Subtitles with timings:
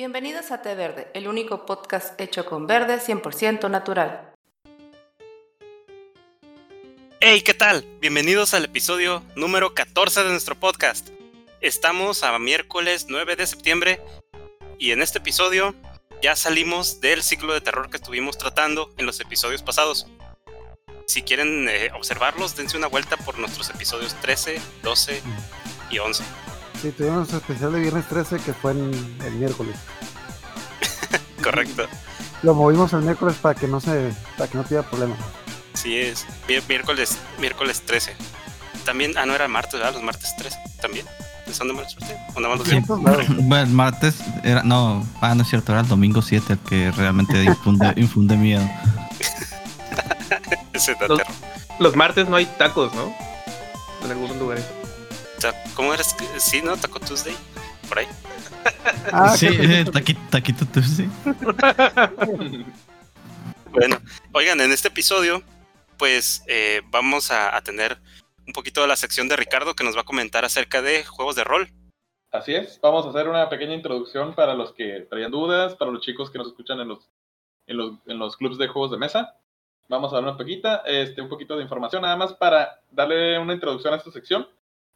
[0.00, 4.32] Bienvenidos a Té Verde, el único podcast hecho con verde 100% natural.
[7.20, 7.84] Hey, ¿qué tal?
[8.00, 11.10] Bienvenidos al episodio número 14 de nuestro podcast.
[11.60, 14.00] Estamos a miércoles 9 de septiembre
[14.78, 15.74] y en este episodio
[16.22, 20.06] ya salimos del ciclo de terror que estuvimos tratando en los episodios pasados.
[21.08, 25.22] Si quieren eh, observarlos, dense una vuelta por nuestros episodios 13, 12
[25.90, 26.24] y 11.
[26.80, 29.76] Sí, tuvimos un especial de viernes 13 que fue en el miércoles.
[31.42, 31.84] Correcto.
[32.42, 35.14] Lo movimos el miércoles para que no se, para que no tuviera problema.
[35.74, 36.26] Sí, es
[36.68, 38.12] miércoles, miércoles 13.
[38.86, 39.92] También, ah, no era martes, ¿verdad?
[39.92, 41.04] Los martes 13 también.
[41.52, 42.16] ¿Son de martes 13?
[42.34, 42.80] ¿O nada más los Sí.
[42.88, 44.62] Bueno, el martes era.
[44.62, 48.66] No, ah, no es cierto, era el domingo 7 el que realmente infunde, infunde miedo.
[50.72, 51.20] Ese Los-.
[51.78, 53.12] Los martes no hay tacos, ¿no?
[54.04, 54.64] En algunos lugares.
[55.74, 56.14] ¿Cómo eres?
[56.38, 56.76] Sí, ¿no?
[56.76, 57.36] Taco Tuesday.
[57.88, 58.06] Por ahí.
[59.12, 61.08] Ah, sí, eh, taquito, taquito Tuesday.
[63.70, 63.98] Bueno,
[64.32, 65.42] oigan, en este episodio,
[65.96, 67.98] pues eh, vamos a, a tener
[68.46, 71.36] un poquito de la sección de Ricardo que nos va a comentar acerca de juegos
[71.36, 71.70] de rol.
[72.32, 76.00] Así es, vamos a hacer una pequeña introducción para los que traían dudas, para los
[76.00, 77.10] chicos que nos escuchan en los,
[77.66, 79.36] en los, en los clubs de juegos de mesa.
[79.88, 83.54] Vamos a dar una poquita, este, un poquito de información nada más para darle una
[83.54, 84.48] introducción a esta sección,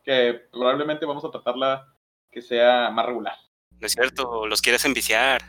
[0.04, 1.88] que probablemente vamos a tratarla
[2.30, 3.36] que sea más regular.
[3.80, 4.46] ¿No es cierto?
[4.46, 5.42] ¿Los quieres enviciar?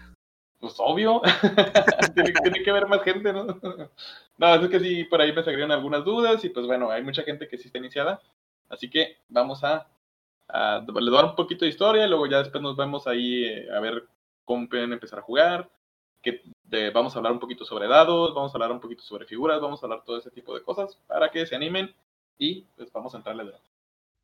[0.59, 1.21] Pues obvio,
[2.15, 3.45] tiene, tiene que haber más gente, ¿no?
[4.37, 7.23] No, es que sí, por ahí me salieron algunas dudas y pues bueno, hay mucha
[7.23, 8.19] gente que sí está iniciada,
[8.67, 9.87] así que vamos a,
[10.49, 13.67] a les dar un poquito de historia y luego ya después nos vemos ahí eh,
[13.73, 14.05] a ver
[14.43, 15.69] cómo pueden empezar a jugar,
[16.21, 19.25] que de- vamos a hablar un poquito sobre dados, vamos a hablar un poquito sobre
[19.25, 21.95] figuras, vamos a hablar todo ese tipo de cosas para que se animen
[22.37, 23.51] y pues vamos a entrarle de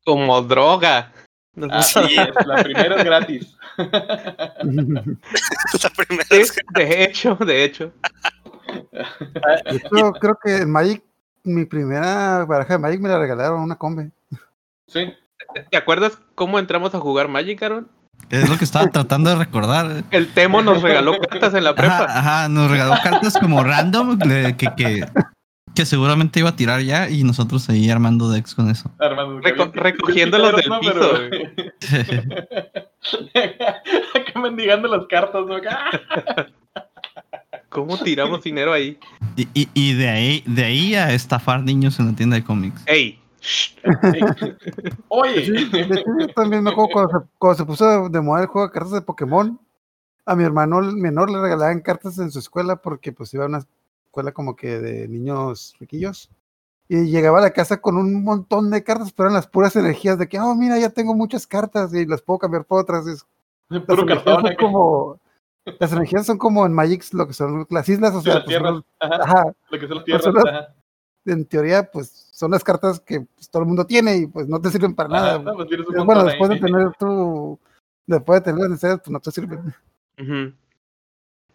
[0.04, 1.12] Como droga.
[1.70, 3.56] Así es, la primera es gratis.
[3.76, 5.02] la
[5.96, 7.92] primera Sí, vez que- de hecho, de hecho.
[9.96, 11.02] Yo creo que en Magic,
[11.44, 14.10] mi primera baraja de Magic me la regalaron una combe.
[14.86, 15.12] Sí,
[15.70, 17.88] ¿Te acuerdas cómo entramos a jugar Magic, Aaron?
[18.30, 20.04] Es lo que estaba tratando de recordar.
[20.10, 22.04] El Temo nos regaló cartas en la prepa.
[22.04, 25.06] Ajá, ajá, nos regaló cartas como random que, que,
[25.74, 28.90] que seguramente iba a tirar ya y nosotros ahí armando decks con eso.
[28.98, 29.40] Armando.
[29.40, 32.12] Reco- recogiéndolos del piso, Pero-
[34.14, 35.56] Acá mendigando las cartas, ¿no?
[35.56, 35.90] Acá.
[37.68, 38.98] ¿Cómo tiramos dinero ahí?
[39.36, 42.82] Y, y, y de ahí de ahí a estafar niños en la tienda de cómics.
[42.86, 43.18] ¡Ey!
[45.08, 45.44] Oye.
[45.44, 48.46] Sí, de hecho, yo también me acuerdo cuando se, cuando se puso de moda el
[48.46, 49.58] juego de cartas de Pokémon.
[50.24, 53.64] A mi hermano menor le regalaban cartas en su escuela porque pues iba a una
[54.12, 56.28] escuela como que de niños riquillos.
[56.86, 60.18] Y llegaba a la casa con un montón de cartas, pero eran las puras energías
[60.18, 63.06] de que, oh, mira, ya tengo muchas cartas y las puedo cambiar por otras.
[63.06, 63.24] Es-
[63.70, 64.46] las, Puro energías cartón.
[64.46, 65.20] son como,
[65.80, 68.54] las energías son como en Magic lo que son las islas, o sea, las pues,
[68.56, 68.82] son tierras.
[69.00, 70.24] Ajá, los- ajá, Lo que son las tierras.
[70.26, 70.74] Personas- ajá.
[71.24, 74.60] en teoría, pues son las cartas que pues, todo el mundo tiene y pues no
[74.60, 75.38] te sirven para Ajá, nada.
[75.38, 76.60] no, pues bueno, después de ahí.
[76.60, 77.58] tener tu,
[78.06, 79.74] después de tener las necesidades, pues no te sirven.
[80.20, 80.52] Ujú.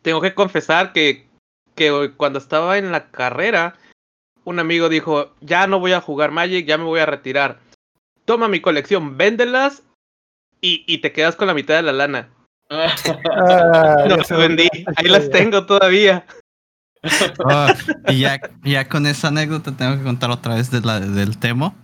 [0.02, 1.28] Tengo que confesar que,
[1.78, 3.76] que cuando estaba en la carrera,
[4.44, 7.60] un amigo dijo, ya no voy a jugar Magic, ya me voy a retirar.
[8.26, 9.84] Toma mi colección, véndelas
[10.60, 12.30] y, y te quedas con la mitad de la lana.
[12.70, 12.94] Ah,
[14.00, 14.68] No ya las vendí,
[14.98, 16.26] ahí las tengo todavía.
[17.46, 17.74] Ah,
[18.10, 21.76] y ya, ya con esa anécdota tengo que contar otra vez de la, del Temo.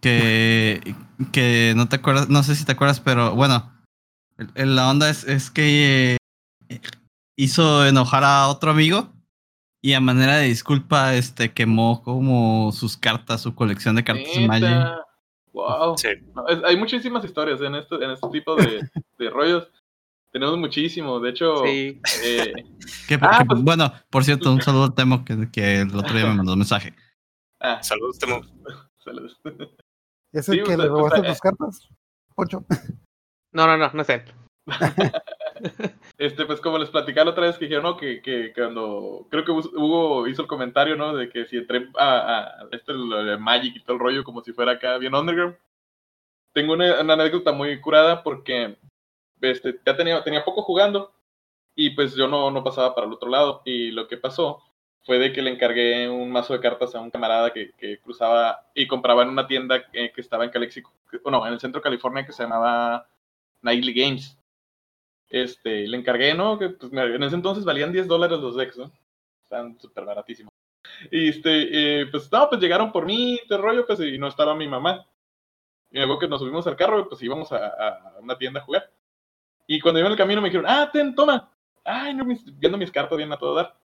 [0.00, 0.94] Que,
[1.32, 3.72] que no te acuerdas, no sé si te acuerdas, pero bueno,
[4.54, 6.16] la onda es, es que
[6.68, 6.80] eh,
[7.36, 9.12] hizo enojar a otro amigo
[9.82, 14.46] y a manera de disculpa este quemó como sus cartas, su colección de cartas de
[14.46, 14.78] Magic.
[15.52, 15.98] Wow.
[15.98, 16.08] Sí.
[16.34, 18.88] No, es- hay muchísimas historias en este, en este tipo de,
[19.18, 19.68] de rollos.
[20.30, 21.20] Tenemos muchísimo.
[21.20, 22.00] De hecho, Sí.
[22.24, 22.52] eh,
[23.20, 26.36] Ah, pues- bueno, por cierto, un saludo al Temo que, que el otro día me
[26.36, 26.94] mandó un mensaje.
[27.60, 28.40] ah, Saludos, Temo.
[29.04, 29.38] saludos.
[30.32, 31.88] ¿Es el Sí, que le robaste tus cartas?
[32.34, 32.64] Poncho.
[33.52, 34.24] No, no, no, no sé.
[36.22, 37.96] Este, pues como les platicaba la otra vez que dijeron, ¿no?
[37.96, 41.16] Que, que cuando, creo que Hugo hizo el comentario, ¿no?
[41.16, 42.92] De que si entré a, a este
[43.40, 45.56] Magic y todo el rollo como si fuera acá bien underground.
[46.52, 48.76] Tengo una, una anécdota muy curada porque
[49.40, 51.12] este, ya tenía, tenía poco jugando
[51.74, 53.62] y pues yo no, no pasaba para el otro lado.
[53.64, 54.62] Y lo que pasó
[55.04, 58.70] fue de que le encargué un mazo de cartas a un camarada que, que cruzaba
[58.76, 60.92] y compraba en una tienda eh, que estaba en Calexico,
[61.24, 63.08] bueno, en el centro de California que se llamaba
[63.62, 64.38] Nightly Games.
[65.32, 66.58] Este, le encargué, ¿no?
[66.60, 68.92] Que pues, en ese entonces valían 10 dólares los decks, ¿no?
[69.44, 70.52] Están súper baratísimos.
[71.10, 74.54] Y este, eh, pues no, pues llegaron por mí, este rollo, pues, y no estaba
[74.54, 75.06] mi mamá.
[75.90, 78.90] Y luego que nos subimos al carro, pues íbamos a, a una tienda a jugar.
[79.66, 81.52] Y cuando iba en el camino me dijeron, ah, ten, toma.
[81.84, 83.76] Ay, no, mis- viendo mis cartas bien a todo dar.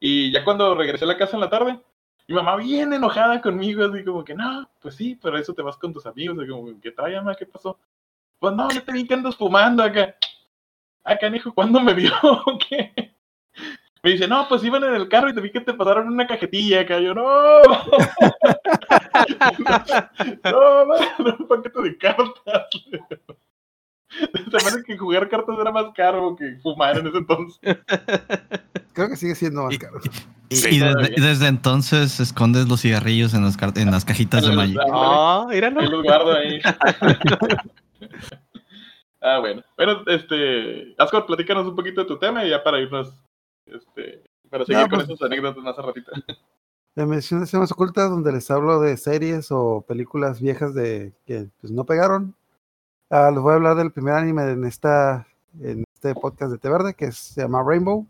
[0.00, 1.80] Y ya cuando regresé a la casa en la tarde,
[2.28, 5.76] mi mamá bien enojada conmigo, así como que, no, pues sí, pero eso te vas
[5.78, 7.78] con tus amigos, así como que trae, mamá, ¿qué pasó?
[8.40, 10.16] Pues no, yo te vi que andas fumando acá.
[11.08, 12.12] Acá, hijo, ¿cuándo me vio?
[14.00, 16.24] Me dice, no, pues iban en el carro y te vi que te pasaron una
[16.26, 17.00] cajetilla acá.
[17.00, 17.62] Yo, no,
[20.44, 22.68] no, no, un paquete de cartas.
[24.50, 27.60] Se hace que jugar cartas era más caro que fumar en ese entonces.
[28.92, 29.98] Creo que sigue siendo más caro.
[30.48, 34.78] Y, Sí, y desde, entonces escondes los cigarrillos en las, en las cajitas de Magic.
[34.92, 35.80] Ah, míralo.
[35.80, 36.60] Ahí los guardo ahí.
[39.20, 39.62] Ah, bueno.
[39.76, 40.94] Bueno, este.
[40.98, 43.12] Ascot, platícanos un poquito de tu tema y ya para irnos.
[43.66, 44.24] Este.
[44.50, 46.10] Para seguir No, con pues- esas anécdotas más a ratito.
[46.94, 51.72] De menciones más ocultas donde les hablo de series o películas viejas de que pues,
[51.72, 52.34] no pegaron.
[53.08, 55.24] Ah, les voy a hablar del primer anime en esta
[55.60, 58.04] en este podcast de Té Verde que se llama Rainbow.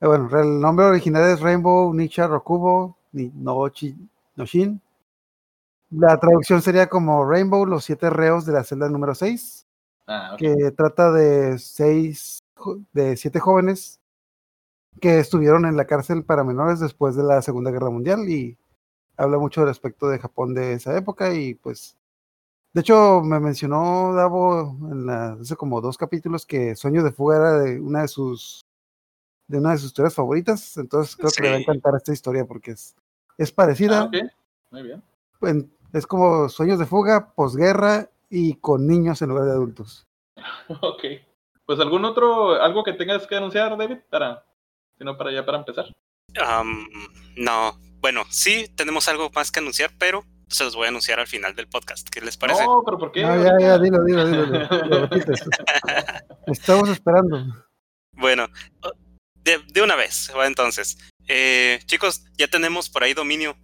[0.00, 3.96] Eh, bueno, el nombre original es Rainbow Nicha Rokubo ni no, Chi-
[4.36, 4.80] no Shin.
[5.90, 9.66] La traducción sería como Rainbow, los siete reos de la celda número 6,
[10.10, 12.38] Ah, que trata de seis,
[12.92, 14.00] de siete jóvenes
[15.00, 18.56] que estuvieron en la cárcel para menores después de la Segunda Guerra Mundial y
[19.16, 21.96] habla mucho del aspecto de Japón de esa época y pues
[22.72, 27.36] de hecho me mencionó Davo en la, hace como dos capítulos que Sueño de Fuga
[27.36, 28.64] era de una de sus
[29.46, 32.44] de una de sus historias favoritas, entonces creo que le va a encantar esta historia
[32.46, 32.94] porque es,
[33.38, 34.14] es Ah, parecida, ok.
[34.70, 35.02] Muy bien.
[35.42, 40.06] en- es como Sueños de Fuga, posguerra y con niños en lugar de adultos.
[40.80, 41.04] Ok.
[41.66, 44.42] Pues algún otro, algo que tengas que anunciar, David, para,
[44.96, 45.86] si no para ya para empezar.
[46.40, 46.88] Am,
[47.36, 51.26] no, bueno, sí tenemos algo más que anunciar, pero se los voy a anunciar al
[51.26, 52.08] final del podcast.
[52.08, 52.64] ¿Qué les parece?
[52.64, 53.20] No, pero ¿por qué?
[53.22, 55.42] No, ya, ya, dilo, dilo, dilo, lo- lo repites.
[56.46, 57.44] Estamos esperando.
[58.12, 58.46] Bueno,
[59.44, 60.96] de, de una vez, va entonces.
[61.26, 63.56] Eh, chicos, ya tenemos por ahí dominio.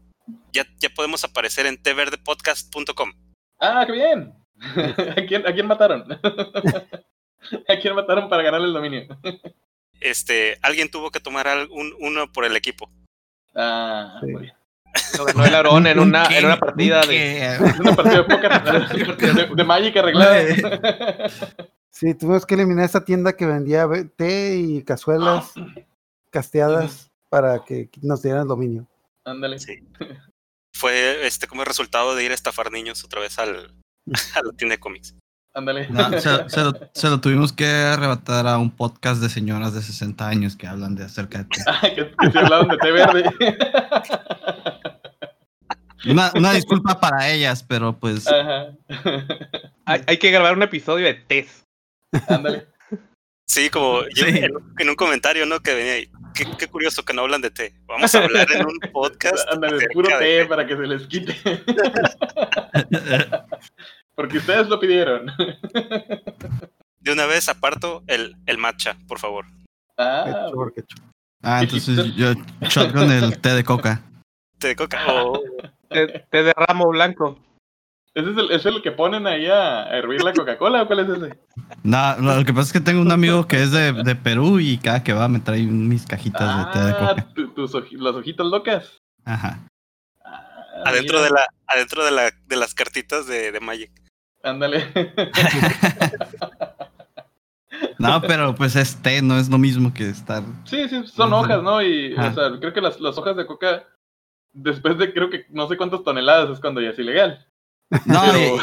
[0.52, 3.12] Ya, ya podemos aparecer en tverdepodcast.com.
[3.60, 4.34] Ah, qué bien.
[5.16, 6.04] ¿A quién, a quién mataron?
[7.68, 9.06] ¿A quién mataron para ganar el dominio?
[10.00, 12.90] Este, alguien tuvo que tomar un- uno por el equipo.
[13.54, 14.26] Ah, Sí.
[14.32, 14.54] muy bien.
[15.18, 17.58] Lo ganó el Aarón en Un una, qué, en una un partida de.
[17.80, 20.44] una partida de póker de, de Magic arreglada.
[21.90, 25.52] Sí, tuvimos que eliminar esa tienda que vendía té y cazuelas
[26.30, 28.86] casteadas para que nos dieran el dominio.
[29.24, 29.58] Ándale.
[29.58, 29.80] Sí.
[30.72, 33.72] Fue este como resultado de ir a estafar niños otra vez al,
[34.34, 35.14] a la tienda de cómics.
[35.56, 35.86] Ándale.
[35.88, 39.82] No, se, se lo, se lo tuvimos que arrebatar a un podcast de señoras de
[39.82, 41.60] 60 años que hablan de acerca de té.
[41.66, 43.24] Ah, que, que se hablaban de té verde.
[46.06, 48.72] Una, una disculpa para ellas, pero pues Ajá.
[49.86, 51.64] Hay, hay que grabar un episodio de test.
[52.28, 52.66] Ándale.
[53.46, 54.38] Sí, como yo Sí.
[54.38, 55.60] en, en un comentario, ¿no?
[55.60, 56.10] Que venía ahí.
[56.34, 57.74] Qué, qué curioso que no hablan de té.
[57.86, 59.48] Vamos a hablar en un podcast.
[59.50, 61.34] Ándale, puro de té para que se les quite.
[64.14, 65.26] Porque ustedes lo pidieron.
[67.00, 69.44] De una vez aparto el, el matcha, por favor.
[69.98, 70.46] Ah.
[71.42, 72.32] Ah, entonces yo
[72.62, 74.02] shotgun el té de coca.
[74.58, 75.00] Té de coca.
[75.12, 75.42] o-
[75.90, 77.38] Té, té de ramo blanco.
[78.14, 81.08] ¿ese es el, es el que ponen ahí a, hervir la Coca-Cola o cuál es
[81.08, 81.38] ese?
[81.82, 84.78] No, lo que pasa es que tengo un amigo que es de, de Perú y
[84.78, 87.28] cada que va me trae mis cajitas de té de Ah, coca.
[87.34, 88.98] tu- tus oji- las hojitas locas.
[89.24, 89.58] Ajá.
[90.24, 90.48] Ah,
[90.86, 91.28] adentro mira.
[91.28, 93.90] de la, adentro de la, de las cartitas de, de Magic.
[94.44, 94.84] Ándale.
[97.98, 100.42] No, pero pues es té, no es lo mismo que estar.
[100.64, 101.82] Sí, sí, son hojas, ¿no?
[101.82, 102.28] Y, Ah.
[102.30, 103.84] o sea, creo que las, las hojas de coca,
[104.52, 107.46] después de creo que no sé cuántas toneladas es cuando ya es ilegal.
[108.06, 108.56] No, Pero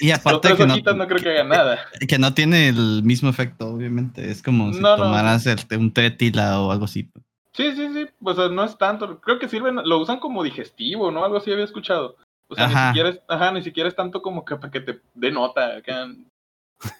[0.00, 1.78] y, y aparte que no, no creo que hagan nada.
[2.08, 4.30] que no tiene el mismo efecto, obviamente.
[4.30, 5.04] Es como si No, no.
[5.04, 7.10] tomaras el té- un té de tila o algo así.
[7.52, 9.20] Sí, sí, sí, o sea, no es tanto.
[9.20, 11.24] Creo que sirven, lo usan como digestivo, ¿no?
[11.24, 12.16] Algo así había escuchado.
[12.48, 12.80] O sea, Ajá.
[12.80, 15.76] ni siquiera es, ajá, ni siquiera es tanto como que para que te dé nota.
[15.76, 15.92] Este,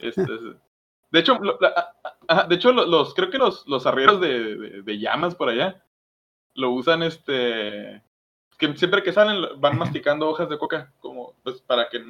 [0.00, 0.16] es-
[1.10, 3.86] de hecho, lo- la- a- a- ajá, de hecho, lo- los, creo que los, los
[3.86, 5.82] arrieros de, de- de llamas por allá
[6.54, 8.02] lo usan, este,
[8.58, 12.04] que siempre que salen van masticando hojas de coca, como, pues, para que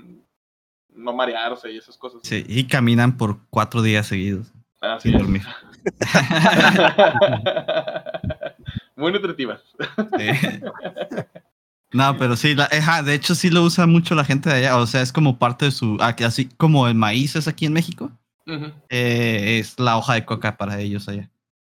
[0.91, 2.21] no marearse y esas cosas.
[2.25, 5.23] Sí, y caminan por cuatro días seguidos Así sin es.
[5.23, 5.43] dormir.
[8.97, 9.63] Muy nutritivas.
[10.19, 10.29] Sí.
[11.93, 12.69] No, pero sí, la,
[13.03, 15.67] de hecho sí lo usa mucho la gente de allá, o sea, es como parte
[15.67, 18.13] de su, así como el maíz es aquí en México,
[18.91, 21.31] eh, es la hoja de coca para ellos allá.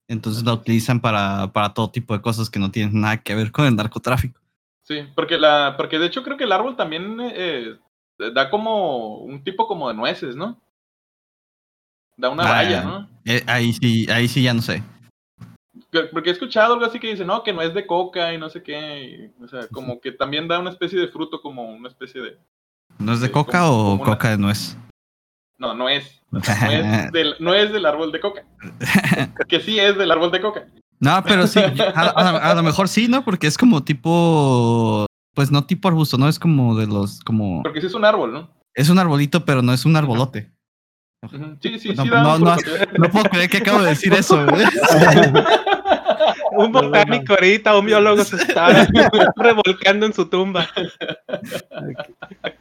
[0.08, 3.52] Entonces la utilizan para, para todo tipo de cosas que no tienen nada que ver
[3.52, 4.40] con el narcotráfico.
[4.82, 7.76] Sí, porque la, porque de hecho creo que el árbol también eh,
[8.34, 10.60] da como un tipo como de nueces, ¿no?
[12.16, 13.08] Da una Ah, valla, ¿no?
[13.24, 14.82] eh, ahí sí, ahí sí ya no sé.
[15.92, 18.38] Que- Porque he escuchado algo así que dice, no, que no es de coca y
[18.38, 19.30] no sé qué.
[19.38, 22.38] y, o sea, como que también da una especie de fruto, como una especie de.
[22.98, 24.76] ¿No es de coca como- o como una- coca de nuez?
[25.58, 26.20] No, no es.
[26.30, 26.38] No
[26.70, 28.44] es del, no es del árbol de coca.
[29.48, 30.66] Que sí es del árbol de coca.
[31.00, 31.58] No, pero sí,
[31.94, 33.24] a, a- a lo mejor sí, ¿no?
[33.24, 36.28] Porque es como tipo, pues no tipo arbusto, ¿no?
[36.28, 38.50] Es como de los, como, Porque sí es un árbol, ¿no?
[38.74, 40.50] es un arbolito, pero no es un arbolote.
[41.22, 41.56] Ujú.
[41.60, 42.08] Sí, sí, No, sí.
[42.08, 42.56] no, no,
[42.98, 44.64] no puedo creer que acabo de decir eso, güey.
[46.64, 48.68] Un botánico ahorita, un biólogo se está
[49.36, 50.66] revolcando en su tumba.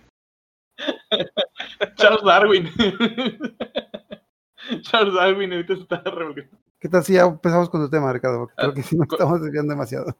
[1.95, 2.69] Charles Darwin.
[4.81, 6.57] Charles Darwin ahorita se está revolviendo.
[6.79, 8.39] ¿Qué tal si ya empezamos con tu tema, Ricardo?
[8.39, 10.15] Porque Creo Ah, que sí nos co- estamos desviando demasiado.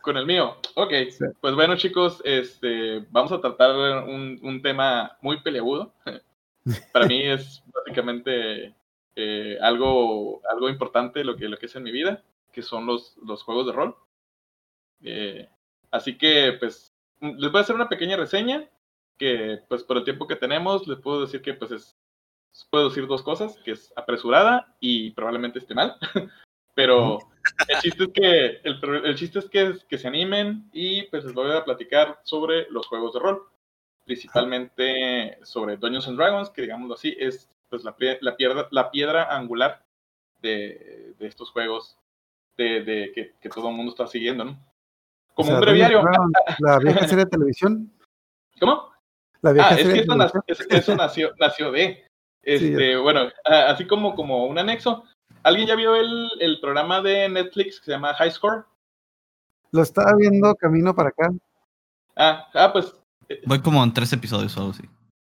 [0.00, 0.56] Con el mío.
[0.74, 0.92] Ok.
[1.10, 1.24] Sí.
[1.40, 5.92] Pues bueno, chicos, este, vamos a tratar un, un tema muy peleagudo.
[6.92, 8.74] Para mí es básicamente
[9.16, 13.16] eh, algo, algo importante lo que, lo que es en mi vida, que son los,
[13.18, 13.96] los juegos de rol.
[15.02, 15.48] Eh,
[15.90, 18.68] así que, pues, les voy a hacer una pequeña reseña,
[19.18, 21.96] que, pues, por el tiempo que tenemos, les puedo decir que, pues, es,
[22.70, 25.96] puedo decir dos cosas, que es apresurada y probablemente esté mal.
[26.74, 27.18] Pero
[27.68, 31.34] el chiste es que, el, el chiste es que, que se animen y, pues, les
[31.34, 33.50] voy a platicar sobre los juegos de rol
[34.10, 39.36] principalmente sobre Dungeons and Dragons, que digámoslo así, es pues la, la, piedra, la piedra
[39.36, 39.84] angular
[40.42, 41.96] de, de estos juegos
[42.64, 44.58] de, de que, que todo el mundo está siguiendo, ¿no?
[45.34, 46.02] Como O sea, un breviario.
[46.58, 47.92] La vieja serie de televisión.
[48.58, 48.90] ¿Cómo?
[49.42, 50.14] La vieja Ah, es serie que
[50.68, 52.04] de eso, nació, nació de.
[52.42, 55.04] Este, bueno, así como, como un anexo.
[55.42, 58.64] ¿Alguien ya vio el, el programa de Netflix que se llama High Score?
[59.72, 61.30] Lo estaba viendo camino para acá.
[62.16, 62.94] Ah, ah pues
[63.46, 64.82] Voy como en tres episodios o algo así.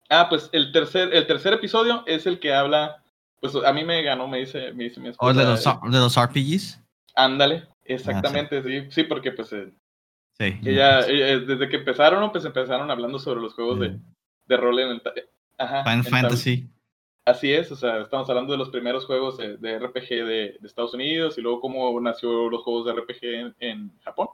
[0.09, 3.03] Ah, pues el tercer, el tercer episodio es el que habla,
[3.41, 5.81] pues a mí me ganó, me dice, me dice mi O el esposa.
[5.81, 6.81] de los, de los RPGs.
[7.17, 9.73] Ándale, exactamente, sí, sí, porque pues eh,
[10.39, 10.55] Sí.
[10.67, 13.99] ella, ella, desde que empezaron, pues empezaron hablando sobre los juegos de,
[14.45, 15.03] de rol en el...
[15.59, 16.71] Ajá, Final en tab- Fantasy.
[17.25, 20.67] Así es, o sea, estamos hablando de los primeros juegos de, de RPG de, de
[20.67, 24.29] Estados Unidos y luego cómo nació los juegos de RPG en, en Japón.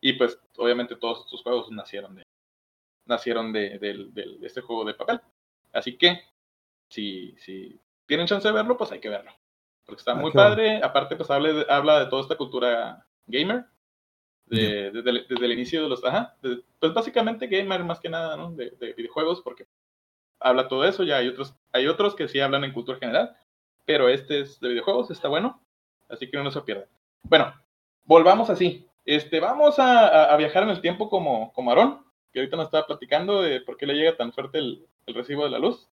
[0.00, 2.22] Y pues obviamente todos estos juegos nacieron de
[3.06, 5.20] nacieron de, de este juego de papel.
[5.72, 6.20] Así que
[6.88, 9.32] si, si tienen chance de verlo, pues hay que verlo.
[9.86, 10.34] Porque está Ah, muy bueno.
[10.48, 10.82] padre.
[10.82, 13.64] Aparte, pues habla de, habla de toda esta cultura gamer.
[14.46, 16.04] de- desde, el, desde el inicio de los...
[16.04, 16.36] Ajá,
[16.78, 18.52] pues básicamente gamer más que nada, ¿no?
[18.52, 19.66] De, de videojuegos, porque
[20.40, 21.04] habla todo eso.
[21.04, 23.34] Ya hay otros, hay otros que sí hablan en cultura general.
[23.84, 25.62] Pero este es de videojuegos, está bueno.
[26.08, 26.88] Así que no se pierdan.
[27.22, 27.52] Bueno,
[28.04, 28.86] volvamos así.
[29.04, 32.66] Este, vamos a, a- a viajar en el tiempo como, como Aarón, que ahorita nos
[32.66, 35.88] estaba platicando de por qué le llega tan fuerte el, el recibo de la luz.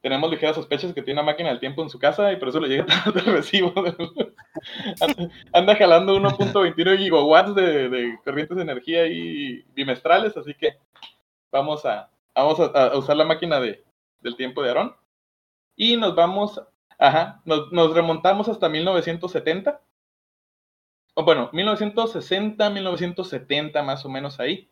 [0.00, 2.60] Tenemos ligeras sospechas que tiene una máquina del tiempo en su casa y por eso
[2.60, 3.72] le llega tanto el recibo.
[5.52, 10.78] Anda, jalando 1.21 gigawatts de, corrientes de energía y bimestrales, así que
[11.52, 13.84] vamos a, vamos a usar la máquina de,
[14.20, 14.96] del tiempo de Aarón.
[15.76, 16.62] Y nos vamos,
[16.98, 19.82] ajá, nos, nos remontamos hasta 1970.
[21.14, 24.70] O bueno, 1960, 1970 más o menos ahí.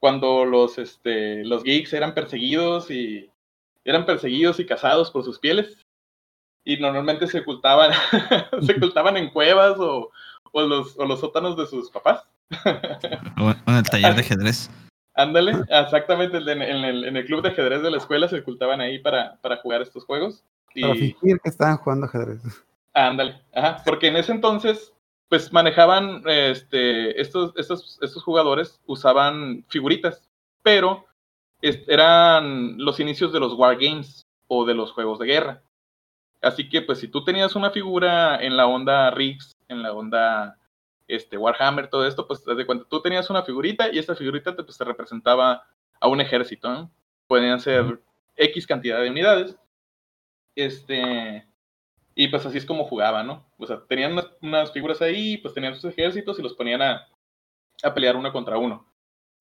[0.00, 3.30] Cuando los, este, los geeks eran perseguidos y
[3.86, 5.78] eran perseguidos y cazados por sus pieles.
[6.64, 7.92] Y normalmente se ocultaban,
[8.62, 10.10] se ocultaban en cuevas o,
[10.52, 12.24] o los, o los sótanos de sus papás.
[13.38, 14.70] O en el taller de ajedrez.
[15.14, 18.80] Ándale, exactamente, en, en el, en el club de ajedrez de la escuela se ocultaban
[18.80, 20.44] ahí para, para jugar estos juegos.
[20.78, 22.42] Para Y, fingir que estaban jugando ajedrez.
[22.92, 24.92] ándale, ajá, porque en ese entonces,
[25.28, 30.28] pues manejaban, este, estos, estos, estos jugadores usaban figuritas,
[30.62, 31.06] pero
[31.60, 35.62] eran los inicios de los wargames o de los juegos de guerra.
[36.42, 40.58] Así que, pues, si tú tenías una figura en la onda Riggs, en la onda
[41.08, 44.54] este, Warhammer, todo esto, pues, haz de cuenta, tú tenías una figurita y esta figurita
[44.54, 45.64] te, pues, te representaba
[46.00, 46.90] a un ejército, ¿no?
[47.26, 48.00] Podían ser
[48.36, 49.56] X cantidad de unidades.
[50.54, 51.46] Este,
[52.14, 53.46] y pues así es como jugaban, ¿no?
[53.58, 57.06] O sea, tenían unas, unas figuras ahí, pues tenían sus ejércitos y los ponían a,
[57.82, 58.86] a pelear uno contra uno.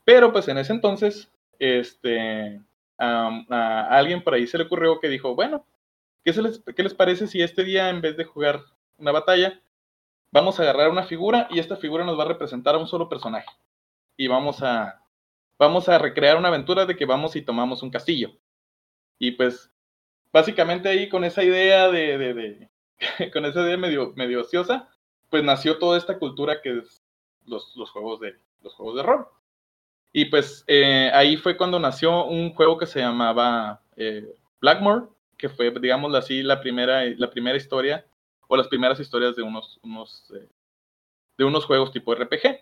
[0.03, 2.61] Pero pues en ese entonces, este,
[2.97, 5.65] a alguien por ahí se le ocurrió que dijo, bueno,
[6.23, 8.63] ¿qué, les, ¿qué les parece si este día en vez de jugar
[8.97, 9.61] una batalla,
[10.31, 13.09] vamos a agarrar una figura y esta figura nos va a representar a un solo
[13.09, 13.49] personaje?
[14.17, 15.03] Y vamos a,
[15.59, 18.31] vamos a recrear una aventura de que vamos y tomamos un castillo.
[19.19, 19.71] Y pues
[20.33, 22.71] básicamente ahí con esa idea de, de, de-
[23.33, 24.89] con esa idea medio, medio ociosa,
[25.29, 27.03] pues nació toda esta cultura que es
[27.45, 29.27] los, los juegos de los juegos de rol.
[30.17, 35.07] Y pues eh, ahí fue cuando nació un juego que se llamaba eh, Blackmore,
[35.37, 38.05] que fue, digámoslo así, la primera, la primera historia
[38.47, 40.47] o las primeras historias de unos, unos, eh,
[41.37, 42.61] de unos juegos tipo RPG.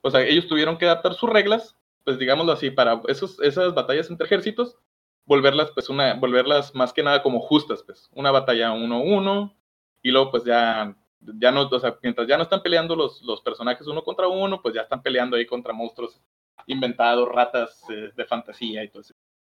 [0.00, 4.26] O sea, ellos tuvieron que adaptar sus reglas, pues digámoslo así, para esas batallas entre
[4.26, 4.76] ejércitos,
[5.24, 9.54] volverlas, pues, una, volverlas más que nada como justas, pues, una batalla uno a uno,
[10.02, 13.40] y luego, pues, ya, ya no, o sea, mientras ya no están peleando los, los
[13.40, 16.20] personajes uno contra uno, pues ya están peleando ahí contra monstruos
[16.68, 19.14] inventados, ratas eh, de fantasía y todo ese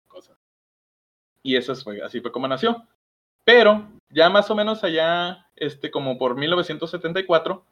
[0.07, 0.37] cosas.
[1.43, 2.83] Y eso fue, así fue como nació.
[3.43, 7.63] Pero ya más o menos allá, este, como por 1974,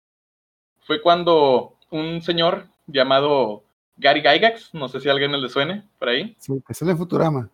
[0.81, 3.63] fue cuando un señor llamado
[3.97, 6.35] Gary Gygax, no sé si a alguien le suene por ahí.
[6.39, 7.49] Sí, que sale Futurama.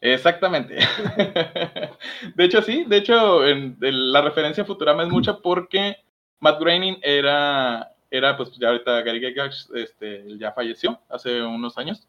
[0.00, 0.76] Exactamente.
[2.34, 5.96] de hecho, sí, de hecho, en, la referencia a Futurama es mucha porque
[6.40, 12.06] Matt Groening era, era pues ya ahorita Gary Gygax este, ya falleció hace unos años,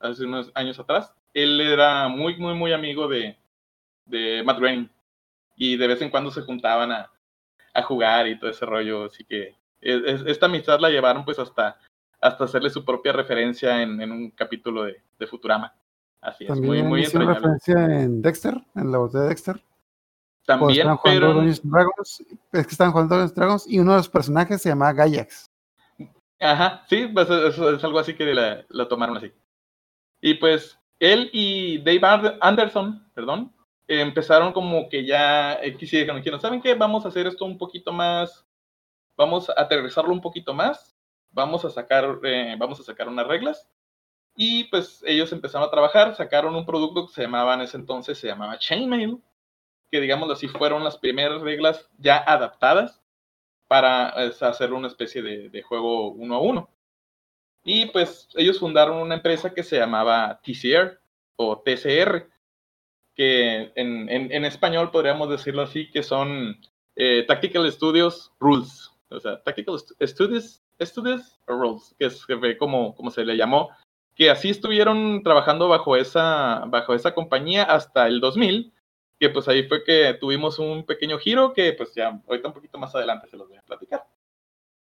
[0.00, 1.14] hace unos años atrás.
[1.32, 3.38] Él era muy, muy, muy amigo de,
[4.06, 4.90] de Matt Groening
[5.56, 7.12] y de vez en cuando se juntaban a,
[7.72, 11.78] a jugar y todo ese rollo, así que esta amistad la llevaron pues hasta,
[12.20, 15.72] hasta hacerle su propia referencia en, en un capítulo de, de, Futurama.
[16.20, 17.34] Así es, muy, muy entrañable.
[17.34, 19.62] referencia en Dexter, en la voz de Dexter.
[20.46, 21.34] También, pero...
[21.34, 25.50] Dragons, es que estaban jugando Dungeons Dragons y uno de los personajes se llamaba Gayax.
[26.40, 29.32] Ajá, sí, pues eso es algo así que la, la tomaron así.
[30.20, 33.52] Y pues él y Dave Anderson, perdón,
[33.88, 36.74] empezaron como que ya eh, quisieron, ¿saben qué?
[36.74, 38.46] Vamos a hacer esto un poquito más
[39.16, 40.96] vamos a aterrizarlo un poquito más,
[41.30, 43.68] vamos a sacar, eh, vamos a sacar unas reglas.
[44.36, 48.18] Y pues ellos empezaron a trabajar, sacaron un producto que se llamaba en ese entonces,
[48.18, 49.22] se llamaba Chainmail,
[49.90, 53.02] que digamos así fueron las primeras reglas ya adaptadas
[53.68, 56.70] para hacer una especie de, juego uno a uno.
[57.64, 61.00] Y pues ellos fundaron una empresa que se llamaba TCR
[61.36, 62.28] o TCR,
[63.14, 66.60] que en, en, español podríamos decirlo así, que son
[66.94, 72.26] eh, Tactical Studios Rules o sea, Tactical Studies, Studies Roles, que es
[72.58, 73.70] como, como se le llamó,
[74.14, 78.72] que así estuvieron trabajando bajo esa, bajo esa compañía hasta el 2000,
[79.18, 82.78] que pues ahí fue que tuvimos un pequeño giro que pues ya ahorita un poquito
[82.78, 84.06] más adelante se los voy a platicar.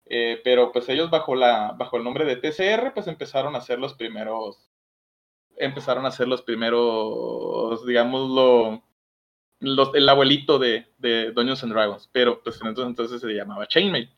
[0.05, 3.79] Eh, pero pues ellos bajo, la, bajo el nombre de TCR pues empezaron a hacer
[3.79, 4.69] los primeros,
[5.55, 8.83] empezaron a hacer los primeros, digámoslo,
[9.61, 14.11] el abuelito de, de Dungeons and Dragons, pero pues entonces, entonces se llamaba Chainmail.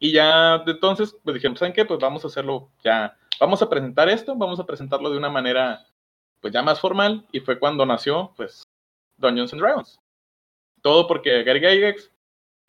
[0.00, 1.84] Y ya de entonces, pues dijimos, ¿saben qué?
[1.84, 5.86] Pues vamos a hacerlo ya, vamos a presentar esto, vamos a presentarlo de una manera
[6.40, 8.62] pues ya más formal, y fue cuando nació pues
[9.20, 10.00] Dungeons and Dragons.
[10.82, 12.10] Todo porque Gary Gygax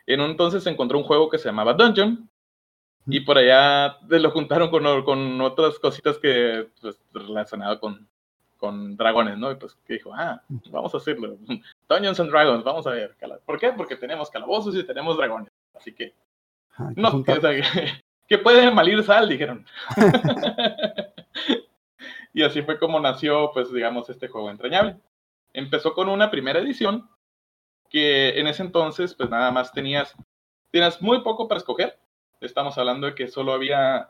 [0.05, 2.29] en un entonces encontró un juego que se llamaba Dungeon,
[3.07, 8.07] y por allá lo juntaron con, con otras cositas que pues relacionado con
[8.61, 9.51] con dragones, ¿no?
[9.51, 11.35] Y pues que dijo, ah, vamos a hacerlo.
[11.89, 13.17] Dungeons and Dragons, vamos a ver.
[13.43, 13.71] ¿Por qué?
[13.71, 15.51] Porque tenemos calabozos y tenemos dragones.
[15.73, 16.13] Así que,
[16.95, 17.51] no, que, o sea,
[18.27, 19.65] que, puede malir sal, dijeron.
[22.33, 24.97] y así fue como nació, pues, digamos, este juego entrañable.
[25.53, 27.09] Empezó con una primera edición
[27.89, 30.15] que en ese entonces, pues, nada más tenías,
[30.71, 31.99] tenías muy poco para escoger.
[32.39, 34.09] Estamos hablando de que solo había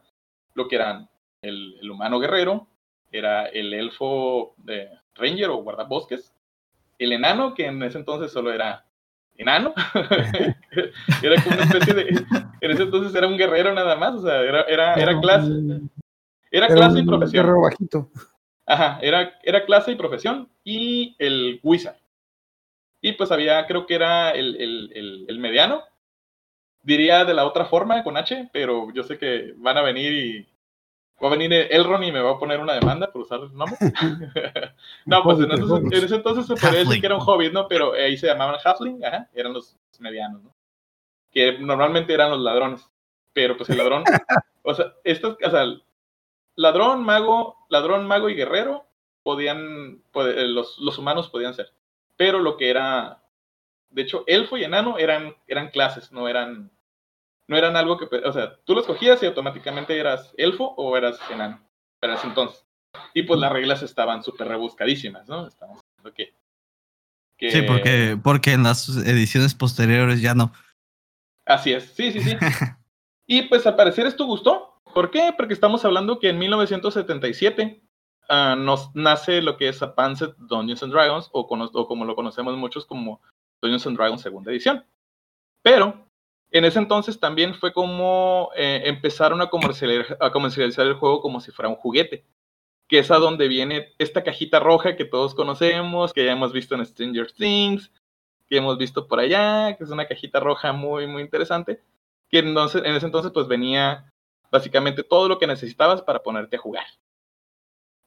[0.54, 1.10] lo que eran
[1.42, 2.68] el, el humano guerrero,
[3.12, 6.34] era el elfo de Ranger o guardabosques,
[7.00, 8.86] el enano, que en ese entonces solo era
[9.36, 9.74] enano,
[11.24, 12.26] era como una especie de,
[12.62, 15.52] en ese entonces era un guerrero nada más, o sea, era, era, era clase,
[16.52, 17.62] era, clase y profesión.
[17.62, 18.10] bajito.
[18.72, 21.98] Ajá, era, era clase y profesión, y el wizard.
[23.02, 25.84] Y pues había, creo que era el, el, el, el mediano,
[26.82, 30.48] diría de la otra forma con H, pero yo sé que van a venir y
[31.22, 33.78] va a venir Elron y me va a poner una demanda por usar el nombre.
[35.06, 35.52] no, pues en,
[35.94, 37.68] ese entonces se podría decir que era un hobbit, ¿no?
[37.68, 40.56] Pero ahí se llamaban Halfling, ajá, eran los medianos, ¿no?
[41.30, 42.90] Que normalmente eran los ladrones.
[43.34, 44.04] Pero pues el ladrón,
[44.64, 45.66] o sea, estos, o sea,
[46.56, 48.86] ladrón, mago, ladrón, mago y guerrero
[49.24, 51.72] podían, eh, los, los humanos podían ser.
[52.18, 53.24] Pero lo que era,
[53.90, 56.72] de hecho, elfo y enano eran, eran clases, no eran
[57.52, 61.20] no eran algo que, o sea, tú los cogías y automáticamente eras elfo o eras
[61.30, 61.62] enano,
[62.00, 62.66] para ese entonces.
[63.14, 65.46] Y pues las reglas estaban súper rebuscadísimas, ¿no?
[65.48, 65.82] Estamos
[66.16, 66.34] que,
[67.38, 67.52] que...
[67.52, 70.54] Sí, porque, porque en las ediciones posteriores ya no.
[71.46, 72.38] Así es, sí, sí, sí.
[73.28, 74.71] y pues al parecer esto gustó.
[74.94, 75.34] ¿Por qué?
[75.36, 77.82] Porque estamos hablando que en 1977
[78.30, 82.56] ah, nos nace lo que es Advanced Dungeons and Dragons, o, o como lo conocemos
[82.58, 83.22] muchos como
[83.62, 84.86] Dungeons and Dragons segunda edición.
[85.62, 86.08] Pero
[86.52, 91.40] en ese entonces también fue como eh, empezaron a comercializar, a comercializar el juego como
[91.40, 92.26] si fuera un juguete,
[92.90, 96.76] que es a donde viene esta cajita roja que todos conocemos, que ya hemos visto
[96.76, 97.92] en Stranger Things,
[98.50, 101.82] que hemos visto por allá, que es una cajita roja muy, muy interesante,
[102.30, 104.12] que entonces, en ese entonces pues venía
[104.52, 106.86] básicamente todo lo que necesitabas para ponerte a jugar.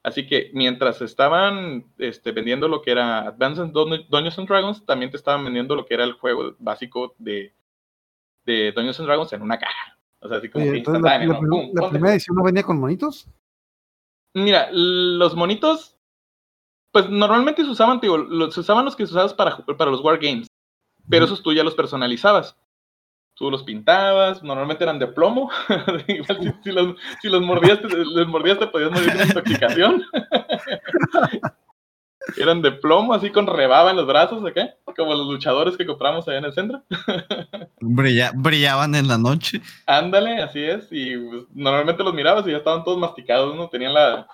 [0.05, 5.17] Así que mientras estaban este, vendiendo lo que era Advanced Dungeons and Dragons, también te
[5.17, 7.55] estaban vendiendo lo que era el juego básico de,
[8.45, 9.99] de Dungeons and Dragons en una caja.
[10.21, 11.71] O sea, así como Oye, que entonces, la, ¿no?
[11.73, 13.27] la primera edición no venía con monitos.
[14.35, 15.97] Mira, los monitos,
[16.93, 20.03] pues normalmente se usaban, digo, los, se usaban los que se usabas para, para los
[20.03, 20.49] wargames,
[21.09, 22.59] pero esos tú ya los personalizabas.
[23.37, 25.51] Tú los pintabas, normalmente eran de plomo.
[26.07, 30.05] Igual si, si los, si los mordías, te, les mordías, te podías morir de intoxicación.
[32.39, 36.27] eran de plomo, así con rebaba en los brazos acá, como los luchadores que compramos
[36.29, 36.83] allá en el centro.
[37.81, 39.61] Brilla- brillaban en la noche.
[39.87, 40.89] Ándale, así es.
[40.91, 43.69] Y pues, normalmente los mirabas y ya estaban todos masticados, ¿no?
[43.69, 44.27] Tenían la,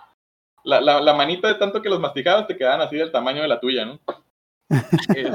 [0.62, 3.48] la, la, la manita de tanto que los masticabas, te quedaban así del tamaño de
[3.48, 3.98] la tuya, ¿no?
[4.68, 5.32] Este,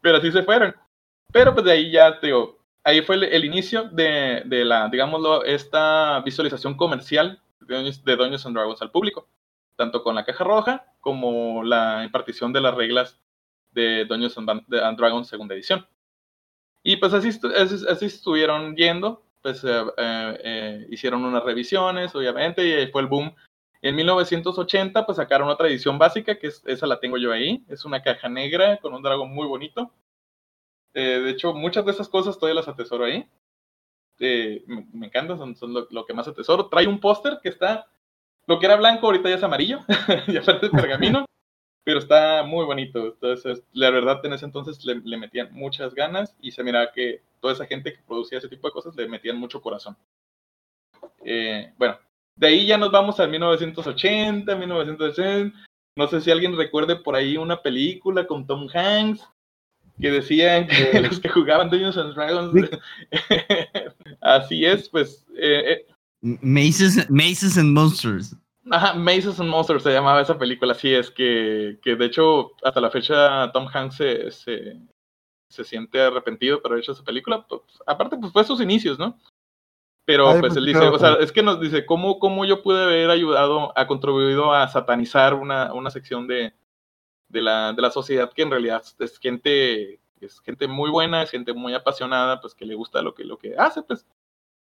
[0.00, 0.74] Pero así se fueron.
[1.32, 6.20] Pero pues de ahí ya, digo, ahí fue el, inicio de, de la, digámoslo, esta
[6.20, 9.28] visualización comercial de de Dungeons and Dragons al público.
[9.76, 13.20] Tanto con la caja roja como la impartición de las reglas
[13.72, 15.86] de Dungeons and Dragons segunda edición.
[16.82, 22.72] Y pues así, así estuvieron yendo, pues eh, eh, eh, hicieron unas revisiones, obviamente, y
[22.72, 23.34] ahí fue el boom.
[23.82, 27.84] En 1980, pues sacaron otra edición básica, que es, esa la tengo yo ahí, es
[27.84, 29.92] una caja negra con un dragón muy bonito.
[30.94, 33.28] Eh, de hecho, muchas de esas cosas todavía las atesoro ahí.
[34.18, 36.68] Eh, me, me encanta, son, son lo, lo que más atesoro.
[36.68, 37.86] Trae un póster que está,
[38.46, 39.80] lo que era blanco ahorita ya es amarillo,
[40.26, 41.24] y aparte es pergamino,
[41.84, 43.06] pero está muy bonito.
[43.06, 47.22] Entonces, la verdad, en ese entonces le, le metían muchas ganas y se miraba que
[47.40, 49.96] toda esa gente que producía ese tipo de cosas le metían mucho corazón.
[51.24, 51.98] Eh, bueno,
[52.36, 55.58] de ahí ya nos vamos al 1980, 1980.
[55.96, 59.28] No sé si alguien recuerde por ahí una película con Tom Hanks
[60.00, 62.70] que decían que los que jugaban Dungeons and Dragons.
[64.20, 65.26] Así es, pues.
[65.36, 65.86] eh, eh,
[66.20, 68.36] Maces, Maces and Monsters.
[68.70, 72.80] Ajá, Mazes and Monsters se llamaba esa película, así es que, que de hecho hasta
[72.82, 74.76] la fecha Tom Hanks se, se,
[75.48, 77.46] se siente arrepentido por haber hecho esa película.
[77.48, 79.18] Pues, aparte, pues fue sus inicios, ¿no?
[80.04, 81.22] Pero Ay, pues pues, él dice, claro, o sea, claro.
[81.22, 85.72] es que nos dice, ¿cómo, cómo yo pude haber ayudado, a contribuido a satanizar una,
[85.72, 86.52] una sección de,
[87.28, 91.30] de, la, de la sociedad que en realidad es gente, es gente muy buena, es
[91.30, 94.06] gente muy apasionada, pues que le gusta lo que, lo que hace, pues.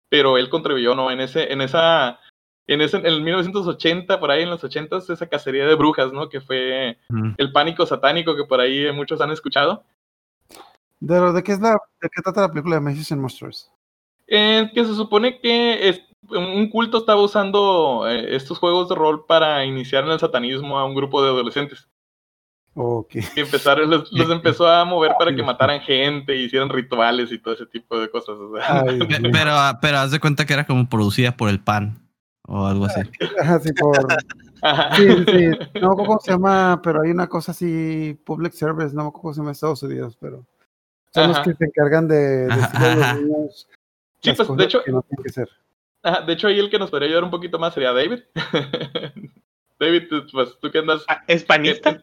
[0.09, 1.11] Pero él contribuyó, ¿no?
[1.11, 2.19] En ese, en esa,
[2.67, 6.29] en ese, en el 1980, por ahí en los 80 esa cacería de brujas, ¿no?
[6.29, 6.97] Que fue
[7.37, 9.83] el pánico satánico que por ahí muchos han escuchado.
[10.99, 13.71] ¿De, lo- de qué es la, de qué trata la película de Maces and Monsters?
[14.27, 19.25] Eh, que se supone que es, un culto estaba usando eh, estos juegos de rol
[19.25, 21.87] para iniciar en el satanismo a un grupo de adolescentes.
[22.79, 23.15] Ok.
[23.35, 27.55] Y empezaron, los, los empezó a mover para que mataran gente, hicieran rituales y todo
[27.55, 28.35] ese tipo de cosas.
[28.37, 28.81] o sea.
[28.83, 31.97] Ay, Pe- Pero, ah, pero haz de cuenta que era como producida por el pan
[32.47, 33.01] o algo así.
[33.41, 34.07] Ajá, sí, por,
[34.61, 34.95] Ajá.
[34.95, 35.47] sí, sí,
[35.81, 39.09] no me acuerdo cómo se llama, pero hay una cosa así, public service, no me
[39.09, 40.45] acuerdo cómo se llama Estados Unidos, pero
[41.13, 43.67] son los que se encargan de Ajá, los niños
[44.21, 45.49] Sí, pues, de hecho- que no tienen que ser.
[46.03, 48.19] Ajá, de hecho, ahí el que nos podría ayudar un poquito más sería David.
[49.79, 51.03] David, pues tú que andas.
[51.07, 52.01] Ah, ¿Es panista?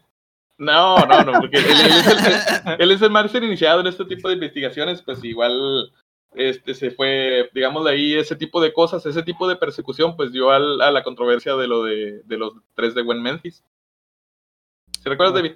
[0.58, 4.04] No, no, no, porque él, él es el, él es el más iniciado en este
[4.04, 5.90] tipo de investigaciones, pues igual
[6.32, 10.32] este se fue, digamos, de ahí ese tipo de cosas, ese tipo de persecución, pues
[10.32, 13.62] dio al- a la controversia de lo de, de los tres de Gwen Memphis.
[15.02, 15.52] ¿Se recuerdas, David?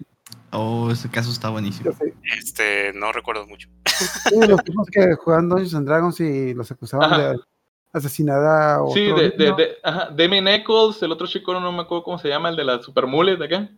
[0.53, 1.91] Oh, ese caso está buenísimo.
[2.37, 3.69] Este, no recuerdo mucho.
[3.87, 7.33] Sí, los tipos que juegan Dungeons and Dragons y los acusaban Ajá.
[7.33, 7.41] de
[7.93, 11.83] asesinar a otro Sí, de, de, de, ajá, Demi Eccles, el otro chico no me
[11.83, 13.69] acuerdo cómo se llama, el de la Super Mule de acá.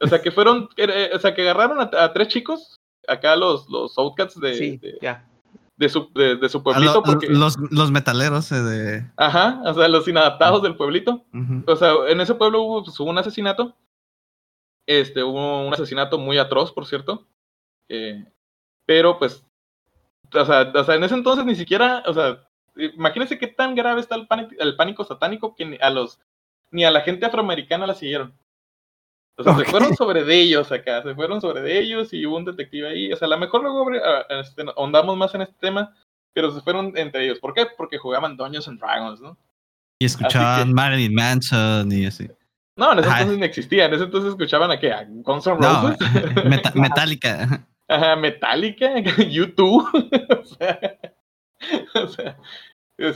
[0.00, 3.68] O sea, que fueron, eh, o sea, que agarraron a, a tres chicos, acá los,
[3.68, 5.26] los Outcats de, Sí, de, ya.
[5.76, 9.10] de su, de, de su pueblito, lo- porque, los, los metaleros eh, de.
[9.16, 11.24] ajá, o sea, los inadaptados del pueblito.
[11.66, 13.74] O sea, en ese pueblo hubo, pues, hubo un asesinato.
[14.86, 17.26] Este, hubo un asesinato muy atroz, por cierto.
[17.88, 18.24] Eh,
[18.86, 19.44] pero, pues,
[20.34, 24.00] o sea, o sea, en ese entonces ni siquiera, o sea, imagínense qué tan grave
[24.00, 26.20] está el pánico, el pánico satánico que ni a los,
[26.70, 28.34] ni a la gente afroamericana la siguieron.
[29.38, 32.36] O sea, se fueron sobre de ellos acá, se fueron sobre de ellos y hubo
[32.38, 33.12] un detective ahí.
[33.12, 35.94] O sea, a lo mejor luego ah, este, ahondamos más en este tema,
[36.34, 37.38] pero se fueron entre ellos.
[37.38, 37.66] ¿Por qué?
[37.76, 39.36] Porque jugaban Dungeons and Dragons, ¿no?
[40.00, 42.28] Y escuchaban que- Marilyn Manson y así.
[42.78, 43.18] No, en ese Ajá.
[43.20, 43.84] entonces no existía.
[43.86, 44.92] En ese entonces escuchaban a qué?
[44.92, 45.98] A Guns N' No, Roses.
[46.44, 47.66] Meta- Metallica.
[47.88, 48.98] Ajá, Metallica,
[49.30, 49.86] YouTube.
[50.40, 50.98] o, sea,
[51.94, 52.36] o sea,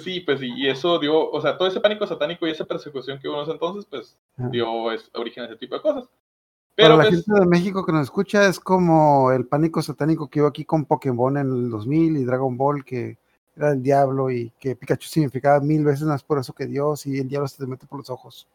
[0.03, 3.29] Sí, pues y eso dio, o sea, todo ese pánico satánico y esa persecución que
[3.29, 6.05] hubo en ese entonces, pues dio es, origen a ese tipo de cosas.
[6.05, 10.29] Para Pero la pues, gente de México que nos escucha es como el pánico satánico
[10.29, 13.17] que hubo aquí con Pokémon en el 2000 y Dragon Ball que
[13.57, 17.19] era el diablo y que Pikachu significaba mil veces más por eso que Dios y
[17.19, 18.47] el diablo se te mete por los ojos.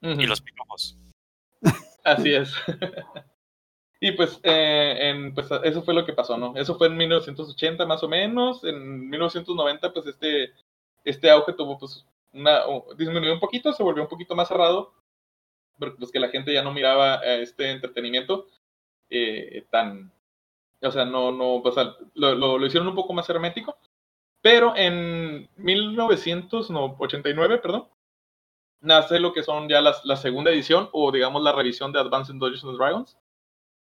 [0.00, 0.98] Y los piojos.
[2.04, 2.52] Así es.
[4.00, 6.54] y pues, eh, pues eso fue lo que pasó, ¿no?
[6.56, 8.62] Eso fue en 1980 más o menos.
[8.64, 10.52] En 1990 pues este,
[11.04, 14.92] este auge tuvo pues una, o- disminuyó un poquito, se volvió un poquito más cerrado.
[15.78, 18.46] Porque pues que la gente ya no miraba eh, este entretenimiento
[19.10, 20.12] eh, tan...
[20.82, 21.74] O sea, no, no, pues,
[22.14, 23.78] lo, lo, hicieron un poco más hermético.
[24.42, 27.88] Pero en 1989, perdón,
[28.80, 32.64] nace lo que son ya la segunda edición o digamos la revisión de Advanced Dungeons
[32.64, 33.16] and Dragons.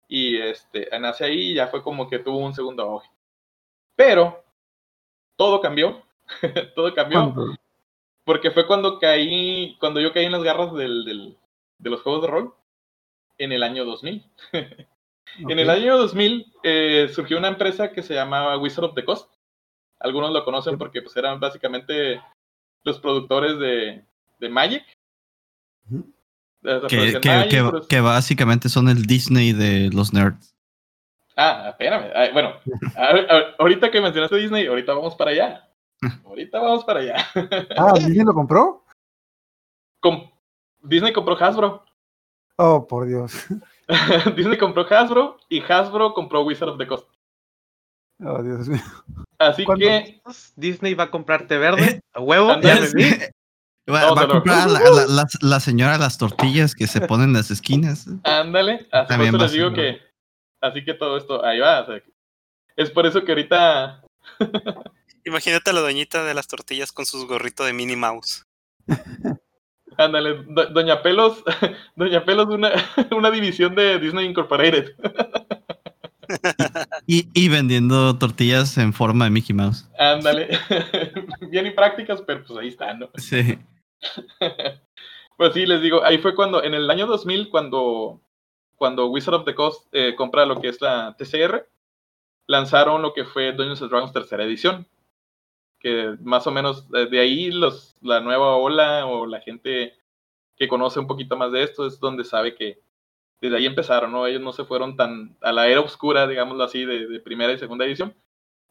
[0.08, 3.10] Y este, nace ahí y ya fue como que tuvo un segundo auge.
[3.96, 4.44] Pero
[5.36, 6.02] todo cambió.
[6.74, 7.20] todo cambió.
[8.24, 11.38] Porque fue cuando caí, cuando yo caí en las garras del, del-
[11.78, 12.54] de los juegos de rol
[13.38, 14.24] en el año 2000.
[15.48, 19.32] En el año 2000 eh, surgió una empresa que se llamaba Wizard of the Coast.
[19.98, 22.22] Algunos lo conocen porque pues, eran básicamente
[22.84, 24.04] los productores de,
[24.38, 24.84] de Magic.
[26.88, 30.54] Que, producían que, básicamente son el Disney de los nerds.
[31.36, 32.10] Ah, espérame.
[32.14, 32.54] Ay, bueno,
[32.96, 35.68] a- a- ahorita que mencionaste Disney, ahorita vamos para allá.
[36.24, 37.26] Ahorita vamos para allá.
[37.76, 38.84] Ah, ¿Disney lo compró?
[40.00, 40.30] Com-
[40.82, 41.84] Disney compró Hasbro.
[42.56, 43.46] Oh, por Dios.
[44.36, 47.08] Disney compró Hasbro y Hasbro compró Wizard of the Coast.
[48.22, 48.80] Oh, Dios mío.
[49.38, 50.20] Así que
[50.56, 52.56] Disney va a comprarte verde, a huevo.
[52.58, 53.10] Me vi.
[53.88, 57.28] Va, va a comprar a la, la- la- la señora las tortillas que se ponen
[57.28, 58.06] en las esquinas.
[58.24, 60.00] Ándale, así por También les digo que,
[60.62, 62.00] así que todo esto, ahí va, o sea,
[62.76, 64.02] es por eso que ahorita,
[65.26, 68.44] Imagínate a la doñita de las tortillas con sus gorritos de Minnie Mouse.
[69.98, 71.42] ándale, do- Doña Pelos,
[71.96, 72.70] Doña Pelos, una,
[73.10, 74.94] una división de Disney Incorporated,
[77.06, 79.86] Y, y vendiendo tortillas en forma de Mickey Mouse.
[79.98, 80.58] ándale,
[81.50, 83.10] bien imprácticas, pero pues ahí están, ¿no?
[83.16, 83.58] Sí.
[85.36, 88.20] Pues sí, les digo, ahí fue cuando, en el año 2000, cuando,
[88.76, 91.68] cuando Wizard of the Coast eh, compra lo que es la TCR,
[92.46, 94.86] lanzaron lo que fue Dungeons and Dragons tercera edición.
[95.80, 99.94] Que más o menos eh, de ahí los, la nueva ola o la gente
[100.56, 102.80] que conoce un poquito más de esto es donde sabe que
[103.40, 104.26] desde ahí empezaron, ¿no?
[104.26, 107.58] Ellos no se fueron tan a la era oscura, digámoslo así, de, de primera y
[107.58, 108.14] segunda edición,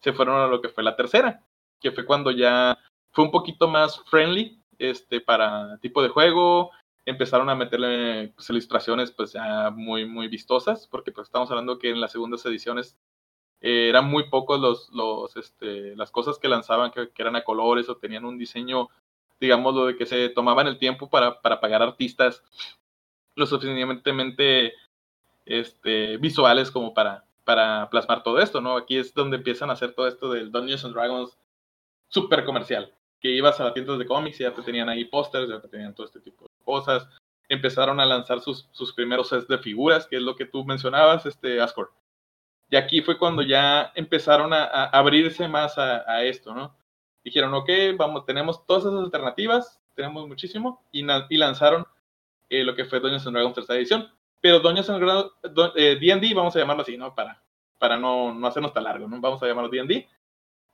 [0.02, 1.46] se fueron a lo que fue la tercera,
[1.82, 2.80] que fue cuando ya
[3.12, 6.72] fue un poquito más friendly este, para tipo de juego,
[7.06, 11.90] empezaron a meterle pues, ilustraciones pues ya muy, muy vistosas, porque pues estamos hablando que
[11.90, 12.98] en las segundas ediciones
[13.62, 17.90] eh, eran muy pocos los, los, este, las cosas que lanzaban que, eran a colores
[17.90, 18.90] o tenían un diseño,
[19.40, 22.44] digamos, lo de que se tomaban el tiempo para, para pagar artistas
[23.36, 24.74] lo suficientemente
[25.46, 28.78] este, visuales como para, para plasmar todo esto, ¿no?
[28.78, 31.38] Aquí es donde empiezan a hacer todo esto del Dungeons and Dragons
[32.10, 35.48] super comercial, que ibas a las tiendas de cómics y ya te tenían ahí pósters,
[35.48, 37.08] ya te tenían todo este tipo de cosas.
[37.48, 41.26] Empezaron a lanzar sus, sus primeros sets de figuras, que es lo que tú mencionabas,
[41.26, 41.94] este Ascor.
[42.70, 46.76] Y aquí fue cuando ya empezaron a, a abrirse más a, a, esto, ¿no?
[47.24, 51.86] Dijeron, ok, vamos, tenemos todas esas alternativas, tenemos muchísimo, y, y lanzaron
[52.50, 54.12] eh, lo que fue Dungeons and Dragons tercera edición.
[54.42, 57.16] Pero Dungeons and Dragons, D&D, vamos a llamarlo así, ¿no?
[57.16, 57.42] Para,
[57.80, 59.22] para no, no hacernos tan largo, ¿no?
[59.22, 60.10] Vamos a llamarlo D&D.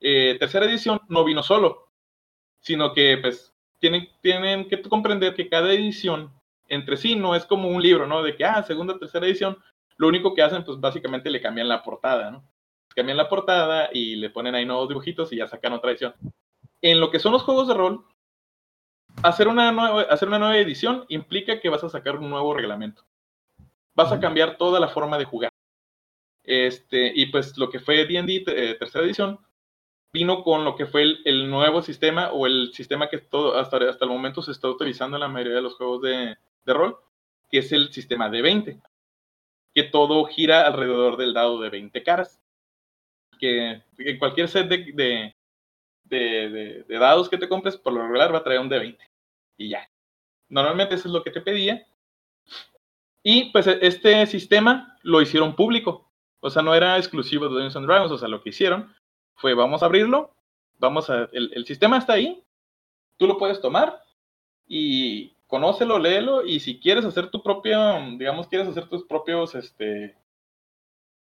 [0.02, 1.89] Eh, tercera edición no vino solo,
[2.60, 6.34] sino que, pues, tienen, tienen que comprender que cada edición
[6.68, 8.22] entre sí no es como un libro, ¿no?
[8.22, 9.58] De que, ah, segunda, tercera edición,
[9.98, 12.44] lo único que hacen, pues, básicamente le cambian la portada, ¿no?
[12.96, 16.14] Cambian la portada y le ponen ahí nuevos dibujitos y ya sacan otra edición.
[16.82, 18.06] En lo que son los juegos de rol,
[19.24, 23.04] hacer una, nueva, hacer una nueva edición implica que vas a sacar un nuevo reglamento.
[23.96, 25.52] Vas a cambiar toda la forma de jugar.
[26.44, 29.40] Este, y pues lo que fue D&D eh, tercera edición
[30.12, 33.78] vino con lo que fue el, el, nuevo sistema o el sistema que todo, hasta,
[33.90, 36.98] hasta el momento se está utilizando en la mayoría de los juegos de, de rol,
[37.50, 38.82] que es el sistema de 20.
[39.74, 42.42] Que todo gira alrededor del dado de 20 caras.
[43.40, 45.36] Que en cualquier set de,
[46.04, 49.04] de, de, dados que te compres, por lo regular va a traer un de 20.
[49.58, 49.90] Y ya.
[50.50, 51.86] Normalmente eso es lo que te pedía.
[53.24, 56.10] Y pues este sistema lo hicieron público.
[56.40, 58.12] O sea, no era exclusivo de Dungeons and Dragons.
[58.12, 58.94] O sea, lo que hicieron
[59.40, 60.32] fue vamos a abrirlo.
[60.78, 61.30] Vamos a.
[61.32, 62.44] El, el sistema está ahí.
[63.18, 64.02] Tú lo puedes tomar.
[64.68, 66.46] Y conócelo, léelo.
[66.46, 67.80] Y si quieres hacer tu propio.
[68.18, 70.16] Digamos, quieres hacer tus propios este,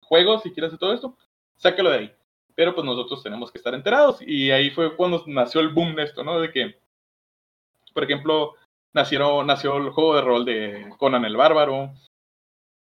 [0.03, 0.43] juegos.
[0.43, 1.17] Si quieres hacer todo esto,
[1.57, 2.15] sáquelo de ahí.
[2.55, 4.21] pero pues nosotros tenemos que estar enterados.
[4.21, 6.41] Y ahí fue cuando nació el boom de esto, ¿no?
[6.41, 6.79] De que,
[7.95, 8.55] por ejemplo,
[8.93, 11.93] nacieron, nació el juego de rol de Conan el Bárbaro,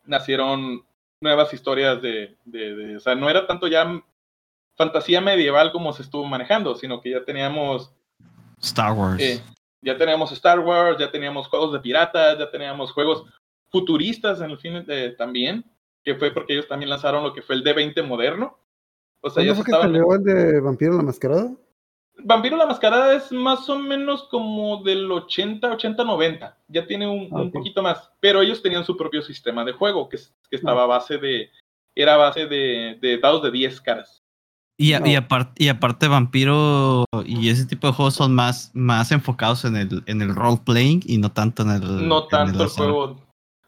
[0.05, 0.85] nacieron
[1.21, 4.01] nuevas historias de, de, de, o sea, no era tanto ya
[4.77, 7.91] fantasía medieval como se estuvo manejando, sino que ya teníamos
[8.61, 9.21] Star Wars.
[9.21, 9.41] eh,
[9.81, 13.23] ya teníamos Star Wars, ya teníamos juegos de piratas, ya teníamos juegos
[13.69, 15.65] futuristas en el fin de, también,
[16.03, 18.57] que fue porque ellos también lanzaron lo que fue el D20 moderno.
[19.21, 19.91] O sea, ya ¿Cuándo se fue que estaban...
[19.93, 21.51] salió el de Vampiro la Mascarada?
[22.23, 26.57] Vampiro la Mascarada es más o menos como del 80, 80, 90.
[26.67, 28.11] Ya tiene un, Ah, un poquito más.
[28.19, 31.51] Pero ellos tenían su propio sistema de juego, que, es- que estaba a base de.
[31.95, 34.23] Era a base de, de dados de 10 caras.
[34.79, 35.19] Y, a- y, No.
[35.19, 40.03] aparte, y aparte, Vampiro y ese tipo de juegos son más, más enfocados en el,
[40.05, 42.07] en el role playing y no tanto en el.
[42.07, 43.17] No en tanto el juego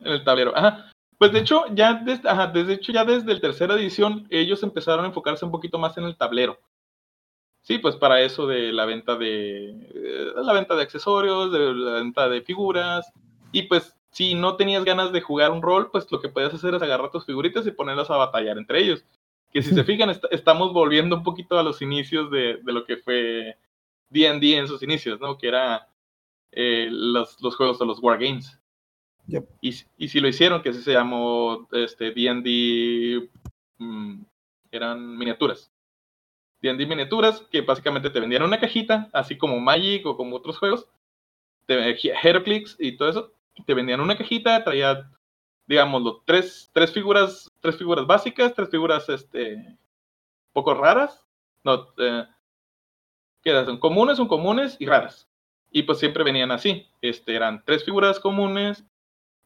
[0.02, 0.56] en el tablero.
[0.56, 0.92] Ajá.
[1.18, 5.04] Pues de hecho, ya desde, ajá, desde hecho, ya desde la tercera edición, ellos empezaron
[5.04, 6.60] a enfocarse un poquito más en el tablero.
[7.62, 11.92] Sí, pues para eso de la venta de eh, la venta de accesorios, de la
[11.94, 13.12] venta de figuras.
[13.52, 16.74] Y pues si no tenías ganas de jugar un rol, pues lo que podías hacer
[16.76, 19.04] es agarrar tus figuritas y ponerlas a batallar entre ellos.
[19.52, 22.86] Que si se fijan, est- estamos volviendo un poquito a los inicios de, de lo
[22.86, 23.58] que fue
[24.10, 25.38] D&D en sus inicios, ¿no?
[25.38, 25.88] Que era
[26.52, 28.60] eh, los, los juegos de los Wargames.
[29.28, 29.48] Yep.
[29.62, 33.30] Y, si- y si lo hicieron, que así se llamó este, D&D,
[33.80, 34.22] mm,
[34.72, 35.72] eran miniaturas.
[36.62, 40.88] D&D miniaturas, que básicamente te vendían una cajita, así como Magic o como otros juegos,
[41.66, 43.34] te, Heroclix y todo eso,
[43.66, 45.10] te vendían una cajita, traía,
[45.70, 49.78] digámoslo, tres, tres figuras, tres figuras básicas, tres figuras, este,
[50.52, 51.24] poco raras,
[51.64, 52.26] no, eh,
[53.44, 53.68] ¿qué eran?
[53.68, 55.30] Son comunes, son comunes y raras.
[55.70, 58.84] Y pues siempre venían así, este, eran tres figuras comunes,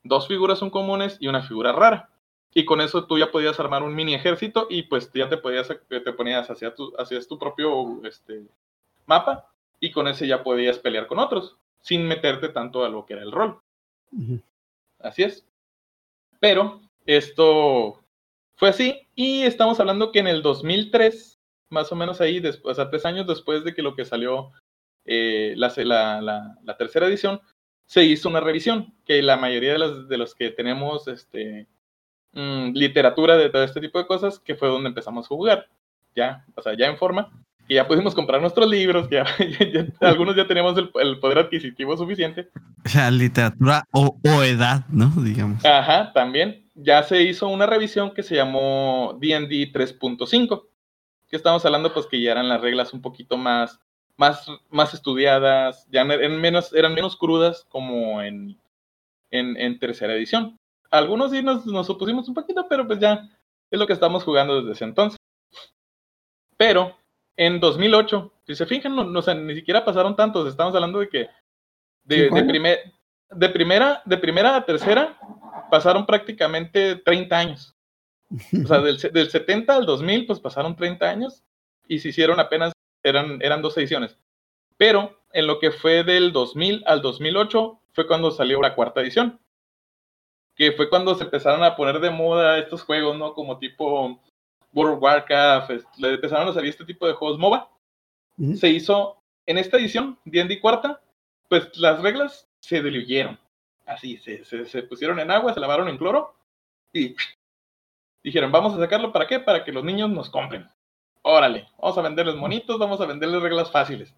[0.03, 2.09] dos figuras son comunes y una figura rara.
[2.53, 5.67] Y con eso tú ya podías armar un mini ejército y pues ya te podías,
[5.67, 8.47] te ponías hacia tu, hacías tu propio este,
[9.07, 13.13] mapa y con ese ya podías pelear con otros, sin meterte tanto a lo que
[13.13, 13.59] era el rol.
[14.99, 15.45] Así es.
[16.43, 18.03] Pero esto
[18.57, 23.05] fue así y estamos hablando que en el 2003, más o menos ahí, después, tres
[23.05, 24.51] años después de que lo que salió
[25.05, 27.39] eh, la, la, la, la tercera edición,
[27.85, 31.69] se hizo una revisión, que la mayoría de los, de los que tenemos este,
[32.33, 35.69] mm, literatura de todo este tipo de cosas, que fue donde empezamos a jugar,
[36.13, 37.31] ya, o sea, ya en forma,
[37.67, 39.25] que ya pudimos comprar nuestros libros, que ya,
[39.59, 42.49] ya- ya- algunos ya teníamos el, el poder adquisitivo suficiente.
[42.85, 45.09] O sea, literatura o, o edad, ¿no?
[45.21, 45.63] Digamos.
[45.65, 46.65] Ajá, también.
[46.75, 50.65] Ya se hizo una revisión que se llamó D&D 3.5,
[51.29, 53.79] que estamos hablando pues que ya eran las reglas un poquito más,
[54.17, 58.57] más, más estudiadas, ya eran menos, eran menos crudas como en,
[59.31, 60.57] en, en tercera edición.
[60.91, 63.29] Algunos sí nos, nos opusimos un poquito, pero pues ya
[63.71, 65.17] es lo que estamos jugando desde ese entonces.
[66.57, 66.95] Pero
[67.37, 70.99] en 2008, si se fijan, no, no, o sea, ni siquiera pasaron tantos, estamos hablando
[70.99, 71.29] de que
[72.03, 72.51] de, ¿Cinco de, años?
[72.51, 72.79] primer,
[73.29, 75.17] de, primera, de primera a tercera
[75.71, 77.75] pasaron prácticamente 30 años.
[78.63, 81.43] O sea, del, se- del 70 al 2000, pues pasaron 30 años
[81.87, 84.17] y se hicieron apenas, eran, eran dos ediciones.
[84.77, 89.39] Pero en lo que fue del 2000 al 2008 fue cuando salió la cuarta edición.
[90.55, 93.33] Que fue cuando se empezaron a poner de moda estos juegos, ¿no?
[93.33, 94.21] Como tipo
[94.73, 97.69] World of Warcraft, le empezaron a salir este tipo de juegos MOBA.
[98.37, 98.57] Ujú.
[98.57, 101.01] Se hizo en esta edición, D&D cuarta,
[101.49, 103.39] pues las reglas se diluyeron.
[103.85, 106.35] Así, se, se, se pusieron en agua, se lavaron en cloro
[106.93, 107.15] y
[108.23, 109.39] dijeron, vamos a sacarlo para qué?
[109.39, 110.67] Para que los niños nos compren.
[111.21, 114.15] Órale, vamos a venderles monitos, vamos a venderles reglas fáciles.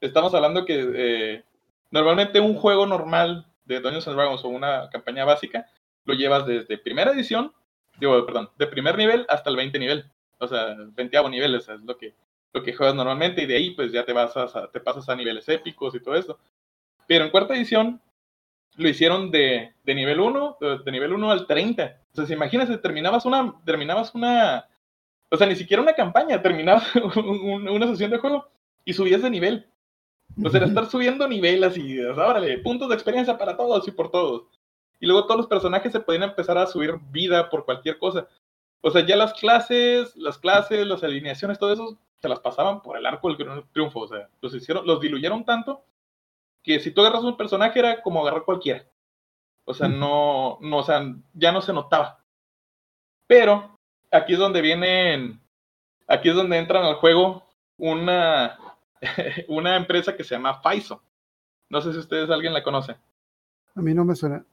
[0.00, 1.44] Estamos hablando que eh,
[1.90, 5.66] normalmente un juego normal de Dungeons and Dragons o una campaña básica
[6.04, 7.52] lo llevas desde primera edición,
[8.00, 10.04] digo, perdón, de primer nivel hasta el 20 nivel.
[10.38, 12.14] O sea, 20 nivel, o sea, es lo que,
[12.52, 15.16] lo que juegas normalmente y de ahí pues ya te, vas a, te pasas a
[15.16, 16.38] niveles épicos y todo eso.
[17.06, 18.00] Pero en cuarta edición
[18.76, 22.00] lo hicieron de, de nivel 1, de, de nivel 1 al 30.
[22.12, 24.66] O sea, si imagínate, terminabas una, terminabas una,
[25.30, 28.48] o sea, ni siquiera una campaña, terminabas un- un- una sesión de juego
[28.84, 29.66] y subías de nivel.
[30.44, 33.86] O sea, era estar subiendo nivel así, o sea, órale, puntos de experiencia para todos
[33.88, 34.44] y por todos.
[35.00, 38.28] Y luego todos los personajes se podían empezar a subir vida por cualquier cosa.
[38.82, 42.96] O sea, ya las clases, las clases, las alineaciones, todo eso, se las pasaban por
[42.98, 44.00] el arco del tri- triunfo.
[44.00, 45.82] O sea, los hicieron, los diluyeron tanto
[46.62, 48.84] que si tú agarras un personaje era como agarrar cualquiera.
[49.64, 51.02] O sea, no, no, o sea,
[51.34, 52.22] ya no se notaba.
[53.26, 53.78] Pero
[54.10, 55.40] aquí es donde vienen,
[56.06, 57.44] aquí es donde entran al juego
[57.78, 58.58] una,
[59.48, 61.02] una empresa que se llama Faiso.
[61.70, 62.96] No sé si ustedes alguien la conoce.
[63.74, 64.44] A mí no me suena.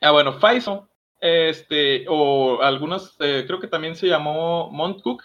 [0.00, 0.88] Ah, bueno, Faiso,
[1.20, 5.24] este, o algunos, eh, creo que también se llamó Montcook,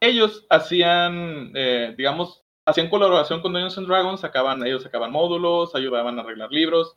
[0.00, 6.18] ellos hacían, eh, digamos, hacían colaboración con Dungeons and Dragons, sacaban, ellos sacaban módulos, ayudaban
[6.18, 6.96] a arreglar libros,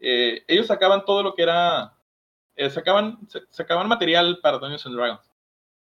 [0.00, 1.94] eh, ellos sacaban todo lo que era,
[2.70, 3.18] sacaban,
[3.50, 5.32] sacaban material para Dungeons and Dragons.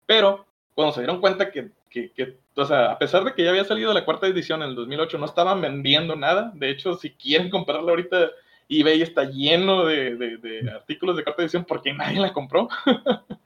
[0.06, 3.50] Pero cuando se dieron cuenta que, que, que, o sea, a pesar de que ya
[3.50, 6.52] había salido la cuarta edición en el 2008, no estaban vendiendo nada.
[6.54, 8.30] De hecho, si quieren comprarla ahorita,
[8.70, 12.68] eBay está lleno de, de, de artículos de cuarta edición porque nadie la compró.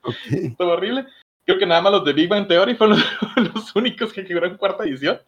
[0.03, 0.15] Ok.
[0.31, 1.05] Estuvo horrible.
[1.45, 2.99] Creo que nada más los de Big Bang Theory fueron
[3.37, 5.19] los, los únicos que quebraron cuarta edición.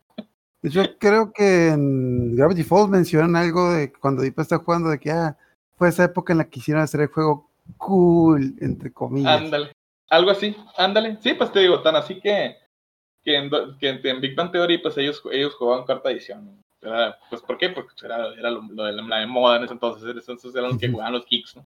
[0.62, 5.00] De hecho, creo que en Gravity Falls mencionan algo de cuando Deep está jugando, de
[5.00, 5.38] que ah,
[5.76, 9.42] fue esa época en la que hicieron hacer el juego cool, entre comillas.
[9.42, 9.72] Ándale.
[10.10, 11.18] Algo así, ándale.
[11.22, 12.56] Sí, pues te digo, tan así que,
[13.24, 16.60] que, en, que en- en Big Bang Theory, pues ellos, ellos jugaban cuarta edición.
[16.88, 17.70] Era, pues, ¿por qué?
[17.70, 20.16] Porque era, era lo, lo de la, la de moda en ese entonces.
[20.16, 21.66] Esos eran los que jugaban los kicks, ¿no?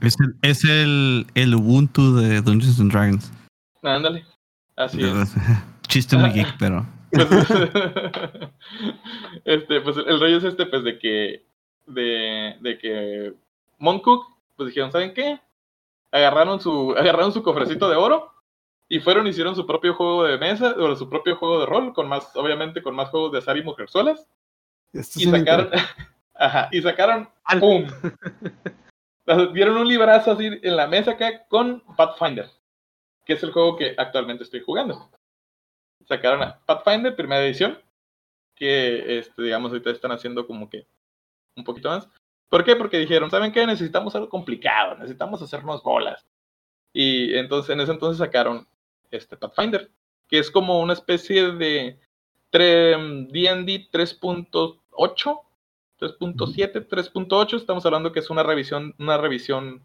[0.00, 3.32] Es el, es el, el Ubuntu de Dungeons and Dragons.
[3.82, 4.24] Ándale.
[4.76, 5.34] Así es.
[5.88, 6.86] Chiste muy geek, pero.
[7.10, 7.28] Pues,
[9.44, 11.46] este, pues el rollo es este, pues de que,
[11.86, 13.34] de, de que
[13.78, 14.26] Moncook,
[14.56, 15.38] pues dijeron, ¿saben qué?
[16.10, 18.33] Agarraron su, agarraron su cofrecito de oro
[18.88, 22.08] y fueron, hicieron su propio juego de mesa, o su propio juego de rol, con
[22.08, 24.28] más, obviamente con más juegos de azar y mujerzuelas,
[24.92, 25.70] Esto y sacaron,
[26.34, 27.28] ajá, y sacaron,
[27.60, 27.86] ¡pum!
[29.54, 32.50] Dieron un librazo así en la mesa acá con Pathfinder,
[33.24, 35.10] que es el juego que actualmente estoy jugando.
[36.06, 37.78] Sacaron a Pathfinder, primera edición,
[38.54, 40.86] que este, digamos ahorita están haciendo como que
[41.56, 42.06] un poquito más.
[42.50, 42.76] ¿Por qué?
[42.76, 43.66] Porque dijeron, ¿saben qué?
[43.66, 46.26] Necesitamos algo complicado, necesitamos hacernos bolas.
[46.92, 48.68] Y entonces en ese entonces sacaron
[49.10, 49.90] este Pathfinder,
[50.28, 51.98] que es como una especie de
[52.52, 55.40] D&D 3.8
[56.00, 59.84] 3.7, 3.8, estamos hablando que es una revisión, una revisión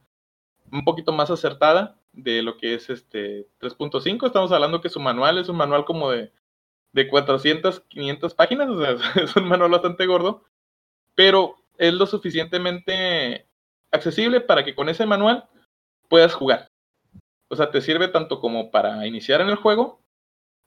[0.72, 4.26] un poquito más acertada de lo que es este 3.5.
[4.26, 6.32] Estamos hablando que su manual es un manual como de,
[6.94, 10.44] de 400, 500 páginas, o sea, es un manual bastante gordo,
[11.16, 13.48] pero es lo suficientemente
[13.92, 15.48] accesible para que con ese manual
[16.08, 16.70] puedas jugar.
[17.50, 20.02] O sea, te sirve tanto como para iniciar en el juego,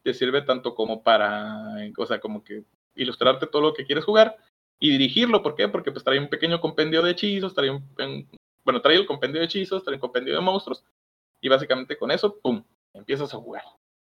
[0.02, 2.64] te sirve tanto como para, o sea, como que
[2.94, 4.36] ilustrarte todo lo que quieres jugar
[4.78, 5.42] y dirigirlo.
[5.42, 5.68] ¿Por qué?
[5.68, 8.28] Porque pues trae un pequeño compendio de hechizos, trae un,
[8.64, 10.84] bueno, trae el compendio de hechizos, trae un compendio de monstruos
[11.40, 13.62] y básicamente con eso, ¡pum!, empiezas a jugar.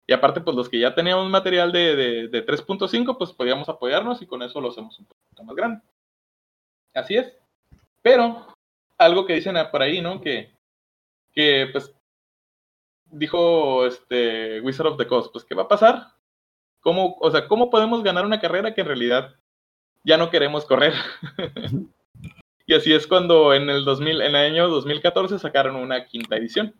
[0.06, 4.22] Y aparte, pues los que ya teníamos material de, de, de 3.5, pues podíamos apoyarnos
[4.22, 5.82] y con eso lo hacemos un poquito más grande.
[6.94, 7.32] Así es.
[8.00, 8.46] Pero,
[8.96, 10.20] algo que dicen por ahí, ¿no?
[10.20, 10.50] Que,
[11.34, 11.94] que pues,
[13.10, 16.14] dijo este Wizard of the Coast, pues, ¿qué va a pasar?
[16.80, 19.34] ¿Cómo, o sea, ¿cómo podemos ganar una carrera que en realidad
[20.04, 20.94] ya no queremos correr?
[22.66, 26.74] y así es cuando en el 2000, en el año 2014 sacaron una quinta edición.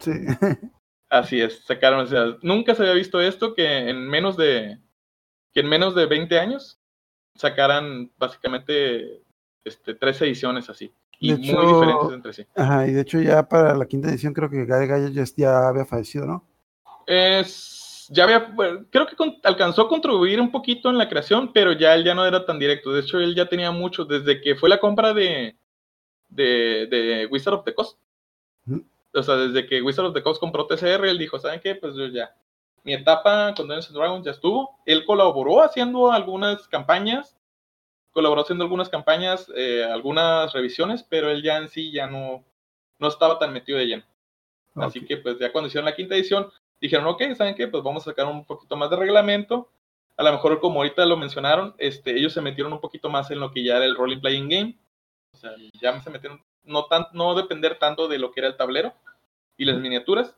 [0.00, 0.10] Sí.
[1.10, 4.78] Así es, sacaron, o sea, nunca se había visto esto que en menos de
[5.52, 6.80] que en menos de 20 años
[7.36, 9.22] sacaran básicamente
[9.62, 10.90] este, tres ediciones así
[11.22, 12.46] y De muy hecho- diferentes entre sí.
[12.56, 15.84] Ajá, y de hecho ya para la quinta edición creo que Gallo ya, ya había
[15.84, 16.44] fallecido, ¿no?
[17.06, 18.54] Es, ya había,
[18.90, 22.14] creo que con- alcanzó a contribuir un poquito en la creación, pero ya él ya
[22.14, 22.92] no era tan directo.
[22.92, 25.56] De hecho, él ya tenía mucho desde que fue la compra de,
[26.28, 27.98] de, de Wizard of the Coast.
[29.14, 31.74] O sea, desde que Wizard of the Coast compró TCR, él dijo, ¿saben qué?
[31.74, 32.34] Pues yo ya,
[32.82, 34.78] mi etapa con Dungeons Dragons ya estuvo.
[34.86, 37.36] Él colaboró haciendo algunas campañas,
[38.12, 42.44] colaboró haciendo algunas campañas, eh, algunas revisiones, pero él ya en sí ya no,
[42.98, 44.04] no estaba tan metido de lleno.
[44.76, 46.50] Así que pues ya cuando hicieron la quinta edición,
[46.80, 47.68] dijeron, ok, ¿saben qué?
[47.68, 49.70] Pues vamos a sacar un poquito más de reglamento.
[50.16, 53.40] A lo mejor, como ahorita lo mencionaron, este, ellos se metieron un poquito más en
[53.40, 54.78] lo que ya era el role playing game.
[55.34, 58.56] O sea, ya se metieron, no, tan, no depender tanto de lo que era el
[58.56, 58.94] tablero
[59.56, 60.36] y las miniaturas,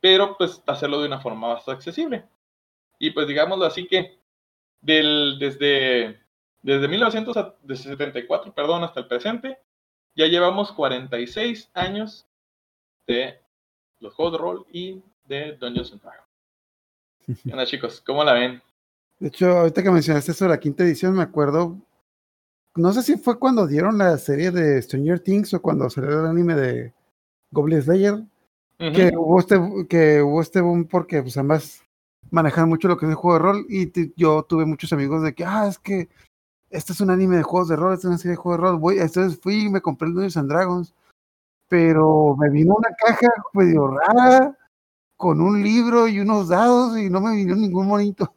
[0.00, 2.24] pero pues hacerlo de una forma más accesible.
[2.98, 4.18] Y pues digámoslo así que
[4.80, 6.21] del, desde,
[6.62, 9.58] desde 1974, perdón, hasta el presente,
[10.14, 12.26] ya llevamos 46 años
[13.06, 13.40] de
[13.98, 16.28] los juegos de rol y de Dungeons and Dragons.
[17.44, 18.00] ¿Qué onda, chicos?
[18.00, 18.62] ¿Cómo la ven?
[19.18, 21.78] De hecho, ahorita que mencionaste eso de la quinta edición, me acuerdo.
[22.74, 26.26] No sé si fue cuando dieron la serie de Stranger Things o cuando salió el
[26.26, 26.94] anime de
[27.50, 28.22] Goblin Slayer,
[28.78, 31.84] que hubo este que hubo este boom porque pues ambas
[32.30, 35.34] manejan mucho lo que es el juego de rol y yo tuve muchos amigos de
[35.34, 36.08] que ah es que
[36.72, 38.66] este es un anime de juegos de rol, esta es una serie de juegos de
[38.66, 40.94] rol, voy, entonces fui y me compré el Dungeons and Dragons,
[41.68, 44.56] pero me vino una caja medio rara
[45.16, 48.34] con un libro y unos dados y no me vino ningún monito.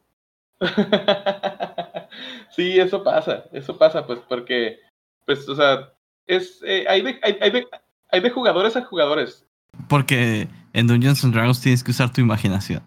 [2.54, 4.78] sí, eso pasa, eso pasa, pues, porque,
[5.24, 5.92] pues, o sea,
[6.26, 7.66] es, eh, hay, de, hay, hay de,
[8.10, 9.46] hay de jugadores a jugadores.
[9.88, 12.82] Porque en Dungeons and Dragons tienes que usar tu imaginación.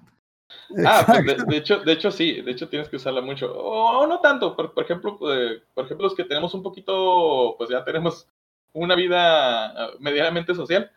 [0.85, 3.51] Ah, pues de, hecho, de hecho sí, de hecho tienes que usarla mucho.
[3.57, 7.55] O, o no tanto, por, por ejemplo, eh, por ejemplo, los que tenemos un poquito,
[7.57, 8.27] pues ya tenemos
[8.73, 10.91] una vida eh, medianamente social,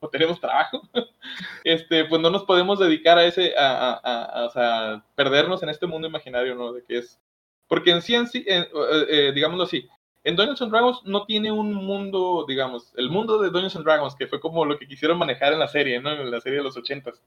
[0.00, 0.82] o tenemos trabajo,
[1.64, 5.62] este, pues no nos podemos dedicar a ese, a, a- a- a, o sea, perdernos
[5.62, 6.72] en este mundo imaginario, ¿no?
[6.72, 7.20] De que es,
[7.68, 9.88] porque en sí, en sí, en- eh, eh, digámoslo así,
[10.24, 14.14] en Dungeons and Dragons no tiene un mundo, digamos, el mundo de Dungeons and Dragons,
[14.16, 16.12] que fue como lo que quisieron manejar en la serie, ¿no?
[16.12, 17.22] En la serie de los ochentas.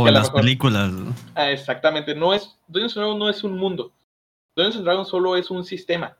[0.00, 0.90] O las mejor- películas.
[0.92, 1.14] ¿no?
[1.34, 2.14] Ah, exactamente.
[2.14, 3.92] No es, Dungeons and Dragons no es un mundo.
[4.56, 6.16] Dungeons and Dragons solo es un sistema.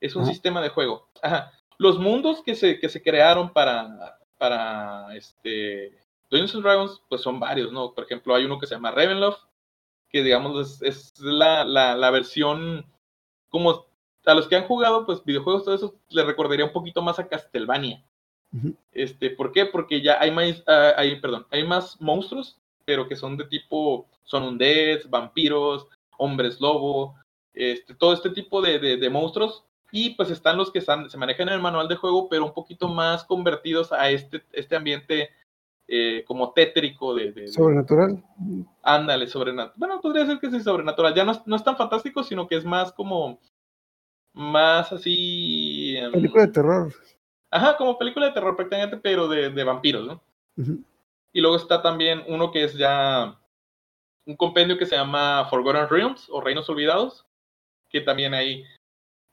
[0.00, 0.32] Es un Ajá.
[0.32, 1.08] sistema de juego.
[1.22, 1.52] Ajá.
[1.78, 5.98] Los mundos que se, que se crearon para, para este,
[6.30, 7.92] Dungeons and Dragons, pues son varios, ¿no?
[7.92, 9.40] Por ejemplo, hay uno que se llama Ravenloft,
[10.10, 12.86] que digamos es, es la, la, la versión
[13.48, 13.86] como
[14.26, 17.28] a los que han jugado pues videojuegos, todo eso, les recordaría un poquito más a
[17.28, 18.02] Castlevania.
[18.92, 19.66] Este, ¿Por qué?
[19.66, 24.06] Porque ya hay más, ah, hay, perdón, hay más monstruos, pero que son de tipo,
[24.24, 25.86] son undeads, vampiros,
[26.18, 27.14] hombres lobo,
[27.52, 29.64] este, todo este tipo de, de- de monstruos.
[29.92, 32.52] Y pues están los que están, se manejan en el manual de juego, pero un
[32.52, 35.30] poquito más convertidos a este, este ambiente
[35.86, 38.24] eh, como tétrico de, Sobrenatural.
[38.82, 39.74] ándale, sobrenatural.
[39.76, 41.14] Bueno, podría ser que sí, sobrenatural.
[41.14, 43.38] Ya no es, no es tan fantástico, sino que es más como,
[44.32, 45.96] más así...
[45.96, 46.92] em, Película de terror.
[47.50, 50.20] Ajá, como película de terror prácticamente, pero de, de vampiros, ¿no?
[50.56, 50.82] Ujú.
[51.34, 53.38] Y luego está también uno que es ya
[54.24, 57.26] un compendio que se llama Forgotten Realms o Reinos Olvidados,
[57.90, 58.64] que también hay,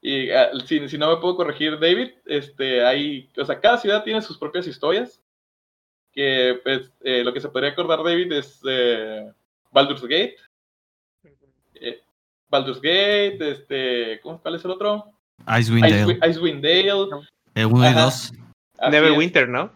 [0.02, 4.04] y, ah, si, si no me puedo corregir David, este, hay, o sea, cada ciudad
[4.04, 5.22] tiene sus propias historias,
[6.12, 9.32] que pues eh, lo que se podría acordar David es eh,
[9.72, 10.38] Baldur's Gate,
[11.76, 12.02] eh,
[12.50, 15.06] Baldur's Gate, este, ¿cómo, ¿cuál es el otro?
[15.48, 16.20] Icewind Dale.
[16.30, 17.28] Icewind, Dale.
[17.54, 18.02] El 1 y Ajá.
[18.06, 18.14] 2.
[18.14, 18.38] así
[18.90, 19.72] Neverwinter, ¿no?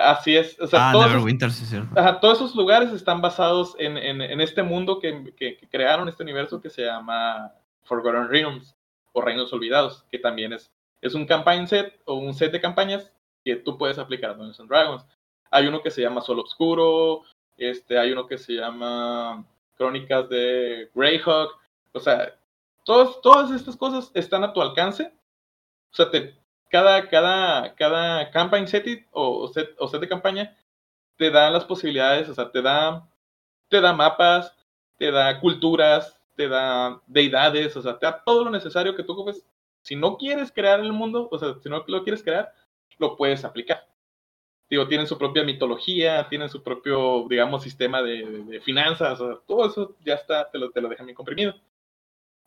[0.00, 1.98] Así es, o sea, Ah, todos esos- Neverwinter, sí cierto.
[1.98, 6.08] Ajá, todos esos lugares están basados en, en- en este mundo que, que- que crearon,
[6.08, 8.76] este universo que se llama Forgotten Realms
[9.12, 10.70] o Reinos Olvidados, que también es,
[11.00, 13.12] es un campaign set o un set de campañas
[13.44, 15.04] que tú puedes aplicar a Dungeons and Dragons.
[15.50, 17.22] Hay uno que se llama Sol Obscuro,
[17.56, 19.44] este, hay uno que se llama
[19.76, 21.50] Crónicas de Greyhawk,
[21.92, 22.34] o sea,
[22.84, 25.12] todos, todas estas cosas están a tu alcance.
[25.90, 26.36] O sea, te,
[26.68, 30.56] cada, cada, cada campaign set it- o, set, o set de campaña
[31.16, 33.08] te da las posibilidades, o sea, te da,
[33.68, 34.54] te da mapas,
[34.98, 39.12] te da culturas, te da deidades, o sea, te da todo lo necesario que tú
[39.12, 39.44] ocupes.
[39.82, 42.52] Si no quieres crear el mundo, o sea, si no lo quieres crear,
[42.98, 43.86] lo puedes aplicar.
[44.70, 49.66] Digo, tienen su propia mitología, tienen su propio, digamos, sistema de finanzas, o sea, todo
[49.66, 51.54] eso ya está, te lo, te lo dejan bien comprimido.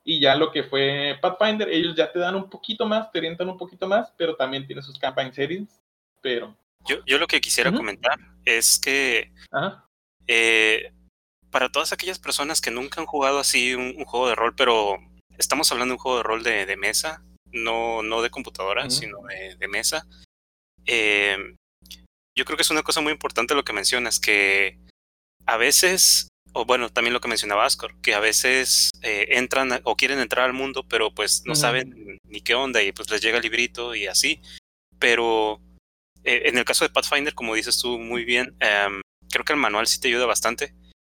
[0.04, 3.50] Y ya lo que fue Pathfinder, ellos ya te dan un poquito más, te orientan
[3.50, 5.80] un poquito más, pero también tiene sus campaign settings,
[6.22, 6.56] pero...
[6.88, 7.78] Yo, yo lo que quisiera Ujú.
[7.78, 9.86] comentar es que Ajá.
[10.26, 10.92] eh,
[11.52, 14.98] para todas aquellas personas que nunca han jugado así un, un juego de rol, pero
[15.38, 18.92] estamos hablando de un juego de rol de, de mesa, no, no de computadora, Ujú.
[18.92, 20.08] sino de, de mesa.
[20.88, 21.38] eh,
[22.36, 24.80] yo creo que es una cosa muy importante lo que mencionas, que
[25.46, 29.96] a veces, o bueno, también lo que mencionaba Ascor, que a veces eh, entran o
[29.96, 33.38] quieren entrar al mundo, pero pues no saben ni qué onda y pues les llega
[33.38, 34.42] el librito y así.
[35.00, 35.60] Pero
[36.24, 39.60] eh, en el caso de Pathfinder, como dices tú muy bien, em, creo que el
[39.60, 40.74] manual sí te ayuda bastante.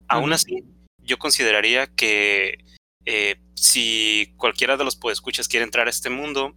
[0.08, 0.62] Aún así,
[1.02, 2.58] yo consideraría que
[3.06, 6.54] eh, si cualquiera de los podescuchas quiere entrar a este mundo,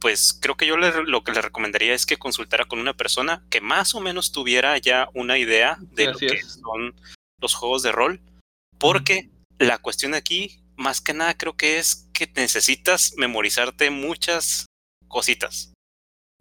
[0.00, 3.44] pues creo que yo le- lo que le recomendaría es que consultara con una persona
[3.50, 6.52] que más o menos tuviera ya una idea de lo que es.
[6.60, 6.94] son
[7.42, 8.20] los juegos de rol,
[8.78, 14.66] porque la cuestión aquí, más que nada, creo que es que necesitas memorizarte muchas
[15.08, 15.74] cositas,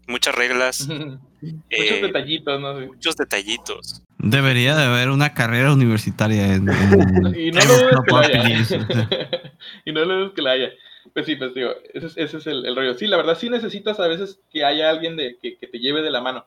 [0.07, 0.87] muchas reglas,
[1.41, 2.79] Muchos eh, detallitos, ¿no?
[2.81, 4.03] Muchos detallitos.
[4.19, 6.69] Debería de haber una carrera universitaria en.
[6.69, 9.53] en Y no lo dudes que la haya.
[9.85, 10.69] Y no lo dudes que la haya.
[11.13, 12.93] Pues sí, pues digo, ese es, ese es el, el rollo.
[12.93, 16.03] Sí, la verdad sí necesitas a veces que haya alguien de, que, que te lleve
[16.03, 16.45] de la mano.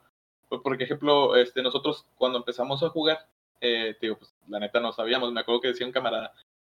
[0.48, 3.26] Por, por ejemplo, este, nosotros cuando empezamos a jugar,
[3.64, 5.32] eh, digo, pues la neta no sabíamos.
[5.32, 6.32] Me acuerdo que decía un camarada,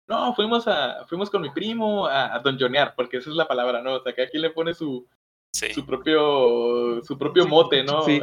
[0.06, 3.82] no, fuimos a, fuimos con mi primo a, a donjonear, porque esa es la palabra,
[3.82, 3.94] ¿no?
[3.94, 5.06] O sea, que aquí le pone su,
[5.52, 5.72] Sí.
[5.72, 8.02] su propio, su propio mote, ¿no?
[8.02, 8.20] Sí.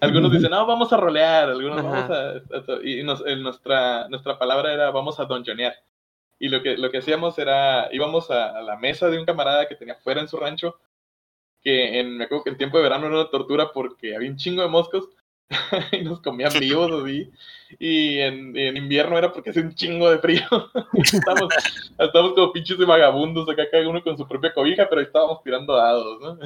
[0.00, 1.88] Algunos dicen, no, vamos a rolear, algunos Ajá.
[1.88, 2.72] vamos a...
[2.74, 5.74] a- y nos- en nuestra, nuestra palabra era vamos a donjonear.
[6.38, 9.66] Y lo que, lo que hacíamos era, íbamos a, a la mesa de un camarada
[9.66, 10.76] que tenía fuera en su rancho,
[11.62, 14.36] que en, me acuerdo que en tiempo de verano era una tortura porque había un
[14.36, 15.08] chingo de moscos
[15.92, 17.30] y nos comían vivos así.
[17.78, 20.42] Y en, en invierno era porque hacía un chingo de frío.
[20.94, 21.54] estábamos,
[21.98, 25.42] estábamos como pinches de vagabundos acá, cada uno con su propia cobija, pero ahí estábamos
[25.42, 26.38] tirando dados, ¿no?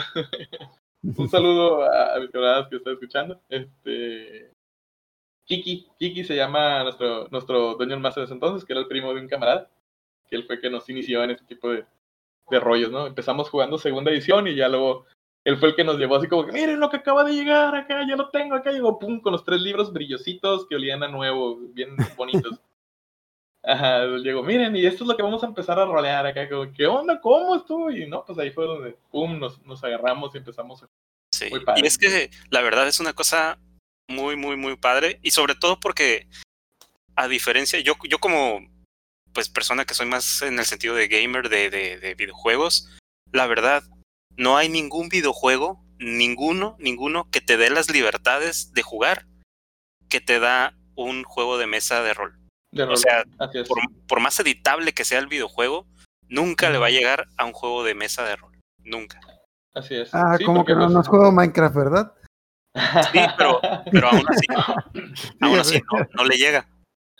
[1.18, 3.40] un saludo a, a mis camaradas que están escuchando.
[3.48, 4.50] Este,
[5.46, 9.14] Kiki, Kiki se llama nuestro, nuestro Dungeon Master de ese entonces, que era el primo
[9.14, 9.70] de un camarada,
[10.28, 11.84] que él fue que nos inició en este tipo de,
[12.50, 13.06] de rollos, ¿no?
[13.06, 15.06] Empezamos jugando segunda edición y ya luego
[15.46, 17.72] él fue el que nos llevó así como que, miren lo que acaba de llegar
[17.72, 21.08] acá, ya lo tengo acá, llegó pum, con los tres libros brillositos que olían a
[21.08, 22.60] nuevo, bien bonitos.
[23.62, 26.72] Ajá, llegó, miren, y esto es lo que vamos a empezar a rolear acá, como,
[26.72, 27.20] ¿qué onda?
[27.20, 27.92] ¿Cómo estuvo?
[27.92, 30.88] Y no, pues ahí fue donde, pum, nos, nos agarramos y empezamos a...
[31.32, 31.48] Sí.
[31.50, 31.82] Muy padre.
[31.84, 33.56] Y es que la verdad es una cosa
[34.08, 35.20] muy, muy, muy padre.
[35.22, 36.26] Y sobre todo porque,
[37.14, 38.66] a diferencia, yo, yo como
[39.32, 42.88] pues persona que soy más en el sentido de gamer de, de, de videojuegos,
[43.30, 43.84] la verdad,
[44.36, 49.26] no hay ningún videojuego, ninguno, ninguno que te dé las libertades de jugar
[50.08, 52.38] que te da un juego de mesa de rol.
[52.72, 52.96] De O rol.
[52.98, 53.68] sea, Así es.
[53.68, 55.86] por, por más editable que sea el videojuego,
[56.28, 58.58] nunca le va a llegar a un juego de mesa de rol.
[58.78, 59.20] Nunca.
[59.74, 60.14] Así es.
[60.14, 62.12] Ah, Sí, como que no, no has jugado Minecraft, ¿verdad?
[63.12, 63.60] Sí, pero,
[63.90, 64.46] pero aún así,
[65.40, 66.68] aún así no, no le llega.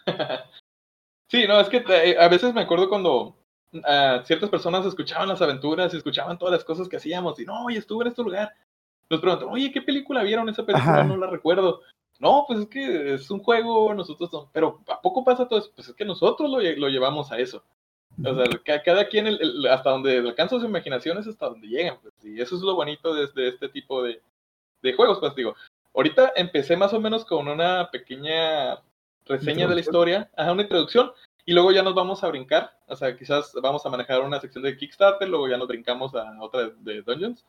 [1.29, 3.37] Sí, no, es que a veces me acuerdo cuando
[3.85, 7.64] ah, ciertas personas escuchaban las aventuras y escuchaban todas las cosas que hacíamos y no,
[7.64, 8.53] oye, estuve en este lugar.
[9.11, 10.49] Nos preguntan, oye, ¿qué película vieron?
[10.49, 11.05] Esa película Ajá.
[11.05, 11.81] no la recuerdo.
[12.18, 14.49] No, pues es que es un juego, nosotros no.
[14.53, 15.70] Pero ¿a poco pasa todo eso?
[15.74, 17.62] Pues es que nosotros lo, lle- lo llevamos a eso.
[18.24, 21.68] O sea, ca- cada quien, el- el- hasta donde alcanza su imaginación es hasta donde
[21.68, 21.99] llegan.
[22.01, 24.20] Pues, y eso es lo bonito de, de este tipo de,
[24.83, 25.18] de juegos.
[25.20, 25.55] Pues digo,
[25.95, 28.79] ahorita empecé más o menos con una pequeña
[29.27, 31.12] reseña de la historia, ajá, una introducción,
[31.47, 32.79] y luego ya nos vamos a brincar.
[32.87, 36.37] O sea, quizás vamos a manejar una sección de Kickstarter, luego ya nos brincamos a
[36.43, 37.47] otra de Dungeons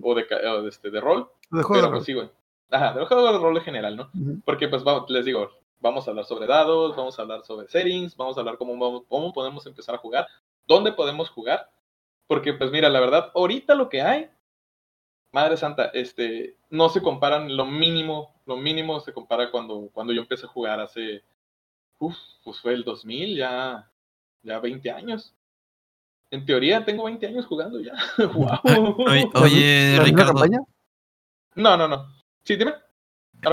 [0.00, 1.28] o de, ca- o de, este, de rol.
[1.50, 2.30] De juego Pero de pues sí, güey.
[2.70, 4.10] Ajá, de juego de rol en general, ¿no?
[4.46, 8.16] Porque pues vamos, les digo, vamos a hablar sobre dados, vamos a hablar sobre settings,
[8.16, 10.26] vamos a hablar cómo, vamos, cómo podemos empezar a jugar,
[10.66, 11.68] dónde podemos jugar.
[12.26, 14.30] Porque pues mira, la verdad, ahorita lo que hay,
[15.32, 20.20] Madre Santa, este, no se comparan lo mínimo, lo mínimo se compara cuando, cuando yo
[20.22, 21.22] empecé a jugar hace,
[22.02, 23.88] uf, pues fue el 2000, ya,
[24.42, 25.32] ya 20 años.
[26.30, 27.92] En teoría tengo 20 años jugando ya.
[28.34, 28.60] wow.
[29.06, 30.32] Oye, ¿La- oye, Ricardo.
[30.32, 30.58] campaña?
[31.54, 32.06] No, no, no.
[32.44, 32.72] Sí, dime.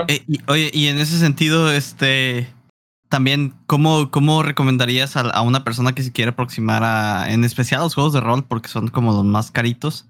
[0.08, 2.52] Eh, y, oye, y en ese sentido, este.
[3.08, 7.80] También, ¿cómo, cómo recomendarías a, a una persona que se quiere aproximar a, en especial
[7.80, 10.06] a los juegos de rol, porque son como los más caritos,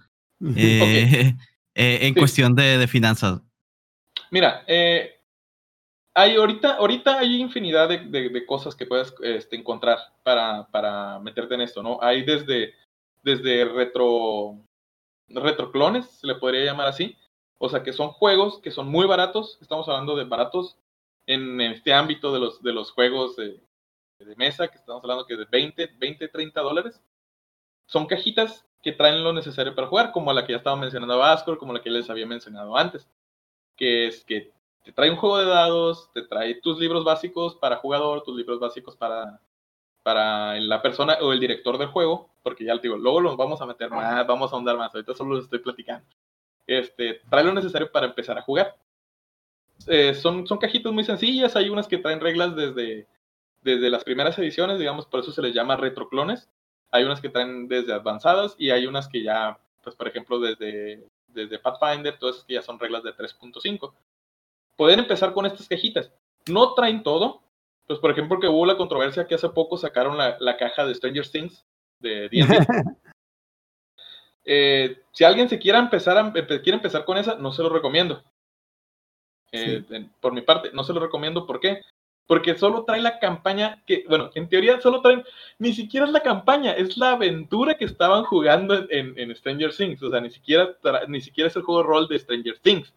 [0.54, 1.34] eh,
[1.74, 2.20] eh, en Sí.
[2.20, 3.40] cuestión de, de finanzas?
[4.30, 5.18] Mira, eh,
[6.20, 11.62] hay ahorita, ahorita hay infinidad de, cosas que puedes este, encontrar para, para meterte en
[11.62, 11.98] esto, ¿no?
[12.02, 12.74] Hay desde,
[13.22, 14.58] desde retro,
[15.28, 17.16] retroclones, se le podría llamar así.
[17.58, 19.58] O sea, que son juegos que son muy baratos.
[19.60, 20.76] Estamos hablando de baratos
[21.26, 23.60] en este ámbito de los, de los juegos de,
[24.18, 27.02] de mesa, que estamos hablando que de 20, 20, 30 dólares.
[27.86, 31.58] Son cajitas que traen lo necesario para jugar, como la que ya estaba mencionando Vasco,
[31.58, 33.08] como la que les había mencionado antes.
[33.76, 34.52] Que es que
[34.84, 38.58] te trae un juego de dados, te trae tus libros básicos para jugador, tus libros
[38.58, 39.40] básicos para,
[40.02, 43.60] para la persona o el director del juego, porque ya te digo, luego los vamos
[43.60, 46.06] a meter más, vamos a ahondar más, ahorita solo los estoy platicando.
[46.66, 48.76] Este, trae lo necesario para empezar a jugar.
[49.86, 53.06] Eh, son, son cajitas muy sencillas, hay unas que traen reglas desde,
[53.62, 56.48] desde las primeras ediciones, digamos, por eso se les llama retroclones.
[56.90, 61.06] Hay unas que traen desde avanzadas y hay unas que ya, pues por ejemplo, desde,
[61.28, 63.92] desde Pathfinder, todas esas que ya son reglas de 3.5
[64.80, 66.10] pueden empezar con estas cajitas.
[66.48, 67.42] No traen todo.
[67.86, 70.94] Pues, por ejemplo, que hubo la controversia que hace poco sacaron la, la caja de
[70.94, 71.66] Stranger Things
[71.98, 72.66] de D&D.
[74.52, 78.24] Eh, si alguien se quiera empezar, a, quiere empezar con esa, no se lo recomiendo.
[79.52, 79.84] Eh,
[80.18, 81.46] por mi parte, no se lo recomiendo.
[81.46, 81.82] ¿Por qué?
[82.26, 85.22] Porque solo trae la campaña que, bueno, en teoría solo traen,
[85.58, 90.02] ni siquiera es la campaña, es la aventura que estaban jugando en, en Stranger Things.
[90.02, 90.74] O sea, ni siquiera,
[91.06, 92.92] ni siquiera es el juego de rol de Stranger Things.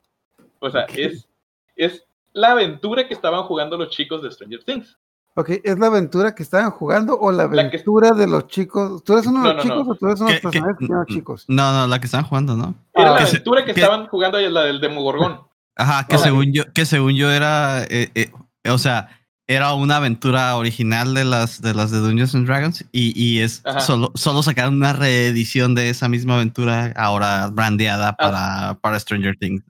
[0.60, 1.28] O sea, es,
[1.76, 2.04] es
[2.34, 4.98] la aventura que estaban jugando los chicos de Stranger Things.
[5.36, 9.04] Ok, ¿es la aventura que estaban jugando o la La que- aventura de los chicos?
[9.04, 9.82] ¿Tú eres uno de No, los no, no.
[9.82, 11.46] chicos o tú eres uno de los ¿Qué- qué- personajes que llaman chicos?
[11.48, 12.76] No, no, la que están jugando, ¿no?
[12.94, 15.42] Era Ah, la que se- aventura que que- estaban jugando, la del Demogorgón.
[15.76, 16.24] Ajá, que Ajá.
[16.26, 18.32] según yo, que según yo era, eh, eh,
[18.70, 19.10] o sea,
[19.48, 23.62] era una aventura original de las de las de Dungeons and Dragons y, y es
[23.66, 23.80] Ajá.
[23.82, 27.50] solo, solo sacaron una reedición de esa misma aventura ahora Ah.
[27.50, 29.64] brandeada para, para Stranger Things.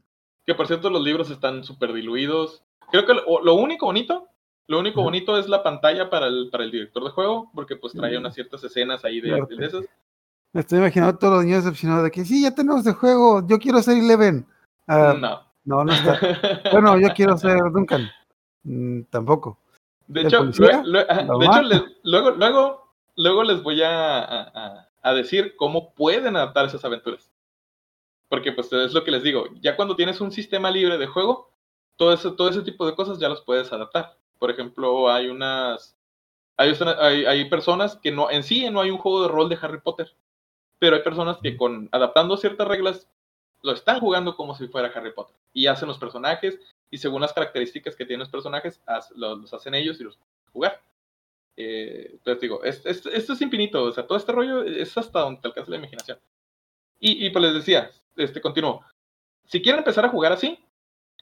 [0.46, 2.64] Que por cierto, los libros están súper diluidos.
[2.92, 4.28] Creo que lo, lo único bonito,
[4.68, 7.94] lo único bonito es la pantalla para el, para el director de juego, porque pues
[7.94, 9.46] trae unas ciertas escenas ahí de, Claro.
[9.48, 9.86] de esas.
[10.52, 13.46] Me estoy imaginando a todos los niños decepcionados de que sí, ya tenemos el juego,
[13.48, 14.46] yo quiero ser Eleven.
[14.88, 15.42] Ah, no.
[15.64, 16.20] no, no está.
[16.72, 18.10] Bueno, yo quiero ser Duncan.
[18.64, 19.58] Mm, tampoco.
[20.08, 25.94] De ¿El hecho, de hecho les- luego, luego, luego les voy a- a decir cómo
[25.94, 27.30] pueden adaptar esas aventuras.
[28.30, 31.52] Porque pues es lo que les digo, ya cuando tienes un sistema libre de juego,
[31.96, 34.18] todo ese, todo ese tipo de cosas ya los puedes adaptar.
[34.40, 35.96] Por ejemplo, hay unas,
[36.58, 39.58] hay, hay, hay personas que no, en sí no hay un juego de rol de
[39.62, 40.14] Harry Potter,
[40.80, 43.08] pero hay personas que con adaptando ciertas reglas
[43.62, 46.60] lo están jugando como si fuera Harry Potter y hacen los personajes
[46.92, 48.82] y según las características que tienen los personajes
[49.16, 50.20] los, hacen ellos y los
[50.52, 50.82] jugar.
[51.56, 55.48] Eh, entonces digo, esto es infinito, o sea, todo este rollo es hasta donde te
[55.48, 56.20] alcanza la imaginación.
[57.00, 58.82] Y, y pues les decía, este continuo,
[59.46, 60.60] si quieren empezar a jugar así,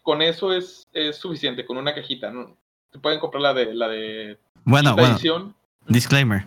[0.03, 2.57] con eso es, es suficiente, con una cajita, ¿no?
[2.91, 5.53] Se pueden comprar la de la de bueno, bueno.
[5.87, 6.45] Disclaimer.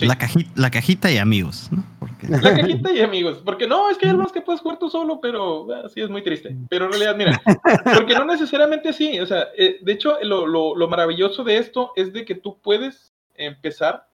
[0.00, 1.84] La, cajita, la cajita y amigos, ¿no?
[2.28, 3.40] La cajita y amigos.
[3.44, 6.10] Porque no, es que hay algo más que puedes jugar tú solo, pero así es
[6.10, 6.56] muy triste.
[6.68, 7.40] Pero en realidad, mira,
[7.94, 9.20] porque no necesariamente así.
[9.20, 12.58] O sea, eh, de hecho, lo, lo, lo, maravilloso de esto es de que tú
[12.60, 14.08] puedes empezar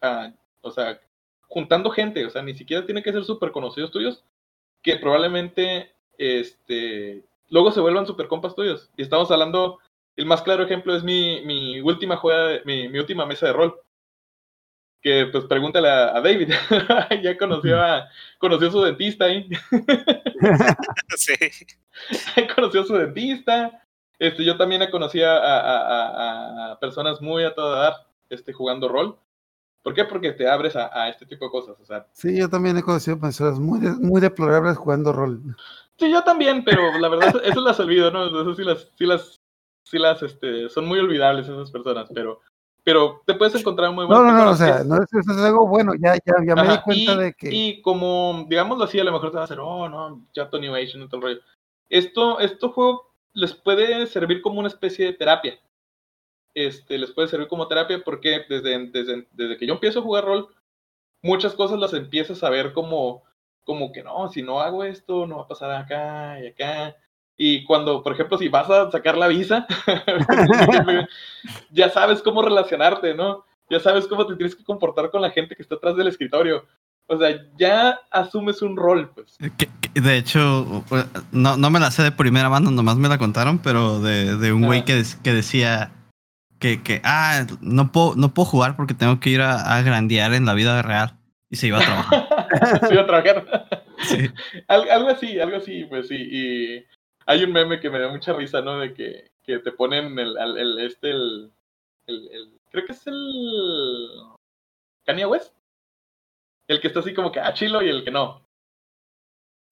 [0.00, 0.98] a, o sea,
[1.42, 2.24] juntando gente.
[2.24, 4.24] O sea, ni siquiera tiene que ser súper conocidos tuyos,
[4.82, 8.90] que probablemente este, luego se vuelvan súper compas tuyos.
[8.96, 9.78] Y estamos hablando,
[10.16, 13.80] el más claro ejemplo es mi, mi última juega, mi, mi última mesa de rol
[15.00, 16.50] que pues pregúntale a, David,
[17.22, 18.08] ya conoció a,
[18.38, 19.48] conoció a su dentista ahí.
[21.16, 21.34] sí.
[22.54, 23.84] conoció a su dentista.
[24.18, 29.18] Este, yo también he conocido a, a, personas muy a toda edad este, jugando rol.
[29.82, 30.04] ¿Por qué?
[30.04, 31.76] Porque te abres a, este tipo de cosas.
[31.80, 35.40] O sea, sí, yo también he conocido personas muy, muy deplorables jugando rol.
[35.98, 38.26] Sí, yo también, pero la verdad, eso las olvido, ¿no?
[38.26, 39.40] Eso sí las, sí las,
[39.84, 42.40] sí las, este, son muy olvidables esas personas, pero
[42.88, 45.68] pero te puedes encontrar muy buenas No, no, no, o sea, no es, es, algo
[45.68, 47.50] bueno, ya, ya, ya me di cuenta de que...
[47.52, 50.70] Y como, digámoslo así, a lo mejor te va a hacer, oh, no, ya Tony
[50.70, 51.40] Wation y todo el rollo.
[51.90, 55.58] Esto, esto juego les puede servir como una especie de terapia.
[56.58, 60.24] Este, les puede servir como terapia porque desde, desde, desde que yo empiezo a jugar
[60.24, 60.48] rol,
[61.22, 63.22] muchas cosas las empiezas a ver como,
[63.62, 66.96] como que no, si no hago esto, no va a pasar acá y acá.
[67.36, 69.68] Y cuando, por ejemplo, si vas a sacar la visa,
[71.70, 73.44] ya sabes cómo relacionarte, ¿no?
[73.70, 76.66] Ya sabes cómo te tienes que comportar con la gente que está atrás del escritorio.
[77.06, 79.38] O sea, ya asumes un rol, pues.
[79.94, 80.84] de hecho,
[81.30, 84.52] no, no me la sé de primera mano, nomás me la contaron, pero de, de
[84.52, 85.92] un güey que, que decía
[86.58, 90.34] que, que, ah, no puedo, no puedo jugar porque tengo que ir a, a grandear
[90.34, 91.18] en la vida real.
[91.50, 92.80] Y se iba a trabajar.
[92.88, 93.68] se iba a trabajar.
[94.02, 94.30] Sí.
[94.68, 96.16] algo así, algo así, pues sí.
[96.16, 96.86] Y
[97.26, 98.78] hay un meme que me da mucha risa, ¿no?
[98.78, 101.52] De que, que te ponen el, el, este, el,
[102.06, 104.10] el, creo que es el
[105.04, 105.54] Kanye West.
[106.68, 108.46] El que está así como que ah, chilo y el que no.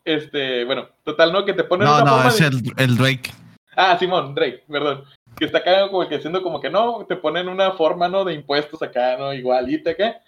[0.04, 1.44] Este, bueno, total, ¿no?
[1.44, 3.32] Que te ponen no, no, es el, el Drake.
[3.76, 5.04] Ah, Simón, Drake, perdón.
[5.38, 8.24] Que está acá como que haciendo como que no, te ponen una forma, ¿no?
[8.24, 9.32] De impuestos acá, ¿no?
[9.32, 10.22] Igualita acá.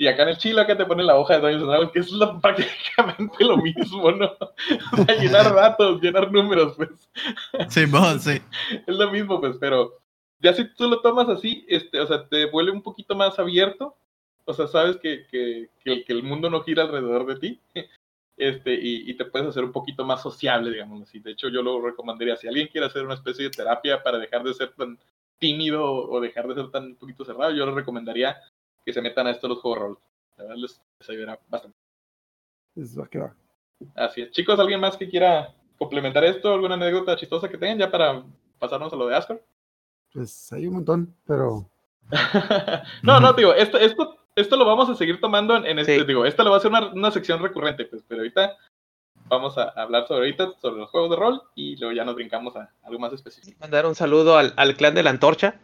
[0.00, 2.10] Y acá en el Chile acá te ponen la hoja de Dungeons Dragons, que es
[2.42, 4.30] prácticamente lo mismo, ¿no?
[4.92, 6.90] O sea, llenar datos, llenar números, pues.
[7.68, 8.40] Sí, vos, sí.
[8.86, 9.98] Es lo mismo, pues, pero
[10.40, 13.96] ya si tú lo tomas así, este, o sea, te vuelve un poquito más abierto.
[14.44, 17.60] O sea, sabes que, que, que, el, mundo no gira alrededor de ti.
[18.38, 21.18] Este, y, y, te puedes hacer un poquito más sociable, digamos así.
[21.18, 22.36] De hecho, yo lo recomendaría.
[22.36, 24.96] Si alguien quiere hacer una especie de terapia para dejar de ser tan
[25.38, 28.36] tímido o dejar de ser tan un poquito cerrado, yo le recomendaría
[28.84, 29.98] que se metan a esto los juegos rol.
[30.36, 31.76] La verdad les, ayudará bastante.
[32.76, 33.34] Eso que va.
[33.94, 34.30] Así es.
[34.30, 36.52] Chicos, ¿alguien más que quiera complementar esto?
[36.52, 38.24] ¿Alguna anécdota chistosa que tengan ya para
[38.58, 39.42] pasarnos a lo de Ascar?
[40.12, 41.68] Pues hay un montón, pero.
[43.02, 46.44] no, no, digo, esto, esto, esto lo vamos a seguir tomando en, este, digo, esta
[46.44, 48.56] lo va a ser una, una, sección recurrente, pues, pero ahorita
[49.28, 52.56] vamos a hablar sobre ahorita, sobre los juegos de rol, y luego ya nos brincamos
[52.56, 53.58] a algo más específico.
[53.60, 55.60] Mandar un saludo al, al clan de la antorcha,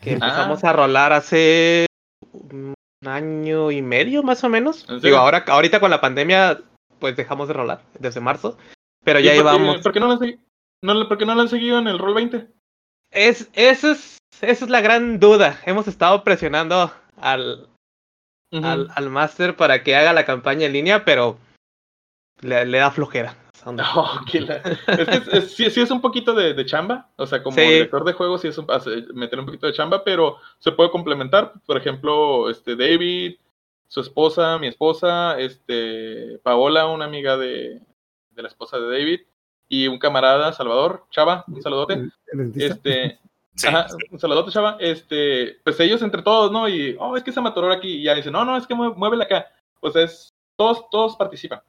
[0.00, 0.70] que empezamos ah.
[0.70, 1.86] a rolar hace
[2.32, 2.74] un
[3.04, 4.86] año y medio más o menos.
[5.02, 6.60] Digo, ahora, ahorita con la pandemia,
[6.98, 8.56] pues dejamos de rolar desde marzo.
[9.04, 9.80] Pero ya íbamos.
[9.80, 10.16] ¿Por qué no lo
[11.26, 12.48] no, han seguido en el Roll 20?
[13.10, 15.60] Es, eso es, esa es la gran duda.
[15.66, 17.68] Hemos estado presionando al,
[18.52, 21.38] al, al máster para que haga la campaña en línea, pero
[22.40, 23.36] le, le da flojera.
[23.70, 28.40] No, es que sí, es un poquito de, chamba, o sea, como director de juegos
[28.40, 28.66] sí es un,
[29.14, 31.52] meter un poquito de chamba, pero se puede complementar.
[31.64, 33.36] Por ejemplo, este David,
[33.86, 37.80] su esposa, mi esposa, este Paola, una amiga de,
[38.34, 39.20] la esposa de David,
[39.68, 42.10] y un camarada, Salvador, Chava, un saludote.
[42.56, 43.20] Este,
[44.10, 44.76] un saludote, Chava.
[44.80, 46.68] Este, pues ellos entre todos, ¿no?
[46.68, 49.24] Y, oh, es que se mató aquí, y ya dicen, no, no, es que muévela
[49.24, 49.46] acá.
[49.80, 51.60] Pues es, todos, todos participan.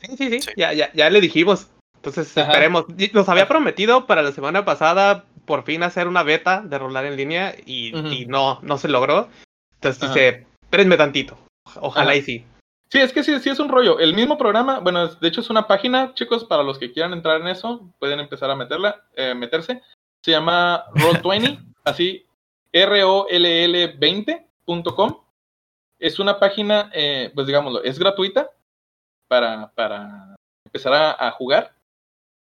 [0.00, 1.68] Sí, sí, sí, Ya, ya, ya le dijimos.
[1.96, 2.86] Entonces esperemos.
[3.12, 7.16] Nos había prometido para la semana pasada por fin hacer una beta de rolar en
[7.16, 9.28] línea y, y no, no se logró.
[9.74, 11.36] Entonces dice, espérenme tantito.
[11.80, 12.44] Ojalá y sí.
[12.90, 14.00] Sí, es que sí, sí es un rollo.
[14.00, 17.40] El mismo programa, bueno, de hecho es una página, chicos, para los que quieran entrar
[17.40, 19.82] en eso, pueden empezar a meterla, eh, meterse.
[20.22, 22.26] Se llama Roll20, así,
[22.72, 25.16] ROLL20.com.
[25.98, 28.50] Es una página, eh, pues digámoslo, es gratuita
[29.28, 31.74] para, para empezar a, a jugar.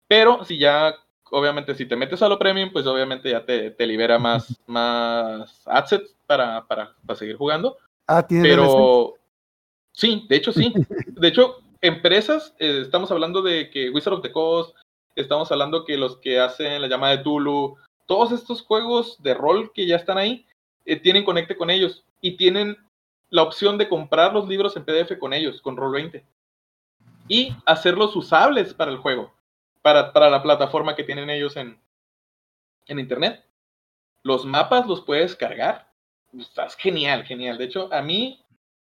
[0.08, 0.94] Pero si ya,
[1.30, 5.62] obviamente, si te metes a lo premium, pues obviamente ya te, te libera más, más
[5.66, 7.76] assets para, para, para seguir jugando.
[8.06, 8.48] Ah, tiene.
[8.48, 9.14] Pero
[9.92, 10.72] sí, de hecho sí.
[11.06, 14.76] De hecho, empresas, eh, estamos hablando de que Wizard of the Coast,
[15.16, 19.72] estamos hablando que los que hacen la llamada de Tulu, todos estos juegos de rol
[19.72, 20.46] que ya están ahí,
[20.84, 22.76] eh, tienen conecte con ellos y tienen
[23.30, 26.24] la opción de comprar los libros en PDF con ellos, con Roll20.
[27.28, 29.32] Y hacerlos usables para el juego,
[29.82, 31.80] para, para la plataforma que tienen ellos en,
[32.86, 33.44] en Internet.
[34.22, 35.92] Los mapas los puedes cargar.
[36.38, 37.58] Estás genial, genial.
[37.58, 38.40] De hecho, a mí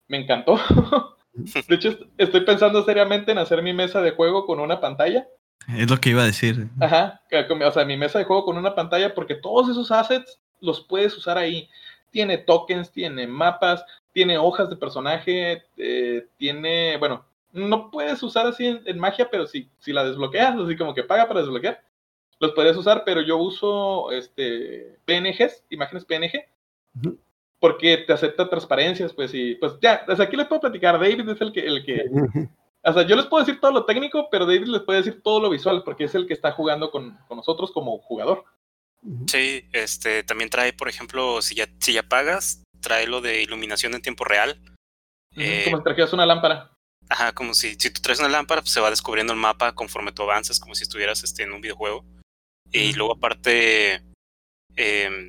[0.07, 0.57] me encantó.
[1.67, 5.27] De hecho, est- estoy pensando seriamente en hacer mi mesa de juego con una pantalla.
[5.67, 6.67] Es lo que iba a decir.
[6.79, 10.81] Ajá, o sea, mi mesa de juego con una pantalla, porque todos esos assets los
[10.81, 11.69] puedes usar ahí.
[12.11, 13.83] Tiene tokens, tiene mapas,
[14.13, 19.47] tiene hojas de personaje, eh, tiene, bueno, no puedes usar así en, en magia, pero
[19.47, 21.81] si, si la desbloqueas, así como que paga para desbloquear,
[22.39, 26.45] los puedes usar, pero yo uso este PNGs, imágenes PNG,
[27.59, 31.41] porque te acepta transparencias, pues, y pues ya, desde aquí les puedo platicar, David es
[31.41, 32.05] el que, el que,
[32.85, 35.39] o sea, yo les puedo decir todo lo técnico, pero David les puede decir todo
[35.39, 38.45] lo visual, porque es el que está jugando con, con nosotros como jugador.
[39.27, 43.93] Sí, este también trae, por ejemplo, si ya, si ya pagas, trae lo de iluminación
[43.93, 44.59] en tiempo real.
[45.35, 46.71] Eh, Como si trajeras una lámpara.
[47.09, 50.11] Ajá, como si, si tú traes una lámpara, pues se va descubriendo el mapa conforme
[50.11, 52.03] tú avanzas, como si estuvieras este, en un videojuego.
[52.71, 54.01] Y luego aparte,
[54.75, 55.27] em,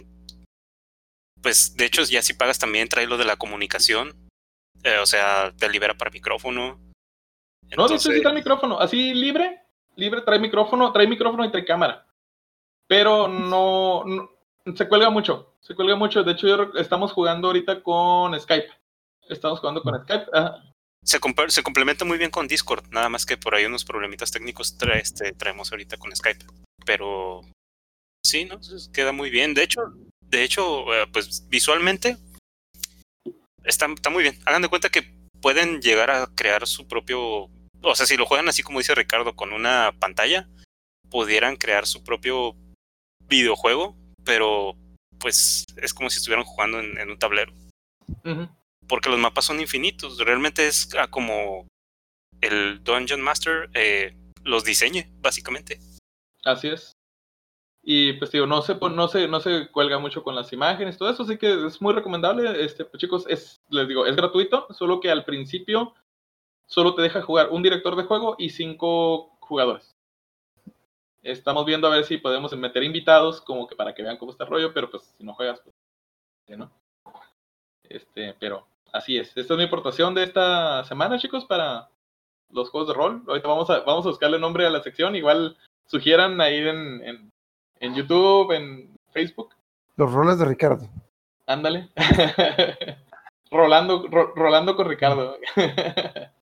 [1.42, 4.14] pues de hecho ya si pagas también trae lo de la comunicación.
[4.84, 6.78] eh, o sea, te libera para micrófono.
[7.76, 8.78] No, Entonces, trae micrófono.
[8.78, 9.62] Así libre,
[9.96, 12.06] libre trae micrófono, trae micrófono y trae cámara.
[12.86, 14.30] Pero no, no-
[14.76, 16.22] se cuelga mucho, se cuelga mucho.
[16.24, 18.68] De hecho, yo estamos jugando ahorita con Skype.
[19.28, 20.26] Estamos jugando con Skype.
[20.32, 20.62] Ajá.
[21.02, 24.76] se, se complementa muy bien con Discord, nada más que por ahí unos problemitas técnicos
[24.78, 26.44] trae- este, traemos ahorita con Skype.
[26.84, 27.40] Pero
[28.24, 28.60] sí, ¿no?
[28.92, 29.54] Queda muy bien.
[29.54, 29.80] De hecho,
[30.20, 32.16] de hecho, eh, pues visualmente
[33.64, 34.38] está, está muy bien.
[34.46, 35.02] Hagan de cuenta que
[35.40, 37.48] pueden llegar a crear su propio,
[37.90, 40.48] o sea, si lo juegan así como dice Ricardo, con una pantalla,
[41.10, 42.56] pudieran crear su propio
[43.20, 44.76] videojuego, pero
[45.18, 47.52] pues es como si estuvieran jugando en, en un tablero
[48.86, 50.18] porque los mapas son infinitos.
[50.18, 51.66] Realmente es ah, como
[52.40, 55.80] el Dungeon Master eh, los diseñe, básicamente.
[56.44, 56.92] Así es.
[57.82, 61.08] Y pues digo, no se, no se, no se cuelga mucho con las imágenes, todo
[61.08, 62.64] eso, así que es muy recomendable.
[62.64, 65.94] Este, pues, chicos, es, les digo, es gratuito, solo que al principio
[66.66, 69.94] solo te deja jugar un director de juego y cinco jugadores.
[71.22, 74.44] Estamos viendo a ver si podemos meter invitados, como que para que vean cómo está
[74.44, 75.74] el rollo, pero pues si no juegas, pues,
[76.58, 76.70] ¿no?
[77.88, 79.36] Este, pero así es.
[79.36, 81.88] Esta es mi aportación de esta semana, chicos, para
[82.50, 83.22] los juegos de rol.
[83.26, 85.56] Ahorita vamos a, vamos a buscarle nombre a la sección, igual
[85.86, 87.32] sugieran ahí en, en,
[87.80, 89.54] en YouTube, en Facebook.
[89.96, 90.88] Los roles de Ricardo.
[91.46, 91.88] Ándale.
[93.50, 95.38] rolando, ro- rolando con Ricardo.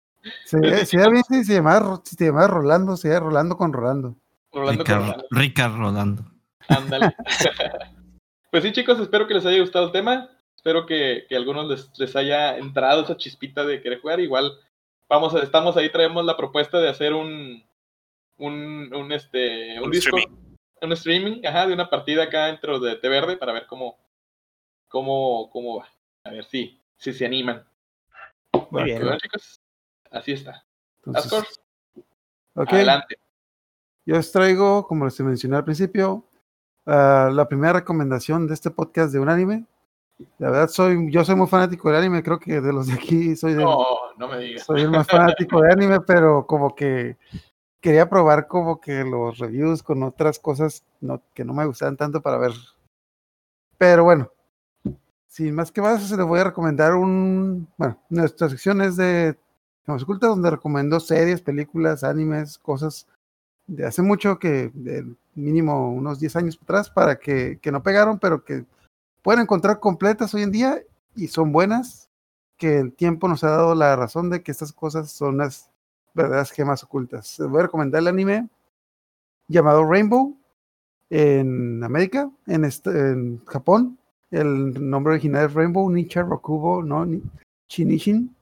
[0.45, 4.16] Se, se bien si se llamaba, si te llamaba Rolando, se llama Rolando con Rolando.
[4.53, 5.27] rolando con Ricardo, Rolando.
[5.31, 6.25] Ricardo Rolando.
[6.68, 7.16] Ándale.
[8.51, 10.31] pues sí, chicos, espero que les haya gustado el tema.
[10.57, 14.20] Espero que, que a algunos les, les haya entrado esa chispita de querer jugar.
[14.20, 14.53] Igual,
[15.09, 17.62] vamos a, estamos ahí, traemos la propuesta de hacer un,
[18.39, 20.57] un, un, este, un, Un Discord, streaming.
[20.81, 23.99] un streaming, ajá, de una partida acá dentro de Té Verde para ver cómo,
[24.89, 25.89] cómo, cómo va.
[26.25, 27.66] A ver si, si se animan.
[28.70, 29.03] Muy bien.
[29.03, 29.61] Bueno, chicos,
[30.14, 30.64] así está.
[31.04, 31.46] Entonces, Ascor,
[32.68, 33.16] adelante.
[34.06, 36.24] yo os traigo, como les mencioné al principio,
[36.86, 39.66] ah, la primera recomendación de este podcast de un anime.
[40.38, 43.34] La verdad, soy, yo soy muy fanático del anime, creo que de los de aquí
[43.36, 43.84] soy, del- No,
[44.16, 44.64] no me digas.
[44.64, 47.16] soy el más fanático de anime, pero como que
[47.80, 52.22] quería probar como que los reviews con otras cosas no, que no me gustaban tanto
[52.22, 52.52] para ver.
[53.76, 54.30] Pero bueno,
[55.26, 59.36] sin más que más, les voy a recomendar un, bueno, nuestra sección es de
[59.85, 63.07] Temas Ocultas, donde recomiendo series, películas, animes, cosas
[63.66, 68.18] de hace mucho que, de mínimo unos 10 años atrás, para que, que no pegaron,
[68.18, 68.64] pero que
[69.22, 70.82] pueden encontrar completas hoy en día
[71.14, 72.09] y son buenas,
[72.57, 75.70] que el tiempo nos ha dado la razón de que estas cosas son las
[76.14, 77.39] verdaderas gemas ocultas.
[77.39, 78.49] Les voy a recomendar el anime
[79.49, 80.37] llamado Rainbow
[81.11, 83.99] en América, en, este- Japón.
[84.30, 87.22] El nombre original es Rainbow Nicha Rokubo no Ni-
[87.68, 88.35] Chinishin,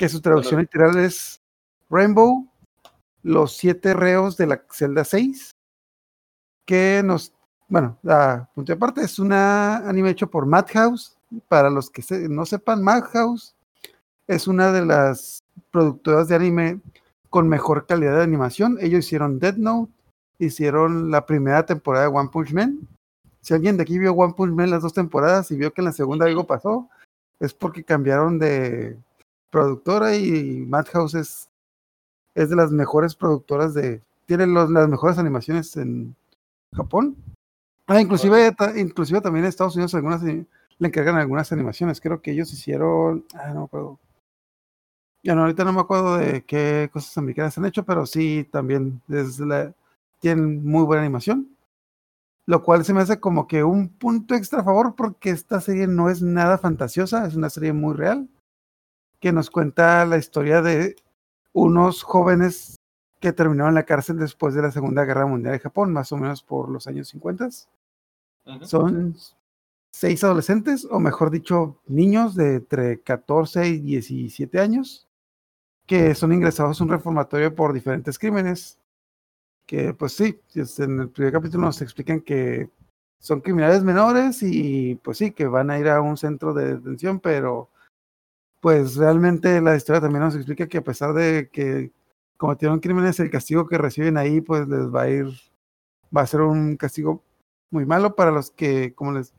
[0.00, 1.42] que su traducción literal es
[1.90, 2.48] Rainbow,
[3.22, 5.50] los siete reos de la celda 6,
[6.64, 7.34] que nos,
[7.68, 11.18] bueno, a punto de aparte, es una anime hecho por Madhouse.
[11.48, 13.54] Para los que se- no sepan, Madhouse
[14.26, 16.80] es una de las productoras de anime
[17.28, 18.78] con mejor calidad de animación.
[18.80, 19.92] Ellos hicieron Dead Note,
[20.38, 22.88] hicieron la primera temporada de One Punch Man.
[23.42, 25.84] Si alguien de aquí vio One Punch Man las dos temporadas y vio que en
[25.84, 26.88] la segunda algo pasó,
[27.38, 28.96] es porque cambiaron de
[29.50, 31.48] productora y Madhouse es,
[32.34, 34.00] es de las mejores productoras de...
[34.26, 36.14] Tiene los- las mejores animaciones en
[36.74, 37.16] Japón.
[37.86, 40.46] Ah, inclusive, ta- inclusive también en Estados Unidos algunas eh,
[40.78, 42.00] le encargan algunas animaciones.
[42.00, 43.24] Creo que ellos hicieron...
[43.34, 43.98] Ah, no me acuerdo.
[45.22, 49.02] Ya no, ahorita no me acuerdo de qué cosas americanas han hecho, pero sí también
[49.08, 49.74] es la,
[50.20, 51.48] tienen muy buena animación.
[52.46, 55.86] Lo cual se me hace como que un punto extra a favor porque esta serie
[55.86, 58.28] no es nada fantasiosa, es una serie muy real
[59.20, 60.96] que nos cuenta la historia de
[61.52, 62.76] unos jóvenes
[63.20, 66.16] que terminaron en la cárcel después de la Segunda Guerra Mundial de Japón, más o
[66.16, 67.46] menos por los años 50.
[68.46, 68.64] Ujú.
[68.64, 69.14] Son
[69.92, 75.06] seis adolescentes, o mejor dicho, niños de entre 14 y 17 años,
[75.86, 78.78] que son ingresados a un reformatorio por diferentes crímenes.
[79.66, 82.70] Que pues sí, en el primer capítulo nos explican que
[83.18, 87.20] son criminales menores y pues sí, que van a ir a un centro de detención,
[87.20, 87.69] pero
[88.60, 91.92] pues realmente la historia también nos explica que a pesar de que
[92.36, 95.26] cometieron crímenes, el castigo que reciben ahí pues les va a ir,
[96.16, 97.22] va a ser un castigo
[97.70, 99.34] muy malo para los que, como les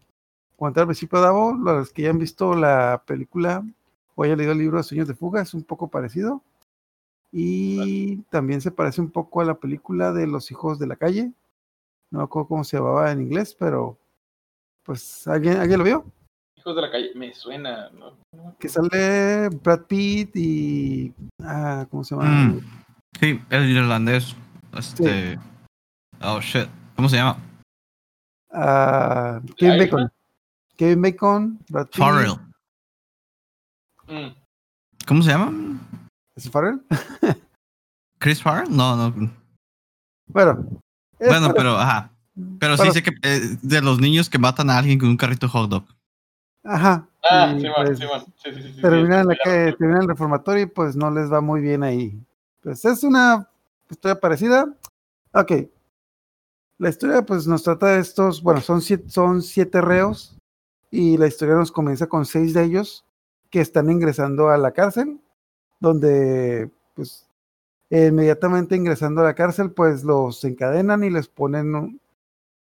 [0.58, 3.66] comenté al principio, Davo, los que ya han visto la película
[4.16, 6.44] o hayan leído el libro de Sueños de Fuga, es un poco parecido.
[7.32, 11.32] Y también se parece un poco a la película de Los Hijos de la Calle.
[12.10, 13.98] No me acuerdo cómo se llamaba en inglés, pero
[14.84, 16.06] pues alguien, ¿alguien lo vio.
[16.62, 17.90] Hijos de la calle, me suena.
[17.90, 18.16] ¿no?
[18.60, 21.12] Que sale Brad Pitt y.
[21.44, 22.30] Ah, ¿Cómo se llama?
[22.30, 22.60] Mm,
[23.20, 24.36] sí, el irlandés.
[24.78, 25.40] Este.
[26.22, 26.68] Oh shit.
[26.96, 27.38] ¿Cómo se llama?
[28.54, 29.80] Ah, Kevin?
[29.80, 30.12] Bacon.
[30.78, 31.96] Kevin Bacon, Brad Pitt.
[31.98, 32.36] Farrell.
[34.08, 34.36] Mm,
[35.08, 35.80] ¿Cómo se llama?
[36.36, 36.80] ¿Es Farrell?
[38.20, 38.70] ¿Chris Farrell?
[38.70, 39.32] No, no.
[40.28, 40.64] Bueno.
[41.18, 42.12] Bueno, para- pero ajá.
[42.60, 45.50] Pero sí sé que eh, de los niños que matan a alguien con un carrito
[45.50, 45.86] hot dog.
[46.64, 47.08] Ajá.
[47.30, 48.00] Ah, y, Simón, pues.
[48.00, 48.06] Sí,
[48.44, 48.74] sí, sí.
[48.74, 49.78] sí, terminan, la sí, calle, sí.
[49.78, 52.20] terminan el reformatorio y pues no les va muy bien ahí.
[52.62, 53.48] Pues es una
[53.90, 54.74] historia parecida.
[55.34, 55.52] Ok.
[56.78, 60.38] La historia pues nos trata de estos, bueno, son siete, son siete reos
[60.90, 63.06] y la historia nos comienza con seis de ellos
[63.52, 65.20] que están ingresando a la cárcel,
[65.80, 67.28] donde pues
[67.90, 72.02] inmediatamente ingresando a la cárcel pues los encadenan y les ponen un-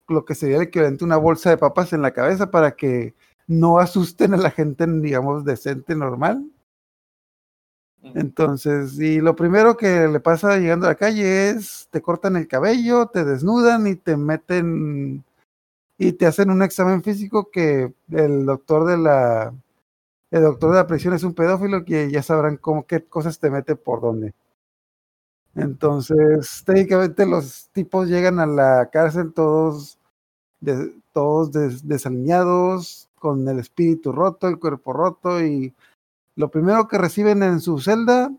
[0.08, 3.14] lo que sería el equivalente a una bolsa de papas en la cabeza para que
[3.48, 6.50] no asusten a la gente, digamos, decente, normal.
[8.14, 12.46] Entonces, y lo primero que le pasa llegando a la calle es te cortan el
[12.48, 15.24] cabello, te desnudan y te meten
[15.98, 19.54] y te hacen un examen físico que el doctor de la
[20.32, 23.50] el doctor de la prisión es un pedófilo que ya sabrán cómo qué cosas te
[23.50, 24.34] mete por dónde.
[25.54, 29.98] Entonces, técnicamente los tipos llegan a la cárcel todos
[30.60, 35.74] de- todos des- desaliñados, con el espíritu roto, el cuerpo roto y
[36.36, 38.30] lo primero que reciben en su celda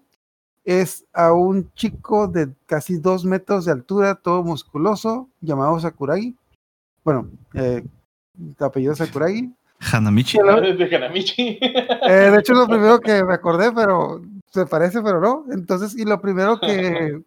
[0.63, 6.37] es a un chico de casi dos metros de altura, todo musculoso, llamado Sakuragi.
[7.03, 7.83] Bueno, eh,
[8.33, 9.53] de apellido Sakuragi.
[9.91, 10.37] Hanamichi.
[10.37, 10.61] Hello.
[10.61, 11.59] De Hanamichi.
[12.09, 14.21] Eh, de hecho, es lo primero que me acordé, pero
[14.53, 15.43] se parece, pero no.
[15.51, 17.21] Entonces, y lo primero que.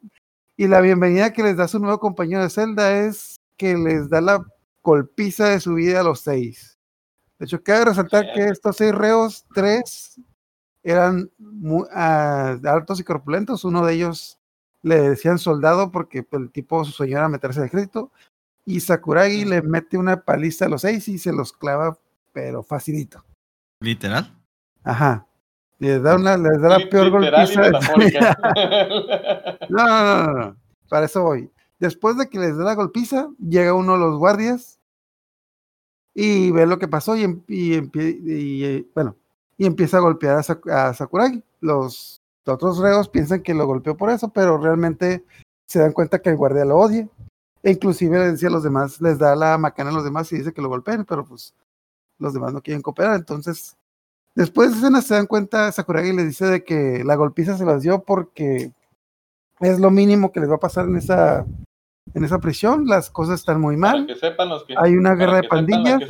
[0.56, 4.22] Y la bienvenida que les da su nuevo compañero de celda es que les da
[4.22, 4.42] la
[4.82, 6.69] golpiza de su vida a los seis.
[7.41, 10.20] De hecho, cabe resaltar que estos seis reos, tres
[10.82, 13.64] eran muy, ah, altos y corpulentos.
[13.64, 14.38] Uno de ellos
[14.82, 18.12] le decían soldado porque pues, el tipo su sueño era meterse al ejército.
[18.66, 21.97] Y Sakuragi le mete una paliza a los seis y se los clava,
[22.34, 23.24] pero facilito.
[23.80, 24.36] Literal.
[24.84, 25.26] Ajá.
[25.78, 27.62] Les da, una, les da la peor golpiza.
[27.62, 27.70] de.
[29.70, 30.57] No, no, no, no, no.
[30.91, 31.51] Para eso voy.
[31.78, 34.79] Después de que les da la golpiza, llega uno de los guardias
[36.14, 37.74] y ve lo que pasó y, em- y,
[38.64, 39.16] eh, bueno,
[39.56, 41.42] y empieza a golpear a, Sak- a Sakuragi.
[41.61, 45.24] Los otros reos piensan que lo golpeó por eso, pero realmente
[45.66, 47.08] se dan cuenta que el guardia lo odia.
[47.62, 50.38] E inclusive le decía a los demás, les da la macana a los demás y
[50.38, 51.54] dice que lo golpeen, pero pues
[52.18, 53.16] los demás no quieren cooperar.
[53.16, 53.76] Entonces,
[54.34, 57.82] después de escena se dan cuenta, Sakuragi les dice de que la golpiza se las
[57.82, 58.72] dio porque
[59.61, 61.44] es lo mínimo que les va a pasar en esa,
[62.14, 62.86] en esa prisión.
[62.86, 64.06] Las cosas están muy Para mal.
[64.06, 64.74] que sepan los que.
[64.76, 66.00] Hay una guerra de pandillas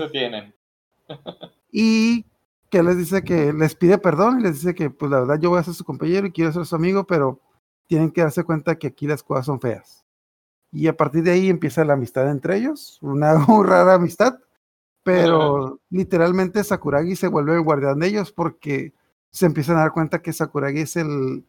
[1.72, 2.24] y
[2.70, 5.51] que les dice que les pide perdón y les dice que pues la verdad yo
[5.51, 7.40] voy a ser su compañero y quiero ser su amigo, pero
[7.86, 10.05] tienen que darse cuenta que aquí las cosas son feas.
[10.72, 14.38] Y a partir de ahí empieza la amistad entre ellos, una muy rara amistad,
[15.03, 18.94] pero literalmente Sakuragi se vuelve el guardián de ellos porque
[19.30, 21.44] se empiezan a dar cuenta que Sakuragi es el,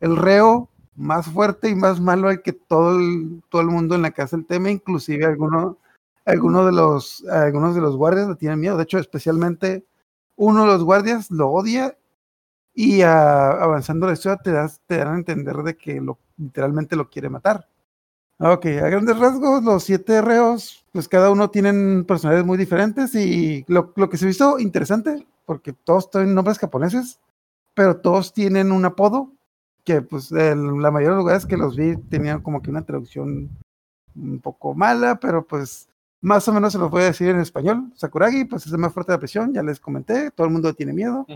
[0.00, 4.02] el reo más fuerte y más malo al que todo el, todo el mundo en
[4.02, 5.76] la casa del tema, inclusive algunos
[6.24, 8.76] alguno de los algunos de los guardias le tienen miedo.
[8.76, 9.86] De hecho, especialmente
[10.36, 11.96] uno de los guardias lo odia
[12.74, 16.02] y avanzando la historia te, das, te dan a entender de que
[16.36, 17.68] literalmente lo quiere matar.
[18.40, 23.64] Ok, a grandes rasgos, los siete reos, pues cada uno tienen personalidades muy diferentes y
[23.66, 27.18] lo, lo que se hizo interesante, porque todos tienen nombres japoneses,
[27.74, 29.32] pero todos tienen un apodo
[29.88, 30.54] que pues la
[30.90, 33.48] mayoría de los lugares que los vi tenían como que una traducción
[34.14, 35.88] un poco mala, pero pues
[36.20, 37.90] más o menos se los voy a decir en español.
[37.94, 40.74] Sakuragi, pues es el más fuerte de la prisión, ya les comenté, todo el mundo
[40.74, 41.26] tiene miedo.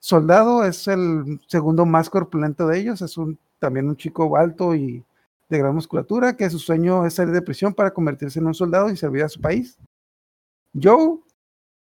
[0.00, 5.04] Soldado es el segundo más corpulento de ellos, es un, también un chico alto y
[5.48, 8.90] de gran musculatura, que su sueño es salir de prisión para convertirse en un soldado
[8.90, 9.78] y servir a su país.
[10.74, 11.20] Joe,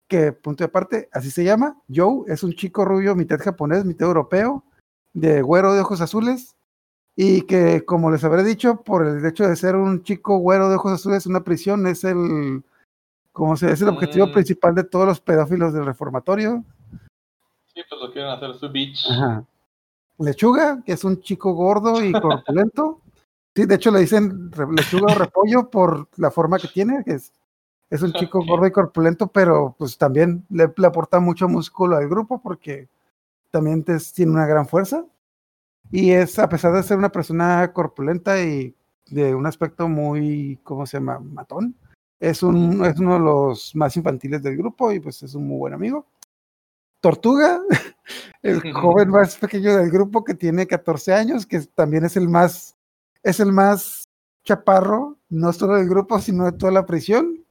[0.07, 4.07] que punto de aparte, así se llama, Joe es un chico rubio, mitad japonés, mitad
[4.07, 4.63] europeo,
[5.15, 6.55] de güero de ojos azules,
[7.17, 10.75] y que como les habré dicho, por el hecho de ser un chico güero de
[10.77, 12.62] ojos azules, una prisión es el,
[13.33, 14.33] como se es el objetivo Mm.
[14.33, 16.65] principal de todos los pedófilos del reformatorio.
[17.73, 19.11] Sí, pues lo quieren hacer su bitch.
[19.11, 19.45] Ajá.
[20.19, 22.12] Lechuga, que es un chico gordo y
[22.47, 23.01] corpulento.
[23.55, 27.33] Sí, de hecho le dicen lechuga o repollo por la forma que tiene, que es,
[27.91, 32.09] es un chico gordo y corpulento, pero pues también le, le aporta mucho músculo al
[32.09, 32.89] grupo porque
[33.55, 35.07] también te- tiene una gran fuerza.
[35.93, 38.75] Y es, a pesar de ser una persona corpulenta y
[39.07, 41.21] de un aspecto muy, ¿cómo se llama?
[41.21, 41.77] Matón.
[42.19, 45.59] Es, un, es uno de los más infantiles del grupo y pues es un muy
[45.59, 46.05] buen amigo.
[47.01, 47.61] Tortuga,
[48.43, 52.75] el joven más pequeño del grupo que tiene 14 años, que también es el más,
[53.23, 54.03] es el más
[54.43, 57.44] chaparro, no solo del grupo, sino de toda la prisión.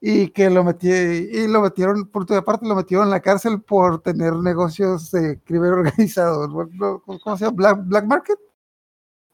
[0.00, 3.62] Y que lo metí, y lo metieron, por toda parte, lo metieron en la cárcel
[3.62, 6.48] por tener negocios de crimen organizado.
[7.04, 7.56] ¿Cómo se llama?
[7.56, 8.38] Black, Black Market?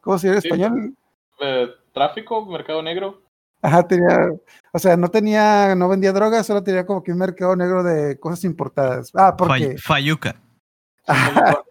[0.00, 0.48] ¿Cómo se llama en Sí.
[0.48, 0.94] español?
[1.40, 3.20] Eh, tráfico, mercado negro.
[3.60, 4.30] Ajá, tenía,
[4.72, 8.18] o sea, no tenía, no vendía drogas, solo tenía como que un mercado negro de
[8.18, 9.10] cosas importadas.
[9.14, 9.76] Ah, porque.
[9.76, 10.36] Fay- Fayuca.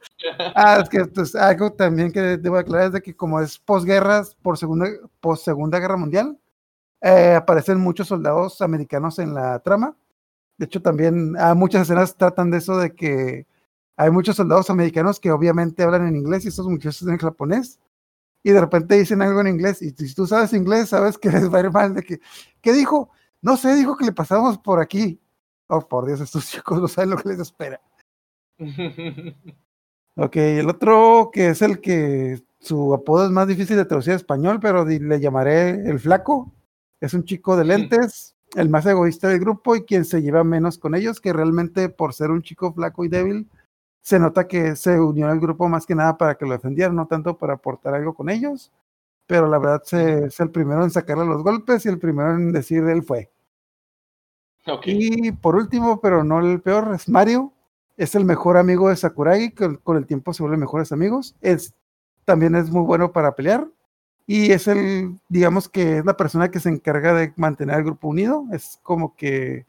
[0.55, 4.35] Ah, es que pues, algo también que debo aclarar es de que como es posguerras,
[4.35, 4.85] por segunda,
[5.19, 6.37] post segunda guerra mundial,
[7.01, 9.95] eh, aparecen muchos soldados americanos en la trama.
[10.57, 13.47] De hecho, también ah, muchas escenas tratan de eso, de que
[13.97, 17.79] hay muchos soldados americanos que obviamente hablan en inglés y estos muchachos en japonés.
[18.43, 19.81] Y de repente dicen algo en inglés.
[19.81, 21.93] Y si tú sabes inglés, sabes que les va a ir mal.
[21.93, 22.19] De que,
[22.61, 23.09] ¿Qué dijo?
[23.41, 25.19] No sé, dijo que le pasamos por aquí.
[25.67, 27.81] Oh, por Dios, estos chicos no saben lo que les espera.
[30.17, 34.17] Ok, el otro que es el que su apodo es más difícil de traducir a
[34.17, 36.51] español, pero le llamaré el flaco.
[37.01, 40.77] Es un chico de lentes, el más egoísta del grupo y quien se lleva menos
[40.77, 43.49] con ellos, que realmente por ser un chico flaco y débil,
[44.01, 47.07] se nota que se unió al grupo más que nada para que lo defendieran, no
[47.07, 48.71] tanto para aportar algo con ellos.
[49.27, 52.51] Pero la verdad se- es el primero en sacarle los golpes y el primero en
[52.51, 53.31] decir él fue.
[54.91, 57.51] Y por último, pero no el peor, es Mario.
[57.97, 61.35] Es el mejor amigo de Sakuragi, que con el tiempo se vuelven mejores amigos.
[61.41, 61.73] Es,
[62.25, 63.67] también es muy bueno para pelear.
[64.33, 68.07] Y es el, digamos que es la persona que se encarga de mantener al grupo
[68.07, 68.45] unido.
[68.53, 69.65] Es como que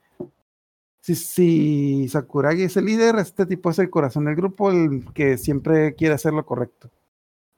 [1.01, 5.37] si, si Sakuragi es el líder, este tipo es el corazón del grupo, el que
[5.37, 6.91] siempre quiere hacer lo correcto.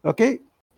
[0.03, 0.23] ¿Ok?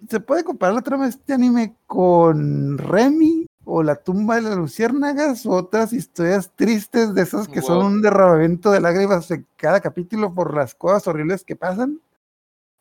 [0.08, 4.56] ¿Se puede comparar la trama de este anime con Remy o La tumba de las
[4.56, 9.80] luciérnagas o otras historias tristes de esas que son un derramamiento de lágrimas en cada
[9.80, 12.00] capítulo por las cosas horribles que pasan?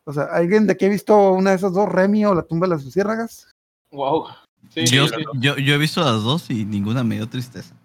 [0.06, 2.68] O sea, ¿alguien de aquí ha visto una de esas dos, Remy o La tumba
[2.68, 3.48] de las luciérnagas?
[3.92, 4.28] Wow.
[4.70, 7.76] Sí, yo, sí, yo, yo he visto las dos y ninguna me dio tristeza.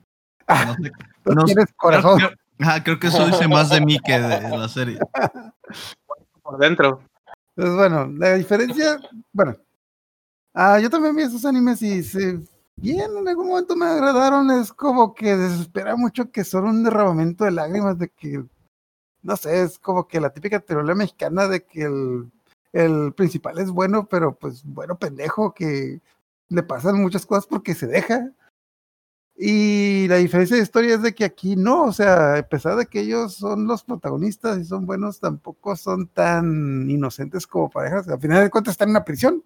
[0.47, 0.92] Ah, No sé,
[1.24, 2.18] Tú no tienes corazón.
[2.18, 2.30] Creo,
[2.60, 4.98] ajá, creo que eso dice más de mí que de la serie.
[6.42, 7.02] Por dentro.
[7.56, 9.01] Entonces, bueno, la diferencia,
[9.32, 9.56] bueno,
[10.55, 12.40] ah, yo también vi esos animes y se,
[12.76, 17.44] bien, en algún momento me agradaron, es como que desespera mucho que son un derramamiento
[17.44, 18.44] de lágrimas, de que,
[19.22, 22.30] no sé, es como que la típica teoría mexicana de que el,
[22.72, 26.01] el principal es bueno, pero pues bueno, pendejo, que
[26.48, 28.32] le pasan muchas cosas porque se deja.
[29.36, 32.86] Y la diferencia de historia es de que aquí no, o sea, a pesar de
[32.86, 38.06] que ellos son los protagonistas y son buenos, tampoco son tan inocentes como parejas.
[38.09, 39.42] Al final de cuentas están en una prisión.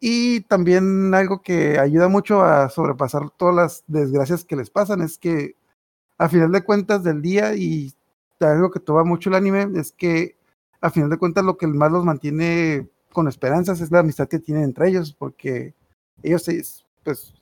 [0.00, 5.16] Y también algo que ayuda mucho a sobrepasar todas las desgracias que les pasan es
[5.16, 5.54] que
[6.18, 7.94] a final de cuentas del día y
[8.46, 10.36] algo que toma mucho el anime es que
[10.80, 14.38] a final de cuentas lo que más los mantiene con esperanzas es la amistad que
[14.38, 15.74] tienen entre ellos, porque
[16.22, 16.62] ellos se-
[17.04, 17.34] pues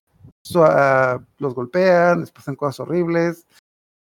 [0.42, 3.46] so- ah, los golpean, les pasan cosas horribles,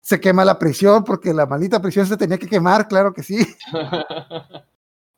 [0.02, 3.38] se quema la prisión porque la maldita prisión se tenía que quemar, claro que sí,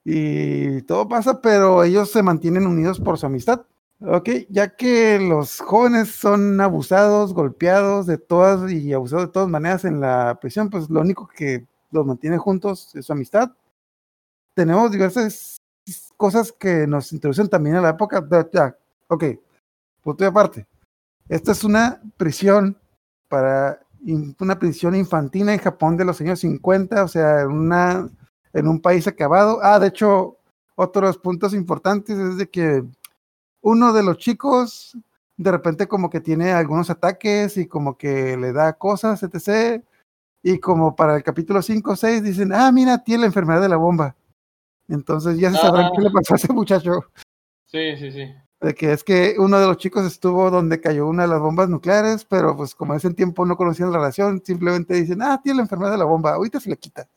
[0.03, 3.61] y todo pasa, pero ellos se mantienen unidos por su amistad.
[4.03, 9.85] Ok, ya que los jóvenes son abusados, golpeados de todas y abusados de todas maneras
[9.85, 13.51] en la prisión, pues lo único que los mantiene juntos es su amistad.
[14.55, 15.57] Tenemos diversas
[16.17, 18.27] cosas que nos introducen también a la época.
[18.51, 18.75] Ya,
[19.07, 19.23] ok,
[20.01, 20.65] punto y aparte.
[21.29, 22.75] Esta es una prisión
[23.29, 23.81] para
[24.39, 28.09] una prisión infantil en Japón de los años 50, o sea, en una
[28.53, 29.59] en un país acabado.
[29.61, 30.37] Ah, de hecho,
[30.75, 32.83] otro de los puntos importantes es de que
[33.61, 34.97] uno de los chicos
[35.37, 39.83] de repente como que tiene algunos ataques y como que le da cosas, etc.
[40.43, 43.69] Y como para el capítulo 5 o 6 dicen, ah, mira, tiene la enfermedad de
[43.69, 44.15] la bomba.
[44.87, 45.91] Entonces ya se sabrán Ah.
[45.95, 46.91] qué le pasó a ese muchacho.
[47.65, 48.31] Sí, sí, sí.
[48.59, 51.69] De que es que uno de los chicos estuvo donde cayó una de las bombas
[51.69, 55.57] nucleares, pero pues como en ese tiempo no conocían la relación, simplemente dicen, ah, tiene
[55.57, 57.07] la enfermedad de la bomba, ahorita se le quita.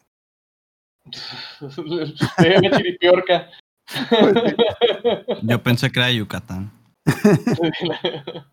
[2.39, 3.51] Chiripiorca.
[5.43, 6.71] Yo pensé que era Yucatán.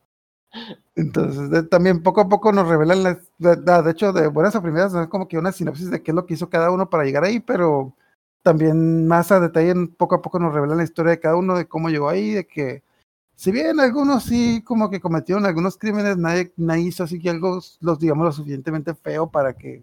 [0.96, 4.94] Entonces, también poco a poco nos revelan, las, de- de hecho, de buenas a primeras,
[4.94, 7.24] es como que una sinopsis de qué es lo que hizo cada uno para llegar
[7.24, 7.94] ahí, pero
[8.44, 11.68] también más a detalle, poco a poco nos revelan la historia de cada uno, de
[11.68, 12.84] cómo llegó ahí, de que
[13.36, 17.60] si bien algunos sí como que cometieron algunos crímenes, nadie, nadie hizo así que algo,
[17.80, 19.82] los digamos, lo suficientemente feo para que,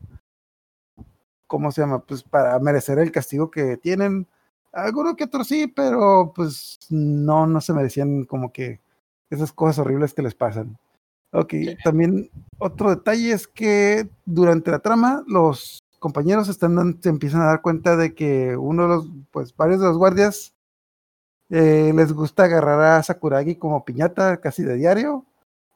[1.47, 2.01] ¿cómo se llama?
[2.01, 4.27] Pues para merecer el castigo que tienen.
[4.73, 8.81] Algunos que otros sí, pero pues no, no se merecían como que
[9.31, 10.79] esas cosas horribles que les pasan.
[11.33, 11.55] Ok,
[11.85, 17.47] también otro detalle es que durante la trama los compañeros están, dan- se empiezan a
[17.47, 20.55] dar cuenta de que uno de los, pues varios de los guardias
[21.51, 25.25] eh, les gusta agarrar a Sakuragi como piñata casi de diario.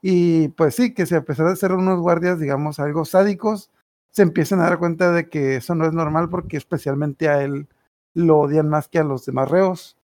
[0.02, 3.70] Y pues sí, que si a pesar de ser unos guardias, digamos, algo sádicos,
[4.10, 7.68] se empiezan a dar cuenta de que eso no es normal porque especialmente a él
[8.14, 9.96] lo odian más que a los demás reos.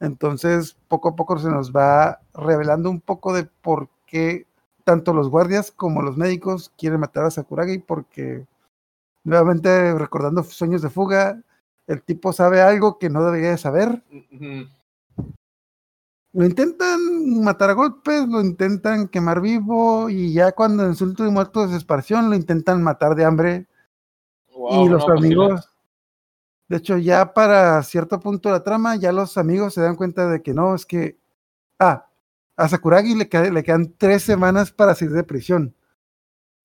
[0.00, 4.46] Entonces, poco a poco se nos va revelando un poco de por qué
[4.84, 8.44] tanto los guardias como los médicos quieren matar a Sakuragi, porque
[9.24, 11.40] nuevamente recordando sueños de fuga,
[11.86, 14.02] el tipo sabe algo que no debería de saber.
[16.32, 16.98] Lo intentan
[17.42, 21.66] matar a golpes, lo intentan quemar vivo, y ya cuando en su último acto de
[21.68, 23.66] desesperación lo intentan matar de hambre.
[24.54, 25.71] Wow, y los no, pues amigos,
[26.72, 30.26] de hecho, ya para cierto punto de la trama, ya los amigos se dan cuenta
[30.30, 31.18] de que no, es que,
[31.78, 32.06] ah,
[32.56, 35.74] a Sakuragi le, queda- le quedan tres semanas para salir de prisión.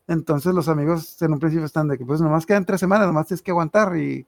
[0.07, 3.27] Entonces los amigos en un principio están de que pues nomás quedan tres semanas, nomás
[3.27, 4.25] tienes que aguantar y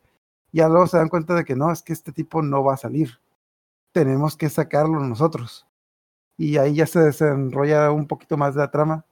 [0.52, 2.78] ya luego se dan cuenta de que no, es que este tipo no va a
[2.78, 3.20] salir.
[3.94, 5.68] Tenemos que sacarlo nosotros.
[6.38, 9.06] Y ahí ya se desenrolla un poquito más de la trama.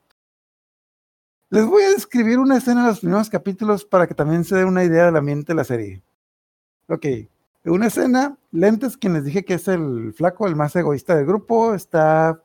[1.50, 4.66] Les voy a describir una escena de los primeros capítulos para que también se dé
[4.66, 6.04] una idea del ambiente de la serie.
[6.90, 7.06] Ok,
[7.66, 11.74] una escena, Lentes, quien les dije que es el flaco, el más egoísta del grupo,
[11.74, 12.42] está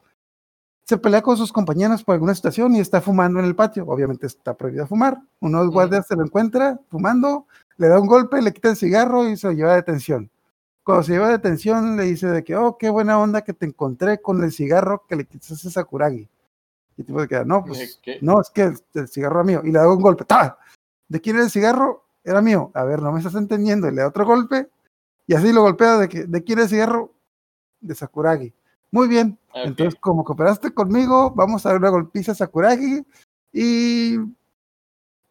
[0.84, 3.86] se pelea con sus compañeros por alguna situación y está fumando en el patio.
[3.86, 5.18] Obviamente está prohibido fumar.
[5.40, 7.46] Uno de los guardias se lo encuentra fumando,
[7.76, 10.30] le da un golpe, le quita el cigarro y se lo lleva a detención.
[10.82, 13.66] Cuando se lleva a detención, le dice de que, oh, qué buena onda que te
[13.66, 16.28] encontré con el cigarro que le quitaste a Sakuragi.
[16.96, 18.18] Y el tipo se queda, no, pues, ¿Qué?
[18.20, 19.62] no, es que el, el cigarro era mío.
[19.64, 20.58] Y le da un golpe, ¡ta!
[21.08, 22.01] ¿De quién era el cigarro?
[22.24, 22.70] Era mío.
[22.74, 23.88] A ver, no me estás entendiendo.
[23.88, 24.68] Y le da otro golpe.
[25.26, 27.12] Y así lo golpea de que, ¿de el cigarro?
[27.80, 28.52] De Sakuragi.
[28.90, 29.38] Muy bien.
[29.54, 33.04] Entonces, como cooperaste conmigo, vamos a dar una golpiza a Sakuragi
[33.52, 34.16] y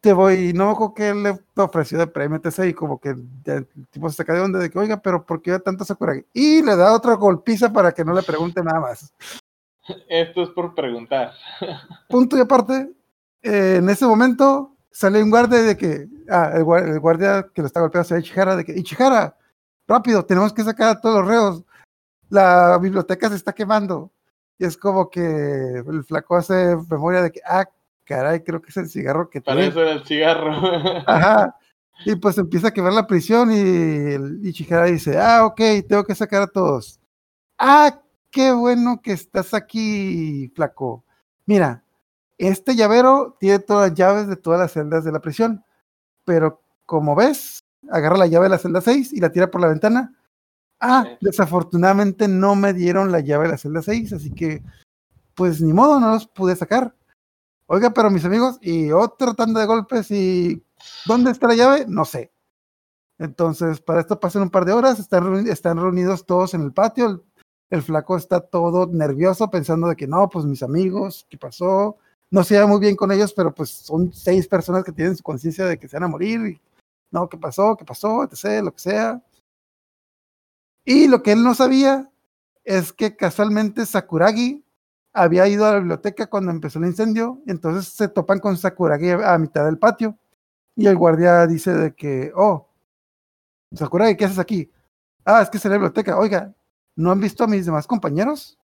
[0.00, 2.64] te voy, no me acuerdo que le ofreció de premio, etc.
[2.66, 5.58] Y como que el tipo se saca de onda de que, oiga, pero ¿por qué
[5.60, 6.24] tanto Sakuragi?
[6.32, 9.14] Y le da otra golpiza para que no le pregunte nada más.
[10.08, 11.32] Esto es por preguntar.
[12.08, 12.92] Punto y aparte,
[13.42, 17.66] eh, en ese momento sale un guardia de que, ah, el, el guardia que lo
[17.66, 19.36] está golpeando hacia Ichihara, de que, Ichihara,
[19.88, 21.64] rápido, tenemos que sacar a todos los reos.
[22.28, 24.12] La biblioteca se está quemando.
[24.58, 27.68] Y es como que el flaco hace memoria de que, ah,
[28.04, 30.52] caray, creo que es el cigarro que Para eso era el cigarro.
[31.06, 31.56] Ajá.
[32.04, 33.58] Y pues empieza a quemar la prisión y
[34.14, 37.00] el Ichihara dice, ah, ok, tengo que sacar a todos.
[37.58, 38.00] Ah,
[38.30, 41.04] qué bueno que estás aquí, flaco.
[41.46, 41.81] Mira,
[42.48, 45.64] este llavero tiene todas las llaves de todas las celdas de la prisión,
[46.24, 47.60] pero como ves,
[47.90, 50.14] agarra la llave de la celda 6 y la tira por la ventana.
[50.80, 51.16] Ah, Sí.
[51.20, 54.62] desafortunadamente no me dieron la llave de la celda 6, así que,
[55.34, 56.94] pues ni modo, no los pude sacar.
[57.66, 60.62] oiga, pero mis amigos, y otra tanda de golpes y
[61.06, 61.86] ¿dónde está la llave?
[61.88, 62.30] No sé.
[63.18, 66.72] Entonces, para esto pasan un par de horas, están, reuni- están reunidos todos en el
[66.72, 67.22] patio, el,
[67.70, 71.96] el flaco está todo nervioso pensando de que no, pues mis amigos, ¿qué pasó?
[72.32, 75.22] No se lleva muy bien con ellos, pero pues son seis personas que tienen su
[75.22, 76.40] conciencia de que se van a morir.
[76.46, 76.60] Y,
[77.10, 77.76] no, ¿qué pasó?
[77.76, 78.24] ¿Qué pasó?
[78.24, 79.22] Etc., lo que sea.
[80.82, 82.10] Y lo que él no sabía
[82.64, 84.64] es que casualmente Sakuragi
[85.12, 89.10] había ido a la biblioteca cuando empezó el incendio, y entonces se topan con Sakuragi
[89.10, 90.16] a mitad del patio.
[90.74, 92.66] Y el guardia dice de que, oh,
[93.74, 94.70] Sakuragi, ¿qué haces aquí?
[95.22, 96.18] Ah, es que es la biblioteca.
[96.18, 96.54] Oiga,
[96.96, 98.58] ¿no han visto a mis demás compañeros?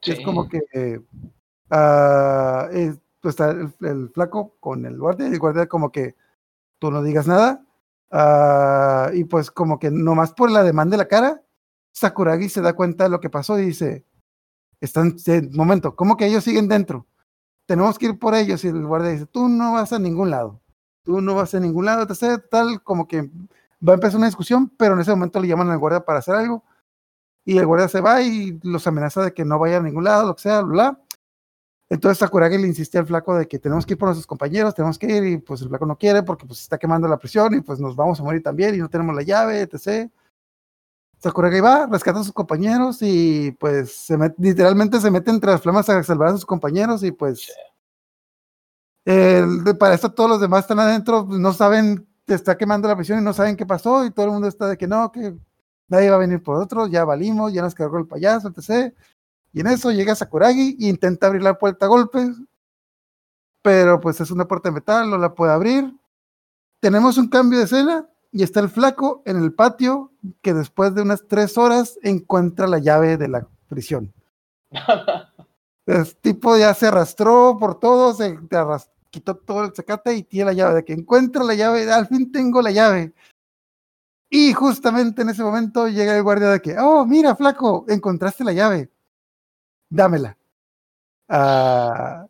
[0.00, 0.98] Es como que eh,
[3.20, 6.16] pues está el, flaco con el guardia y el guardia como que
[6.78, 7.64] tú no digas nada.
[8.10, 11.42] ah, y pues como que nomás por la demanda de la cara,
[11.92, 14.04] Sakuragi se da cuenta de lo que pasó y dice,
[14.80, 17.06] están, eh, momento, ¿cómo que ellos siguen dentro?
[17.66, 20.60] Tenemos que ir por ellos y el guardia dice, tú no vas a ningún lado,
[21.04, 22.06] tú no vas a ningún lado.
[22.50, 23.30] Tal como que
[23.86, 26.34] va a empezar una discusión, pero en ese momento le llaman al guardia para hacer
[26.34, 26.64] algo
[27.44, 30.26] y el guardia se va y los amenaza de que no vaya a ningún lado,
[30.26, 30.90] lo que sea, bla.
[30.90, 31.00] bla.
[31.92, 34.98] Entonces Sakuragi le insiste al flaco de que tenemos que ir por nuestros compañeros, tenemos
[34.98, 37.60] que ir y pues el flaco no quiere porque pues está quemando la prisión y
[37.60, 40.10] pues nos vamos a morir también y no tenemos la llave, etc.
[41.18, 45.60] Sakuragi va, rescata a sus compañeros y pues se met- literalmente se mete entre las
[45.60, 47.52] flamas a salvar a sus compañeros y pues
[49.78, 53.18] para esto todos los demás están adentro, pues, no saben, te está quemando la prisión
[53.18, 55.34] y no saben qué pasó y todo el mundo está de que no, que
[55.88, 58.94] nadie va a venir por nosotros, ya valimos, ya nos cargó el payaso, etc.
[59.52, 62.30] Y en eso llega Sakuragi e intenta abrir la puerta a golpes,
[63.62, 65.94] pero pues es una puerta de metal, no la puede abrir.
[66.80, 71.02] Tenemos un cambio de escena y está el flaco en el patio que después de
[71.02, 74.12] unas tres horas encuentra la llave de la prisión.
[75.84, 78.38] El tipo ya se arrastró por todo, se
[79.10, 80.74] quitó todo el zacate y tiene la llave.
[80.76, 83.12] De que encuentra la llave, al fin tengo la llave.
[84.30, 88.52] Y justamente en ese momento llega el guardia de que, oh, mira, flaco, encontraste la
[88.52, 88.91] llave.
[89.92, 90.38] Dámela.
[91.28, 92.26] Ah,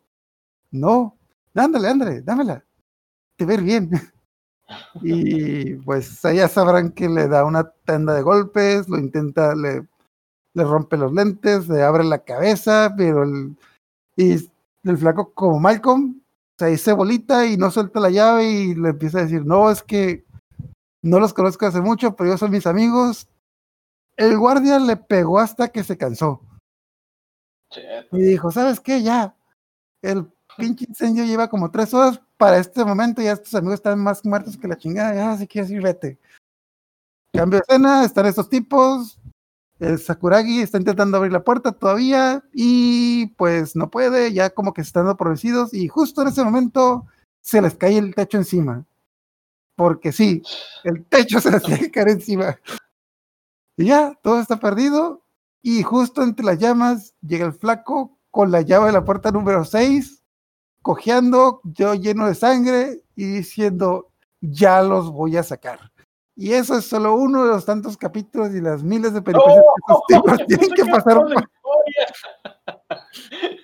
[0.71, 1.17] no,
[1.55, 2.65] ándale, ándale, dámela.
[3.37, 3.89] Te ver bien.
[5.01, 9.87] y pues allá sabrán que le da una tanda de golpes, lo intenta, le,
[10.53, 13.55] le rompe los lentes, le abre la cabeza, pero el,
[14.17, 14.33] y
[14.83, 16.21] el flaco como Malcolm
[16.59, 19.81] se dice bolita y no suelta la llave y le empieza a decir, no, es
[19.81, 20.25] que
[21.01, 23.29] no los conozco hace mucho, pero ellos son mis amigos.
[24.17, 26.41] El guardia le pegó hasta que se cansó
[28.11, 29.01] Y dijo, ¿sabes qué?
[29.01, 29.35] Ya,
[30.01, 30.27] el
[30.57, 34.57] pinche incendio lleva como tres horas para este momento, ya estos amigos están más muertos
[34.57, 36.19] que la chingada, ya si quieres ir, vete.
[37.33, 39.19] Cambio de escena, están estos tipos,
[39.79, 44.83] el Sakuragi está intentando abrir la puerta todavía y pues no puede, ya como que
[44.83, 47.07] se están dando y justo en ese momento
[47.41, 48.85] se les cae el techo encima.
[49.75, 50.43] Porque sí,
[50.83, 52.59] el techo se les tiene que caer encima.
[53.75, 55.22] Y ya, todo está perdido
[55.63, 59.65] y justo entre las llamas llega el flaco con la llave de la puerta número
[59.65, 60.21] 6,
[60.81, 64.11] cojeando, yo lleno de sangre y diciendo,
[64.41, 65.79] ya los voy a sacar.
[66.35, 69.63] Y eso es solo uno de los tantos capítulos y las miles de peripecias
[70.07, 71.49] que estos tipos tienen que pasar historia.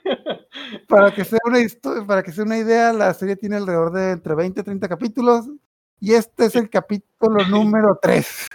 [0.87, 4.11] para que sea una histo- para que sea una idea, la serie tiene alrededor de
[4.11, 5.47] entre 20 y 30 capítulos
[5.99, 8.47] y este es el capítulo número 3.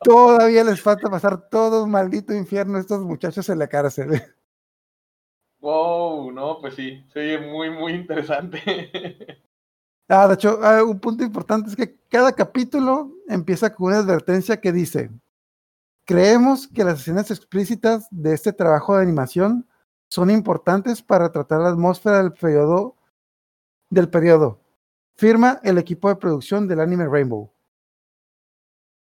[0.00, 4.22] Todavía les falta pasar todo un maldito infierno a estos muchachos en la cárcel.
[5.60, 8.60] wow, no, pues sí, se oye muy, muy interesante.
[10.08, 14.60] Ah, de hecho, ah, un punto importante es que cada capítulo empieza con una advertencia
[14.60, 15.10] que dice,
[16.04, 19.66] creemos que las escenas explícitas de este trabajo de animación
[20.08, 22.96] son importantes para tratar la atmósfera del periodo,
[23.88, 24.60] del periodo.
[25.14, 27.51] Firma el equipo de producción del anime Rainbow.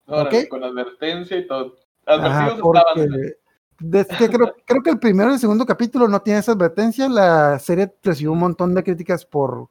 [0.10, 0.50] Órale, Ok.
[0.50, 1.76] Con advertencia y todo.
[2.06, 3.10] Ajá, Advertidos estaban.
[3.10, 3.34] porque
[3.82, 7.08] desde que creo, creo que el primero y el segundo capítulo no tiene esa advertencia.
[7.08, 9.70] La serie recibió un montón de críticas por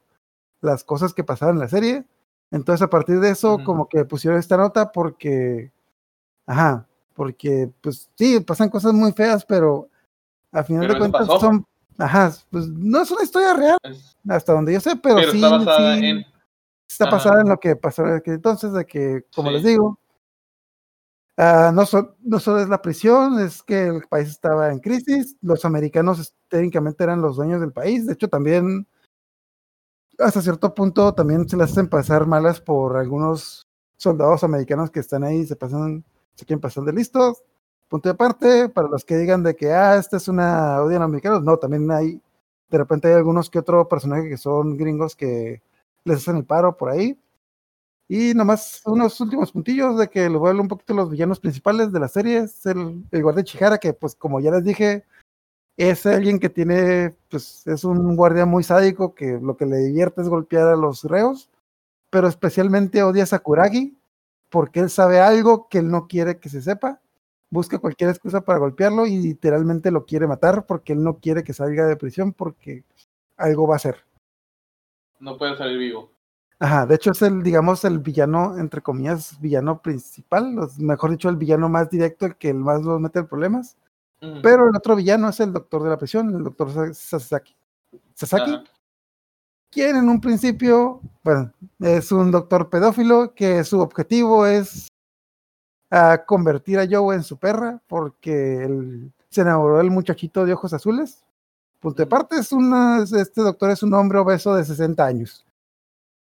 [0.61, 2.05] las cosas que pasaban en la serie.
[2.51, 5.71] Entonces, a partir de eso, como que pusieron esta nota porque,
[6.47, 9.87] ajá, porque, pues sí, pasan cosas muy feas, pero
[10.51, 11.39] al final Pero de cuentas pasó.
[11.39, 11.65] son,
[11.99, 15.37] ajá, pues no es una historia real, Es- hasta donde yo sé, pero, Pero sí,
[15.43, 16.25] está basada sí, en.
[16.89, 17.11] está Ajá.
[17.17, 19.55] basada en lo que pasó en aquel entonces, de que, como Sí.
[19.55, 19.99] les digo,
[21.39, 21.83] ah, no,
[22.21, 27.03] no solo es la prisión, es que el país estaba en crisis, los americanos técnicamente
[27.03, 28.87] eran los dueños del país, de hecho también
[30.19, 33.67] hasta cierto punto también se las hacen pasar malas por algunos
[33.97, 36.03] soldados americanos que están ahí, se pasan,
[36.35, 37.43] se quieren pasar de listos,
[37.87, 41.05] punto de parte, para los que digan de que, ah, esta es una odian a
[41.05, 42.21] los mexicanos, no, también hay,
[42.69, 45.61] de repente hay algunos que otros personajes que son gringos que
[46.03, 47.17] les hacen el paro por ahí.
[48.11, 51.11] Y nomás unos últimos puntillos de que les voy a hablar un poquito de los
[51.11, 52.39] villanos principales de la serie.
[52.39, 55.05] Es el, guardia Chihara, que pues como ya les dije,
[55.77, 60.21] es alguien que tiene, pues es un guardia muy sádico que lo que le divierte
[60.21, 61.51] es golpear a los reos,
[62.09, 63.95] pero especialmente odia a Sakuragi
[64.49, 66.99] porque él sabe algo que él no quiere que se sepa.
[67.51, 71.53] Busca cualquier excusa para golpearlo y literalmente lo quiere matar porque él no quiere que
[71.53, 72.83] salga de prisión porque
[73.37, 74.03] algo va a hacer.
[75.19, 76.11] No puede salir vivo.
[76.61, 81.37] Ajá, de hecho es el, digamos, el villano, entre comillas, villano principal, mejor dicho, el
[81.37, 83.77] villano más directo, el que más los mete en problemas.
[84.43, 87.55] Pero el otro villano es el doctor de la prisión, el doctor Sa- Sasaki.
[88.13, 88.63] Sasaki, Ajá.
[89.71, 94.89] quien en un principio, bueno, es un doctor pedófilo que su objetivo es
[95.89, 100.73] ah, convertir a Joe en su perra porque él se enamoró del muchachito de ojos
[100.73, 101.23] azules.
[101.79, 105.45] Punto de parte, es una, este doctor es un hombre obeso de 60 años.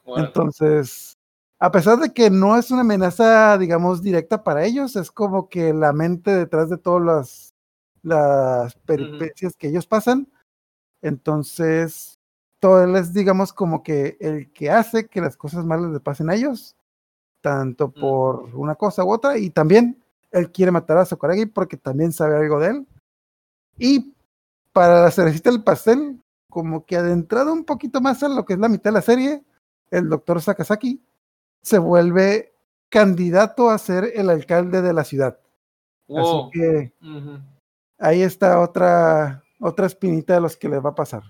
[0.06, 1.16] Entonces,
[1.59, 5.72] a pesar de que no es una amenaza, digamos, directa para ellos, es como que
[5.72, 7.55] la mente detrás de todas las,
[8.02, 10.28] las peripecias que ellos pasan.
[11.01, 12.18] Entonces,
[12.60, 16.31] todo él es, digamos, como que el que hace que las cosas malas le pasen
[16.31, 16.76] a ellos,
[17.40, 22.12] tanto por una cosa u otra, y también él quiere matar a Sakuragi porque también
[22.12, 22.86] sabe algo de él.
[23.78, 24.14] Y
[24.72, 26.20] para la cerecita del pastel,
[26.51, 29.44] como que adentrado un poquito más a lo que es la mitad de la serie,
[29.96, 31.02] el doctor Sakazaki
[31.62, 32.54] se vuelve
[32.88, 35.38] candidato a ser el alcalde de la ciudad.
[36.06, 36.48] Wow.
[36.48, 36.92] Así que
[37.98, 41.22] ahí está otra, otra espinita de los que les va a pasar.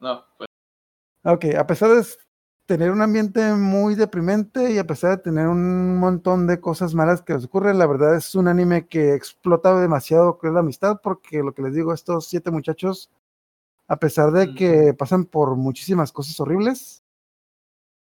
[0.00, 0.48] No, pues,
[1.26, 2.04] Ok, a pesar de
[2.66, 7.22] tener un ambiente muy deprimente y a pesar de tener un montón de cosas malas
[7.22, 11.00] que les ocurren, la verdad es un anime que explota demasiado que es la amistad,
[11.02, 13.10] porque lo que les digo, estos siete muchachos,
[13.88, 17.03] a pesar de que pasan por muchísimas cosas horribles,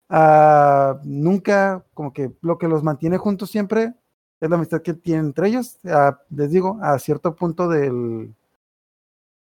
[0.10, 3.94] ah, nunca, como que lo que los mantiene juntos siempre
[4.40, 5.80] es la amistad que tienen entre ellos.
[5.86, 8.34] Ah, les digo, a cierto punto del,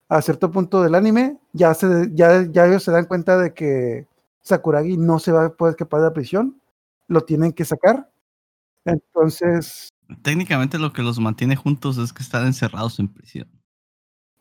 [0.09, 4.07] a cierto punto del anime, ya, se, ya, ya ellos se dan cuenta de que
[4.43, 6.61] Sakuragi no se va a poder escapar de la prisión,
[7.09, 8.11] lo tienen que sacar.
[8.85, 9.91] Entonces,
[10.23, 13.49] Técnicamente lo que los mantiene juntos es que están encerrados en prisión.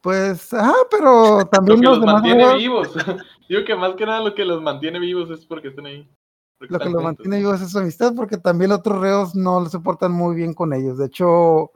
[0.02, 2.90] pues, ajá, pero lo también que los los demás mantiene vivos.
[3.50, 6.10] Digo que más que nada lo que los mantiene vivos es porque están ahí.
[6.58, 9.66] porque lo que los mantiene vivos es su amistad, porque también los otros reos no
[9.68, 10.98] se portan muy bien con ellos.
[10.98, 11.72] De hecho,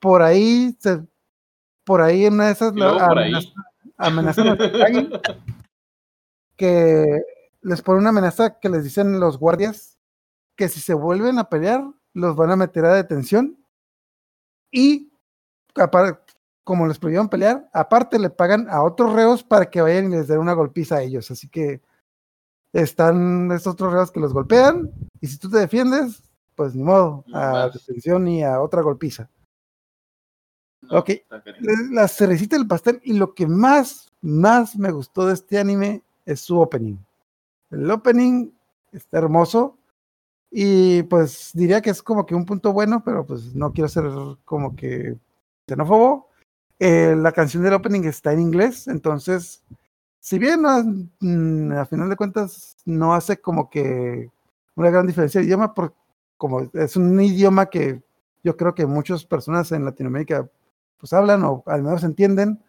[0.00, 1.04] por ahí, se,
[1.84, 3.52] por ahí en una de esas amenaza-
[3.96, 5.10] amenazan a Sakuragi,
[6.56, 7.04] que
[7.62, 9.98] les pone una amenaza que les dicen los guardias
[10.56, 11.84] que si se vuelven a pelear,
[12.14, 13.58] los van a meter a detención
[14.70, 15.12] y
[16.66, 20.26] como les prohibieron pelear, aparte le pagan a otros reos para que vayan y les
[20.26, 21.30] den una golpiza a ellos.
[21.30, 21.80] Así que
[22.72, 24.90] están estos otros reos que los golpean
[25.20, 26.24] y si tú te defiendes,
[26.56, 27.74] pues ni modo, No a más.
[27.74, 29.30] detención y a otra golpiza.
[30.82, 31.10] No, Ok.
[31.92, 36.40] La cerecita del pastel y lo que más, más me gustó de este anime es
[36.40, 36.96] su opening.
[37.70, 38.50] El opening
[38.90, 39.78] está hermoso
[40.50, 44.04] y pues diría que es como que un punto bueno, pero pues no quiero ser
[44.44, 45.16] como que
[45.68, 46.25] xenófobo.
[46.78, 49.62] Eh, la canción del opening está en inglés, entonces,
[50.20, 50.60] si bien
[51.20, 54.30] mm, a final de cuentas no hace como que
[54.74, 55.94] una gran diferencia de idioma, por,
[56.36, 58.02] como es un idioma que
[58.44, 60.50] yo creo que muchas personas en Latinoamérica
[60.98, 62.62] pues hablan o al menos entienden,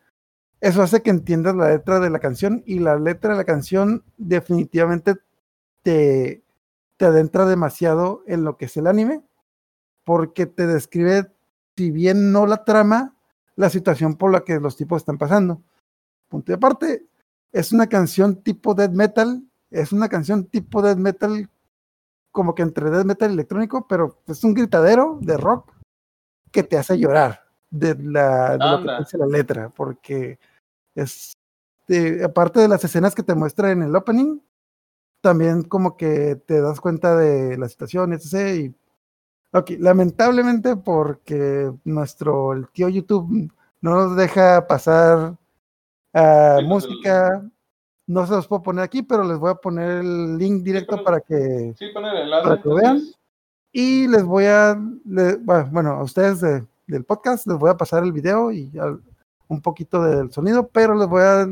[0.61, 4.03] eso hace que entiendas la letra de la canción y la letra de la canción
[4.17, 5.15] definitivamente
[5.84, 6.43] te,
[6.95, 9.21] te adentra demasiado en lo que es el anime,
[10.03, 11.31] porque te describe,
[11.75, 13.16] si bien no la trama,
[13.57, 15.61] la situación por la que los tipos están pasando.
[16.29, 17.07] Punto y aparte,
[17.51, 21.49] es una canción tipo death metal, es una canción tipo death metal,
[22.31, 25.73] como que entre death metal y electrónico, pero es un gritadero de rock
[26.51, 30.39] que te hace llorar de, la, de lo que dice la letra, porque
[30.95, 31.34] es,
[31.88, 34.39] eh, aparte de las escenas que te muestra en el opening,
[35.21, 38.55] también como que te das cuenta de la situación, etc.
[38.55, 38.75] Y,
[39.57, 43.51] ok, lamentablemente porque nuestro el tío YouTube
[43.81, 45.35] no nos deja pasar
[46.13, 47.43] ah, Sí, música,
[48.07, 51.03] no se los puedo poner aquí, pero les voy a poner el link directo pero-
[51.03, 52.43] para que Sí, el enlace.
[52.47, 53.01] Para que vean.
[53.71, 57.77] y les voy a, le- bueno, bueno, a ustedes de- del podcast les voy a
[57.77, 59.01] pasar el video y al-
[59.49, 61.47] un poquito del sonido, pero les voy a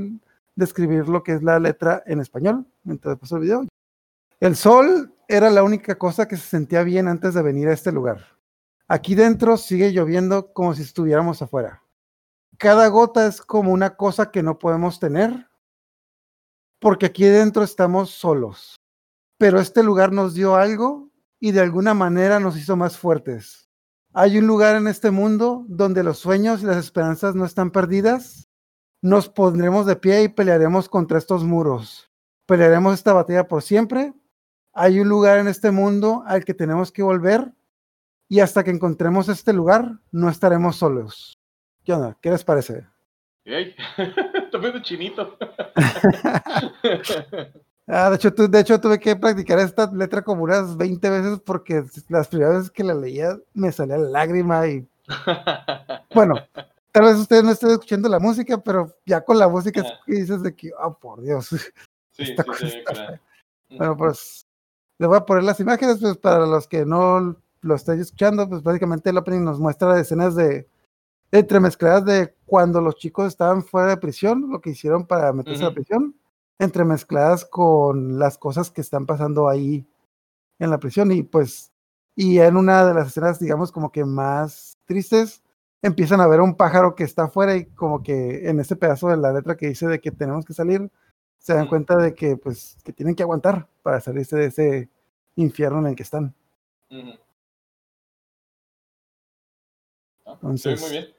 [0.55, 3.65] describir lo que es la letra en español mientras paso el video.
[4.39, 7.91] El sol era la única cosa que se sentía bien antes de venir a este
[7.91, 8.25] lugar.
[8.87, 11.83] Aquí dentro sigue lloviendo como si estuviéramos afuera.
[12.57, 15.49] Cada gota es como una cosa que no podemos tener,
[16.79, 18.75] porque aquí dentro estamos solos.
[19.37, 23.69] Pero este lugar nos dio algo y de alguna manera nos hizo más fuertes.
[24.13, 28.47] Hay un lugar en este mundo donde los sueños y las esperanzas no están perdidas.
[29.01, 32.09] Nos pondremos de pie y pelearemos contra estos muros.
[32.45, 34.13] Pelearemos esta batalla por siempre.
[34.77, 37.51] Hay un lugar en este mundo al que tenemos que volver
[38.27, 41.39] y hasta que encontremos este lugar no estaremos solos.
[41.85, 42.17] ¿Qué onda?
[42.21, 42.85] ¿Qué les parece?
[43.45, 45.37] Ey, Está viendo chinito.
[47.87, 51.39] Ah, de hecho, tu- de hecho, tuve que practicar esta letra como unas 20 veces
[51.45, 54.87] porque las primeras veces que la leía me salía lágrima y
[56.15, 56.33] bueno,
[56.91, 60.41] tal vez ustedes no estén escuchando la música, pero ya con la música que dices
[60.41, 61.45] de que, oh, por Dios.
[61.49, 63.19] Sí, sí, sí, claro.
[63.69, 64.44] Bueno, pues
[64.97, 68.63] les voy a poner las imágenes, pues para los que no lo estén escuchando, pues
[68.63, 70.67] básicamente el opening nos muestra escenas de
[71.31, 75.69] entremezcladas de cuando los chicos estaban fuera de prisión, lo que hicieron para meterse a
[75.69, 76.15] la prisión,
[76.59, 79.85] entremezcladas con las cosas que están pasando ahí
[80.59, 81.11] en la prisión.
[81.11, 81.71] Y pues
[82.15, 85.43] y en una de las escenas digamos como que más tristes
[85.81, 89.17] empiezan a ver un pájaro que está afuera y como que en ese pedazo de
[89.17, 90.89] la letra que dice de que tenemos que salir
[91.39, 94.89] se dan cuenta de que pues que tienen que aguantar para salirse de ese
[95.35, 96.33] infierno en el que están.
[100.25, 101.15] Ah, Entonces, sí, muy bien.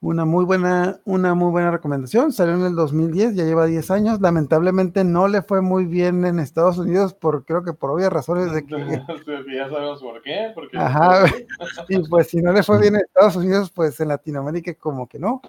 [0.00, 2.32] Una muy buena, una muy buena recomendación.
[2.32, 4.20] Salió en el 2010, ya lleva 10 años.
[4.20, 8.50] Lamentablemente no le fue muy bien en Estados Unidos por creo que por obvias razones
[8.50, 8.76] de que
[9.54, 10.50] ya sabemos por qué.
[10.56, 11.26] Porque, Ajá.
[11.88, 15.20] y pues si no le fue bien en Estados Unidos, pues en Latinoamérica como que
[15.20, 15.40] no,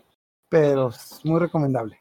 [0.50, 2.01] pero es muy recomendable.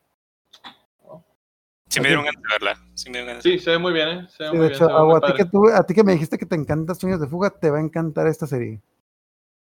[1.91, 2.87] Sí me dieron ganas de verla.
[2.95, 4.29] Sí me dieron ganas Sí, se ve muy bien, ¿eh?
[4.31, 4.73] Se ve Sí, muy de bien.
[4.75, 6.47] hecho, se ve Agu, muy a ti, que tú- a ti que me dijiste que
[6.47, 8.81] te encantan Sueños de Fuga, te va a encantar esta serie.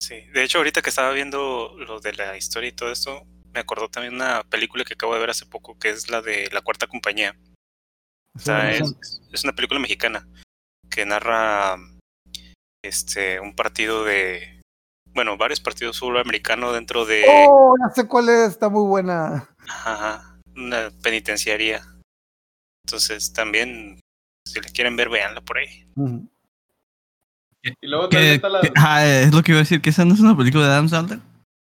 [0.02, 3.60] Sí, de hecho ahorita que estaba viendo lo de la historia y todo esto, me
[3.60, 6.62] acordó también una película que acabo de ver hace poco, que es la de La
[6.62, 7.36] Cuarta Compañía.
[8.36, 8.94] O sea, es,
[9.32, 10.26] es una película mexicana
[10.90, 11.76] que narra
[12.82, 14.60] este un partido de
[15.12, 19.48] bueno, varios partidos americano dentro de Oh, ya sé cuál es, está muy buena.
[19.68, 21.82] ajá, una penitenciaría.
[22.90, 24.00] Entonces también
[24.44, 25.86] si la quieren ver, véanla por ahí.
[27.80, 28.60] Y luego también Que, está la.
[28.76, 30.88] ah, es lo que iba a decir, que esa no es una película de Adam
[30.88, 31.20] Sandler.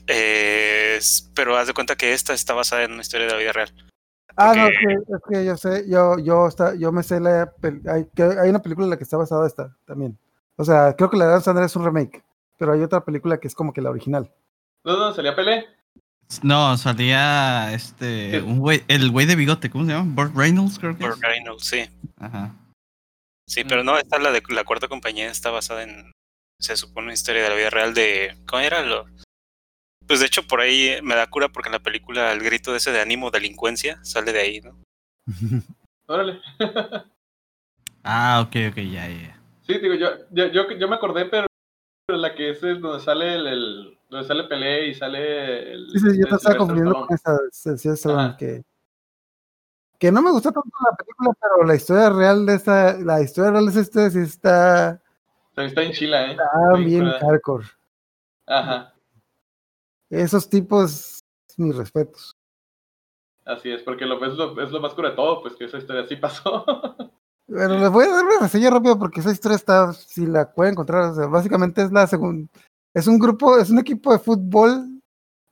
[0.06, 3.38] Eh, es- pero haz de cuenta que esta está basada en una historia de la
[3.38, 3.72] vida real.
[4.36, 7.50] Ah, no, es que, es que yo sé, yo, yo, está, yo me sé la,
[7.90, 10.18] hay, que hay una película en la que está basada esta también.
[10.56, 12.22] O sea, creo que la de Adam Sandler es un remake,
[12.58, 14.30] pero hay otra película que es como que la original.
[14.84, 15.64] ¿No, no, salía Pelé?
[16.42, 20.10] No, salía este, un güey, el güey de bigote, ¿cómo se llama?
[20.14, 21.04] Burt Reynolds, creo que.
[21.04, 21.84] Burt Reynolds, sí.
[22.18, 22.54] Ajá.
[23.48, 26.10] Sí, pero no, esta la de la cuarta compañía está basada en,
[26.60, 28.82] se supone, una historia de la vida real de, ¿cómo era?
[28.82, 29.06] Lo,
[30.06, 32.72] pues de hecho por ahí eh, me da cura porque en la película el grito
[32.72, 34.76] de ese de ánimo, delincuencia, sale de ahí, ¿no?
[36.06, 36.40] Órale.
[38.02, 39.40] Ah, ok, ok, ya, ya.
[39.66, 41.46] Sí, digo, yo, yo, yo, yo me acordé, pero
[42.08, 45.90] la que es, es donde sale el, el- donde sale Pelé y sale el.
[45.90, 48.64] Sí, sí, yo te este estaba confundiendo con esa, que,
[49.98, 53.50] que no me gustó tanto la película, pero la historia real de esta, la historia
[53.50, 55.02] real de esta historia sí está,
[55.56, 56.30] está en Chila, ¿eh?
[56.32, 56.44] está
[56.78, 57.66] Bien hardcore.
[58.46, 58.94] Ajá,
[60.10, 61.24] Esos tipos,
[61.56, 62.36] mis respetos.
[63.44, 65.78] así es, porque lo, es, lo, es lo más cura de todo, pues que esa
[65.78, 66.64] historia sí pasó.
[67.46, 70.72] Bueno, les voy a dar una reseña rápida porque esa historia está, si la pueden
[70.72, 72.48] encontrar, o sea, básicamente es la segunda,
[72.94, 75.00] es un grupo, es un equipo de fútbol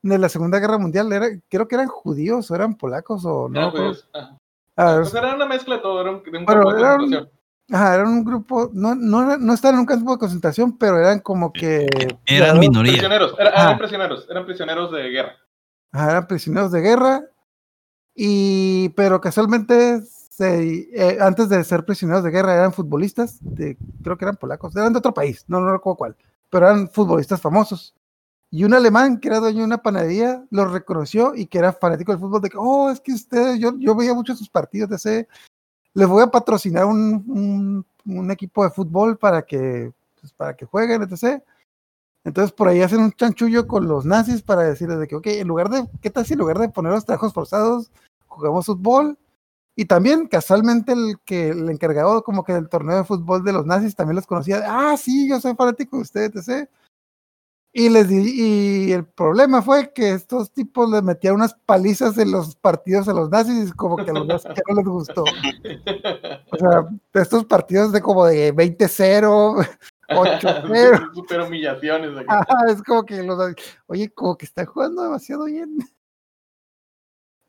[0.02, 3.68] de la Segunda Guerra Mundial, era, creo que eran judíos o eran polacos o no.
[4.12, 4.38] Ajá.
[4.76, 7.28] Ah, Pues era una mezcla de todo, era un, de un de era un-.
[7.70, 10.98] Ajá, eran un grupo, no, no, era- no estaban en un campo de concentración, pero
[10.98, 11.86] eran como que...
[12.26, 12.92] Eran eran, minoría.
[12.92, 13.62] Prisioneros, era- Ah.
[13.64, 15.32] eran prisioneros, eran prisioneros de guerra.
[15.92, 17.24] ajá, eran prisioneros de guerra,
[18.14, 24.16] y, pero casualmente, se, eh, antes de ser prisioneros de guerra, eran futbolistas, de, creo
[24.18, 26.16] que eran polacos, eran de otro país, no, no recuerdo cuál,
[26.52, 27.94] pero eran futbolistas famosos.
[28.50, 32.12] Y un alemán que era dueño de una panadería los reconoció y que era fanático
[32.12, 34.96] del fútbol, de que, oh, es que ustedes, yo, yo veía mucho sus partidos de
[34.96, 35.28] ese,
[35.94, 40.66] les voy a patrocinar un, un, un equipo de fútbol para que, pues, para que
[40.66, 41.42] jueguen, etc.
[42.22, 45.48] Entonces por ahí hacen un chanchullo con los nazis para decirles de que, ok, en
[45.48, 47.90] lugar de, ¿qué tal si en lugar de poner los trabajos forzados,
[48.28, 49.16] jugamos fútbol?
[49.74, 53.64] Y también, casualmente, el que el encargado como que del torneo de fútbol de los
[53.64, 54.62] nazis también los conocía.
[54.66, 56.68] Ah, sí, yo soy fanático de ustedes, etc.
[57.74, 62.30] Y les di, y el problema fue que estos tipos les metían unas palizas en
[62.30, 65.22] los partidos a los nazis, y como que a los nazis no les gustó.
[65.22, 69.66] O sea, estos partidos de como de 20-0,
[70.10, 71.10] 8-0.
[71.14, 72.14] Super humillaciones.
[72.18, 72.26] aquí.
[72.28, 73.54] Ajá, es como que los,
[73.86, 75.78] oye, como que está jugando demasiado bien.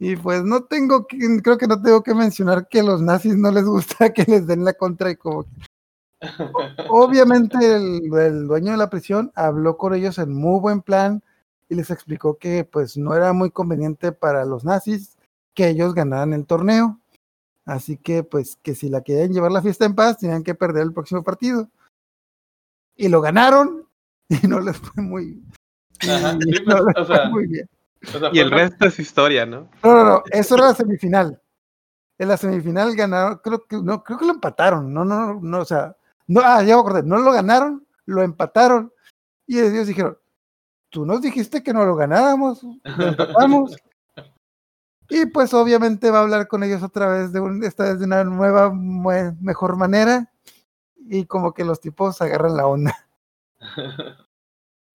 [0.03, 3.38] Y pues no tengo que, creo que no tengo que mencionar que a los nazis
[3.38, 5.45] no les gusta que les den la contra y como
[6.89, 11.23] obviamente el, el dueño de la prisión habló con ellos en muy buen plan
[11.69, 15.17] y les explicó que pues no era muy conveniente para los nazis
[15.53, 16.99] que ellos ganaran el torneo.
[17.63, 20.84] Así que pues que si la querían llevar la fiesta en paz tenían que perder
[20.84, 21.69] el próximo partido.
[22.97, 23.88] Y lo ganaron
[24.27, 25.41] y no les fue muy,
[26.01, 27.69] Ajá, y sí, no pues, les o fue sea, muy bien.
[28.07, 29.69] O sea, Y el resto es historia, ¿no?
[29.84, 31.41] No, no, no, eso era la semifinal.
[32.17, 34.93] En la semifinal ganaron, creo que no, creo que lo empataron.
[34.93, 35.95] No, no, no, o sea,
[36.27, 38.93] no, ah, ya me acordé, no lo ganaron, lo empataron.
[39.45, 40.17] Y ellos dijeron,
[40.89, 43.75] tú nos dijiste que no lo ganáramos, lo empatamos.
[45.09, 48.05] y pues obviamente va a hablar con ellos otra vez de un, esta vez de
[48.05, 50.31] una nueva, mejor manera.
[50.95, 52.95] Y como que los tipos agarran la onda.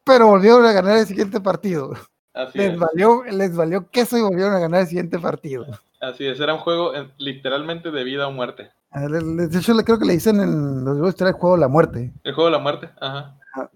[0.04, 1.92] Pero volvieron a ganar el siguiente partido.
[2.38, 5.66] Así Les es, valió, les valió queso y volvieron a ganar el siguiente partido.
[6.00, 8.70] así es, era un juego literalmente de vida o muerte.
[8.92, 12.12] Ah, De hecho, creo que le dicen en los historia el juego de la muerte.
[12.22, 13.36] El juego de la muerte, ajá.
[13.52, 13.70] Ajá.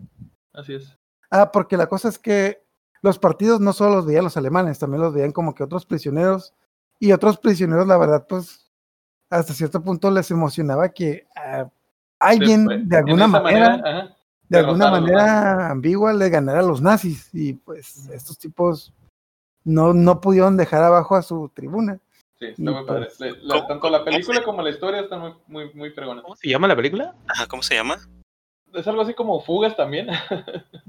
[0.53, 0.97] Así es.
[1.29, 2.63] Ah, porque la cosa es que
[3.01, 6.55] los partidos no solo los veían los alemanes, también los veían como que otros prisioneros.
[7.01, 8.71] Y otros prisioneros, la verdad, pues
[9.29, 11.69] hasta cierto punto les emocionaba que ah,
[12.21, 14.15] alguien Después, de alguna manera,
[14.53, 17.29] de alguna manera ambigua le ganara a los nazis.
[17.33, 18.93] Y pues estos tipos
[19.65, 21.99] no, no pudieron dejar abajo a su tribuna.
[22.39, 23.07] Sí, está muy padre.
[23.07, 26.23] pues- Le- la- ¿Cómo- tanto la película como la historia están muy, muy, muy fregonas.
[26.25, 27.15] ¿Cómo se llama la película?
[27.29, 27.97] Ajá, ¿cómo se llama?
[28.75, 30.09] Es algo así como fugas también.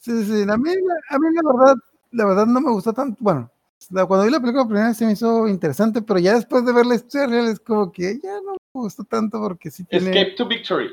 [0.00, 0.70] Sí, sí, a mí,
[1.10, 1.76] a mí la verdad,
[2.10, 3.16] la verdad no me gustó tanto.
[3.20, 3.48] Bueno,
[3.90, 6.72] la- cuando vi la película primera vez se me hizo interesante, pero ya después de
[6.72, 10.10] ver la historia real es como que ya no me gustó tanto porque sí tiene.
[10.10, 10.88] Escape to Victory.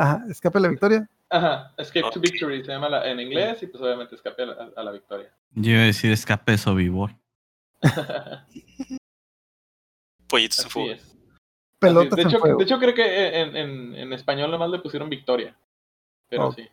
[0.00, 1.08] Ajá, escape a la victoria.
[1.30, 2.20] Ajá, Escape to.
[2.20, 5.30] Victory se llama la- en inglés y pues obviamente Escape a la, a la victoria.
[5.52, 7.10] Yo iba a decir escape de Sobibor.
[10.28, 10.96] Pollitos en fuga.
[11.80, 12.58] Pelotas De en hecho, fuego.
[12.58, 15.56] de hecho, creo que en, en, en español nomás le pusieron victoria.
[16.28, 16.68] Pero sí.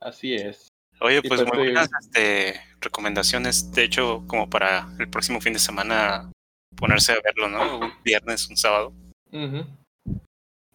[0.00, 0.68] Así es.
[1.00, 3.72] Oye, pues pues, muy te- buenas este, recomendaciones.
[3.72, 6.30] De hecho, como para el próximo fin de semana
[6.76, 7.78] ponerse a verlo, ¿no?
[7.78, 8.92] Un viernes, un sábado.
[9.32, 9.64] Ujú.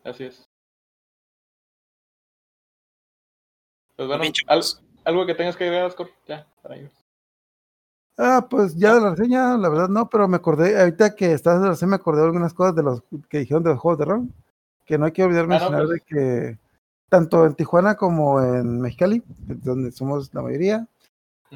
[0.04, 0.49] Así es.
[4.00, 4.64] Pues bueno, al-
[5.04, 6.94] algo que tengas que agregar, Oscar, ya, para irnos.
[8.18, 11.60] Ah, pues ya de la reseña, la verdad no, pero me acordé, ahorita que estás
[11.60, 14.00] de la reseña, me acordé de algunas cosas de los que dijeron de los juegos
[14.00, 14.30] de rol,
[14.86, 15.90] que no hay que olvidar Ah, no, mencionar pues.
[15.90, 16.58] de que
[17.10, 20.88] tanto en Tijuana como en Mexicali, donde somos la mayoría,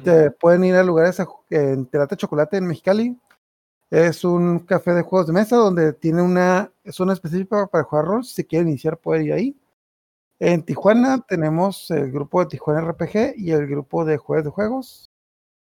[0.02, 3.18] te pueden ir a lugares a en Terate Chocolate en Mexicali.
[3.90, 8.24] Es un café de juegos de mesa donde tiene una zona específica para jugar rol.
[8.24, 9.56] Si quieren iniciar, pueden ir ahí.
[10.40, 15.10] En Tijuana tenemos el grupo de Tijuana RPG y el grupo de juegos de juegos.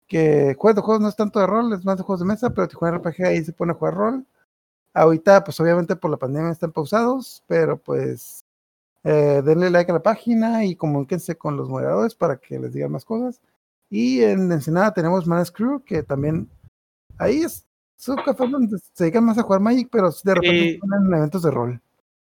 [0.07, 2.49] Que juegos de juegos no es tanto de rol, es más de juegos de mesa,
[2.51, 4.25] pero Tijuana RPG ahí se pone a jugar rol.
[4.93, 8.45] Ahorita, pues obviamente por la pandemia están pausados, pero pues
[9.03, 12.91] eh, denle like a la página y comuníquense con los moderadores para que les digan
[12.91, 13.41] más cosas.
[13.89, 16.49] Y en Ensenada tenemos Manas Crew, que también
[17.17, 17.65] ahí es
[17.97, 20.77] su café donde se dedican más a jugar Magic, pero de repente Sí.
[20.79, 21.81] ponen eventos de rol.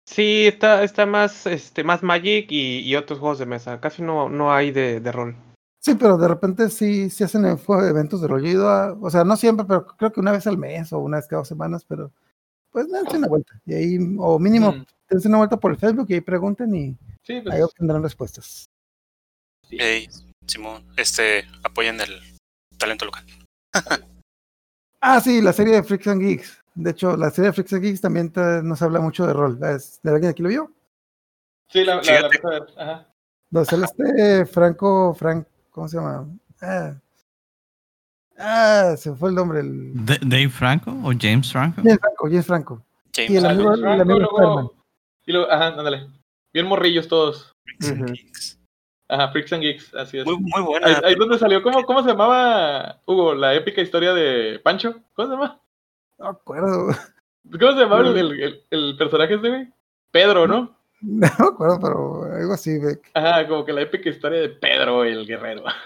[0.07, 3.81] Sí, está, está más, este, más Magic y, y otros juegos de mesa.
[3.81, 5.37] Casi no, no hay de, de rol.
[5.81, 8.43] Sí, pero de repente sí, sí hacen eventos de rol.
[8.43, 10.93] Yo he ido a, o sea, no siempre, pero creo que una vez al mes
[10.93, 12.13] o una vez cada dos semanas, pero
[12.71, 13.61] pues dense una vuelta.
[13.67, 16.97] Y ahí, o mínimo, Mm, dense una vuelta por el Facebook y ahí pregunten y
[17.23, 17.55] Sí, pues.
[17.55, 18.67] ahí obtendrán respuestas.
[19.69, 19.77] sí.
[19.81, 20.09] Hey,
[20.47, 22.11] Simón, este, apoyen el
[22.79, 23.25] talento local.
[25.01, 26.61] Ah, sí, la serie de Freaks and Geeks.
[26.75, 29.59] De hecho, la serie de Freaks and Geeks también te- nos habla mucho de rol.
[29.63, 30.71] ¿Es- ¿De alguien aquí lo vio?
[31.69, 32.25] Sí, la, la, la Fíjate.
[32.37, 33.09] empecé a ver, Ajá.
[33.51, 36.27] Donde sale este Franco, Frank, ¿cómo se llama?
[36.63, 36.95] Ah,
[38.39, 39.61] ah se fue el nombre.
[39.61, 39.93] El...
[39.95, 41.83] ¿Dave Franco o James Franco?
[41.83, 42.83] James Franco, James Franco.
[43.15, 44.71] James Y el amigo, James el Franco, amigo luego- Spider-Man.
[45.27, 46.07] Y luego, ajá, ándale.
[46.53, 47.55] Bien morrillos todos.
[47.65, 48.11] Freaks and.
[48.13, 48.59] Geeks.
[49.09, 50.25] Ajá, Freaks and Geeks, así es.
[50.25, 50.87] Muy, muy buena.
[50.87, 55.01] Ahí, ahí donde salió, ¿cómo, ¿cómo se llamaba, Hugo, la épica historia de Pancho?
[55.15, 55.61] ¿Cómo se llama?
[56.23, 56.89] No acuerdo.
[57.51, 59.73] ¿Cómo se llamaba el, el, el- personaje este, güey?
[60.13, 60.77] Pedro, ¿no?
[61.01, 62.79] No me acuerdo, pero algo así.
[62.79, 63.11] Beck.
[63.15, 65.65] Ajá, como que la épica historia de Pedro el guerrero.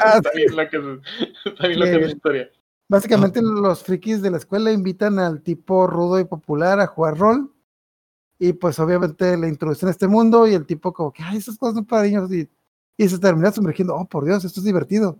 [0.00, 2.50] Ah, está bien lo que es, está bien lo que es la historia.
[2.88, 7.50] Básicamente los frikis de la escuela invitan al tipo rudo y popular a jugar rol.
[8.38, 11.56] Y pues obviamente le introducen a este mundo y el tipo como que, ay, esas
[11.58, 12.32] cosas son para niños.
[12.32, 12.48] Y,
[12.96, 15.18] y se termina sumergiendo, oh, por Dios, esto es divertido.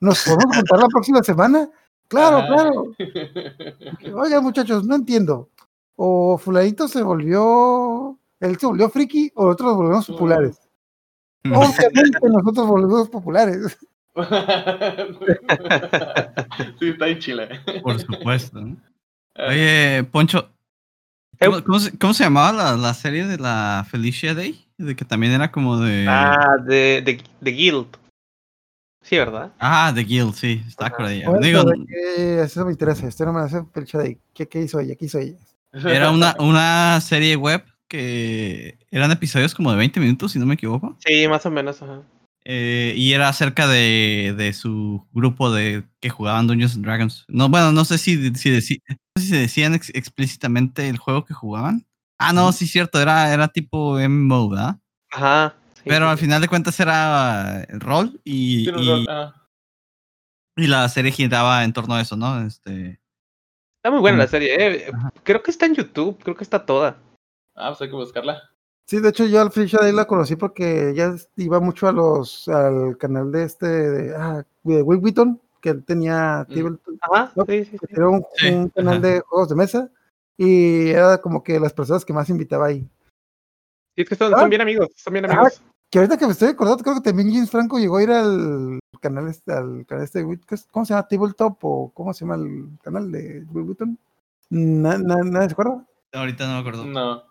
[0.00, 1.70] ¿Nos podemos juntar la próxima semana?
[2.08, 2.46] Claro, Ajá.
[2.48, 2.92] claro.
[4.14, 5.50] Oigan, muchachos, no entiendo.
[5.96, 10.60] O fulanito se volvió él se volvió friki o nosotros nos volvemos populares.
[11.44, 13.78] Obviamente nosotros volvemos populares.
[16.78, 17.48] sí, está en Chile.
[17.82, 18.60] Por supuesto.
[18.60, 18.76] ¿no?
[19.48, 20.50] Oye, Poncho,
[21.38, 24.66] ¿cómo, cómo se, cómo se llamaba la, la serie de la Felicia Day?
[24.78, 26.06] De que también era como de.
[26.08, 27.86] Ah, de, de, de Guild.
[29.08, 29.52] Sí, ¿verdad?
[29.60, 31.22] Ah, The Guild, sí, está por ahí.
[31.24, 33.06] Bueno, Digo, de que eso me interesa.
[33.06, 35.36] Este no me hace pelcha de qué, qué hizo ella, qué hizo ella.
[35.72, 40.54] era una, una serie web que eran episodios como de 20 minutos, si no me
[40.54, 40.96] equivoco.
[41.06, 41.80] Sí, más o menos.
[41.82, 42.02] Ajá.
[42.44, 47.24] Eh, y era acerca de, de su grupo de que jugaban Dungeons and Dragons.
[47.28, 51.24] No, bueno, no sé si, si, deci- no sé si decían ex- explícitamente el juego
[51.24, 51.86] que jugaban.
[52.18, 54.76] Ah, no, sí, cierto, era, era tipo MMO, ¿verdad?
[55.12, 55.54] Ajá.
[55.86, 59.34] Pero al final de cuentas era el rol y, y- ah.
[60.56, 62.44] y la serie giraba en torno a eso, ¿no?
[62.46, 63.00] Este,
[63.78, 64.56] Está muy buena la serie.
[64.88, 64.92] eh.
[65.22, 66.18] Creo que está en YouTube.
[66.22, 66.98] Creo que está toda.
[67.54, 68.42] Ah, pues hay que buscarla.
[68.88, 72.46] Sí, de hecho yo al Felicia Day la conocí porque ella iba mucho a los
[72.48, 76.54] al canal de este de, ah, de Will Wheaton, que él tenía Mm.
[76.54, 77.32] Tabletop, Ajá.
[77.34, 77.86] No, Sí, sí, sí.
[77.90, 79.06] era un, Sí, un canal ajá.
[79.06, 79.90] de juegos de mesa
[80.36, 82.88] y era como que las personas que más invitaba ahí.
[83.96, 84.40] Sí, es que son, Ah.
[84.40, 84.88] son bien amigos.
[84.96, 85.62] Son bien Ah, amigos.
[85.90, 88.80] Que ahorita que me estoy acordando, creo que también James Franco llegó a ir al
[89.00, 91.06] canal este, al canal este, de Will- ¿qué es- ¿cómo se llama?
[91.06, 93.76] Tabletop o cómo se llama el canal de Will?
[94.50, 95.86] Na- na- ¿Nadie se acuerda?
[96.12, 96.84] ahorita no me acuerdo.
[96.86, 97.22] No.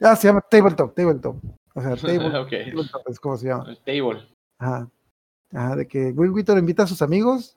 [0.00, 1.36] Ah, se llama Tabletop, Tabletop.
[1.74, 2.50] O sea, Table- ok.
[2.70, 3.64] Tabletop es como se llama.
[3.68, 4.28] El table.
[4.58, 4.88] Ajá.
[5.52, 7.56] Ajá, de que Will Wheaton invita a sus amigos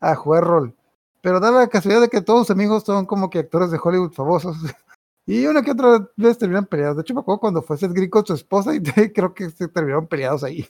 [0.00, 0.74] a jugar rol.
[1.20, 4.12] Pero da la casualidad de que todos sus amigos son como que actores de Hollywood
[4.12, 4.56] famosos.
[5.26, 6.96] Y una que otra vez terminan peleados.
[6.96, 8.82] De hecho, me acuerdo cuando fue Seth Green con su esposa y
[9.12, 10.68] creo que se terminaron peleados ahí.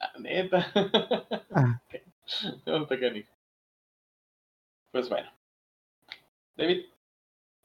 [0.00, 0.72] Ah, neta.
[1.52, 1.82] Ah.
[2.64, 3.26] No te
[4.92, 5.28] Pues bueno.
[6.56, 6.82] David.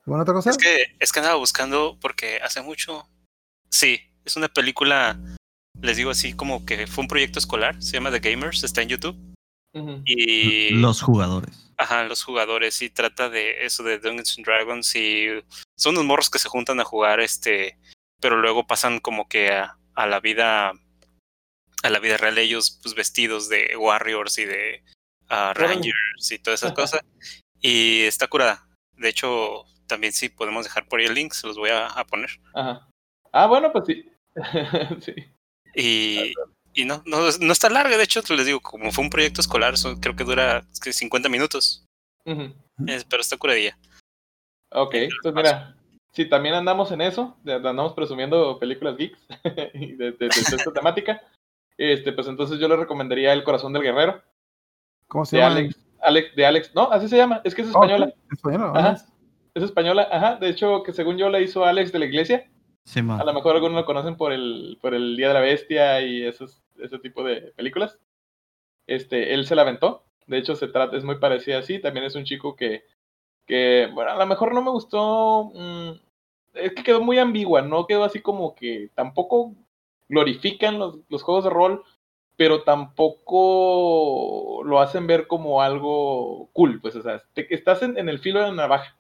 [0.05, 0.49] ¿Alguna otra cosa?
[0.49, 3.07] Es que, es que andaba buscando porque hace mucho.
[3.69, 5.19] Sí, es una película,
[5.81, 7.81] les digo así, como que fue un proyecto escolar.
[7.81, 9.15] Se llama The Gamers, está en YouTube.
[10.05, 10.71] Y.
[10.71, 11.64] Los jugadores.
[11.77, 15.27] Ajá, los jugadores y trata de eso de Dungeons and Dragons y
[15.77, 17.77] son unos morros que se juntan a jugar este,
[18.21, 20.71] pero luego pasan como que a, a la vida
[21.83, 24.83] a la vida real ellos pues vestidos de warriors y de
[25.29, 27.01] ah, rangers y todas esas cosas
[27.59, 28.67] y está curada.
[28.93, 32.05] De hecho, también sí podemos dejar por ahí el link, se los voy a, a
[32.05, 32.29] poner.
[32.53, 32.87] Ajá.
[33.31, 34.11] Ah, bueno, pues sí.
[35.01, 35.13] sí.
[35.75, 36.33] Y,
[36.75, 39.75] y no, no, no está larga, de hecho, les digo, como fue un proyecto escolar,
[40.01, 41.85] creo que dura es que 50 minutos,
[42.25, 42.53] Ujú.
[42.87, 43.77] es- pero está curadilla.
[44.71, 45.75] Ok, entonces mira,
[46.11, 49.25] si también andamos en eso, andamos presumiendo películas geeks
[49.73, 51.21] y de, de- de esta temática,
[51.77, 54.21] este, pues entonces yo le recomendaría El Corazón del Guerrero,
[55.07, 55.55] ¿Cómo se de llama?
[55.55, 58.71] Alex, Alex, de Alex, no, así se llama, es que es Oh, española, española.
[58.79, 59.05] ajá,
[59.53, 62.49] es española, ajá, de hecho que según yo la hizo Alex de la Iglesia,
[62.85, 63.19] Sí, ma.
[63.19, 66.23] a lo mejor algunos lo conocen por el, por el Día de la Bestia y
[66.23, 67.99] esos, ese tipo de películas,
[68.87, 72.15] este, él se la aventó, de hecho se trata, es muy parecida así, también es
[72.15, 72.85] un chico que,
[73.45, 75.91] que, bueno, a lo mejor no me gustó, mm,
[76.55, 79.53] es que quedó muy ambigua, no quedó así como que tampoco
[80.09, 81.83] glorifican los, los juegos de rol,
[82.37, 88.19] pero tampoco lo hacen ver como algo cool, pues, o sea, estás en, en el
[88.19, 88.99] filo de la navaja.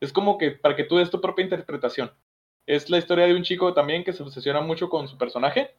[0.00, 2.12] Es como que para que tú des tu propia interpretación.
[2.66, 5.74] Es la historia de un chico también que se obsesiona mucho con su personaje,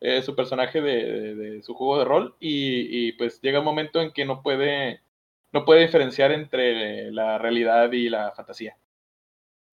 [0.00, 3.64] eh, su personaje de, de- de su juego de rol, y, y, pues llega un
[3.64, 5.00] momento en que no puede,
[5.52, 8.76] no puede diferenciar entre la realidad y la fantasía.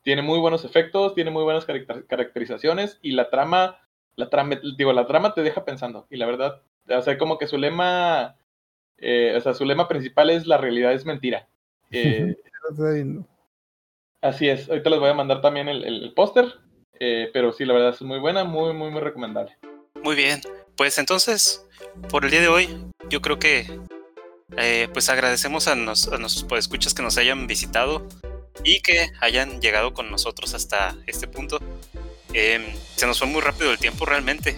[0.04, 3.80] Tiene muy buenos efectos, tiene muy buenas caracter- caracterizaciones, y la trama,
[4.16, 7.48] la trama, digo, la trama te deja pensando, y la verdad, o sea, como que
[7.48, 8.36] su lema,
[8.98, 11.48] eh, o sea, su lema principal es la realidad es mentira.
[11.92, 12.36] Eh.
[14.22, 16.46] Así es, ahorita les voy a mandar también el, el- el póster,
[17.32, 19.56] pero sí, la verdad es muy buena, muy, muy, muy recomendable.
[20.04, 20.42] Muy bien,
[20.76, 21.64] pues entonces,
[22.10, 23.80] por el día de hoy, yo creo que
[24.58, 28.08] eh, pues agradecemos a, nos- a nuestros podescuchas que nos hayan visitado
[28.64, 31.60] y que hayan llegado con nosotros hasta este punto.
[32.34, 32.64] Em,
[32.96, 34.58] se nos fue muy rápido el tiempo realmente,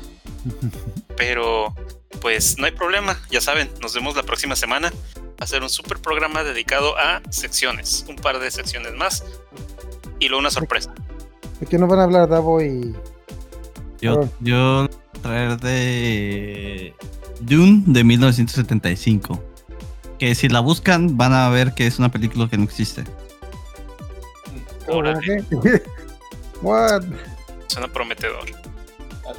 [1.18, 1.74] pero
[2.22, 4.92] pues no hay problema, ya saben, nos vemos la próxima semana.
[5.42, 9.24] Va a ser un super programa dedicado a secciones, un par de secciones más
[10.20, 10.94] y luego una sorpresa.
[11.62, 12.94] ¿De qué nos van a hablar Davo y
[14.02, 14.90] Yo, yo
[15.20, 16.94] traer de
[17.42, 19.44] Dune de 1975.
[20.18, 23.04] Que si la buscan van a ver que es una película que no existe.
[24.88, 25.44] Órale.
[26.62, 27.04] What?
[27.68, 28.46] Suena prometedor.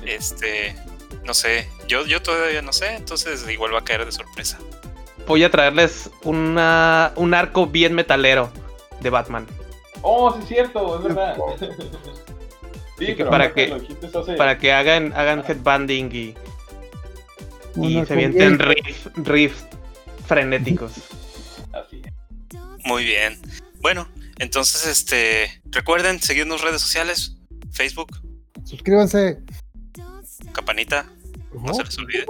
[0.06, 0.74] Este,
[1.24, 4.58] no sé, yo, yo todavía no sé, entonces igual va a caer de sorpresa.
[5.26, 8.50] Voy a traerles una, un arco bien metalero
[9.00, 9.46] de Batman.
[10.02, 11.36] Oh, sí es cierto, es verdad.
[13.06, 16.34] Sí, que para que- hace- Para que hagan, hagan headbanding y,
[17.82, 19.64] y se avienten riffs riffs
[20.26, 20.92] frenéticos.
[21.72, 22.12] Así es.
[22.84, 23.38] Muy bien.
[23.80, 24.06] Bueno,
[24.38, 27.36] entonces, este, recuerden seguirnos en redes sociales,
[27.72, 28.08] Facebook,
[28.64, 29.38] Suscríbanse.
[30.52, 31.06] campanita,
[31.54, 32.26] no se les olvide.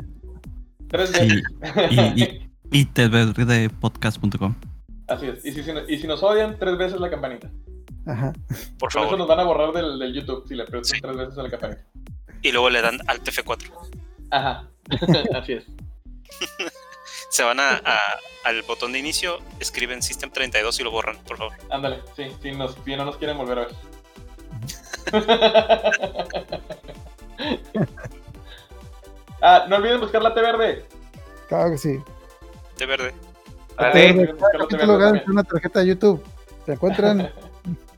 [0.88, 1.42] Tres Y, veces.
[1.90, 4.55] y, y, y tvdpodcast.com.
[5.09, 5.44] Así es.
[5.44, 7.51] Y si, si- y si nos odian, tres veces la campanita.
[8.06, 8.32] Ajá.
[8.32, 9.18] Por Por eso favor.
[9.18, 11.01] nos van a borrar del, del YouTube si le Sí.
[11.01, 11.82] tres veces a la campanita.
[12.43, 13.70] Y luego le dan al TF4.
[14.31, 14.68] Ajá.
[15.35, 15.66] Así es.
[17.31, 21.36] Se van a, a- al botón de inicio, escriben System 32 y lo borran, por
[21.36, 21.52] favor.
[21.70, 23.74] Ándale, sí, si, nos, si no nos quieren volver a ver.
[29.43, 30.85] ah, no olviden buscar la T verde.
[31.48, 31.98] Claro que sí.
[32.78, 33.14] De verde.
[33.77, 35.31] Ah, buscar la T verde ganas también.
[35.31, 36.24] una tarjeta de YouTube.
[36.66, 37.31] ¿Se encuentran?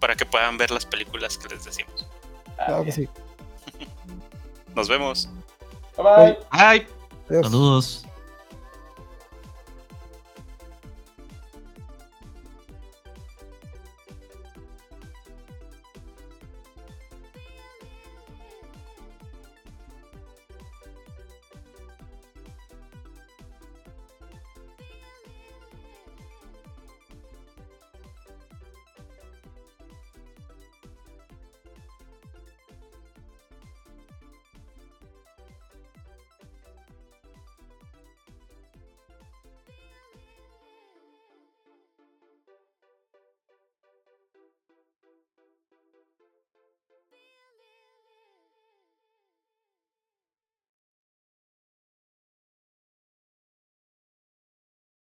[0.02, 2.08] Para que puedan ver las películas que les decimos.
[2.56, 3.08] Claro que sí.
[4.74, 5.28] Nos vemos.
[5.96, 6.38] Bye bye.
[6.50, 6.88] ¡Ay!
[7.28, 7.46] Adiós.
[7.46, 8.06] Saludos.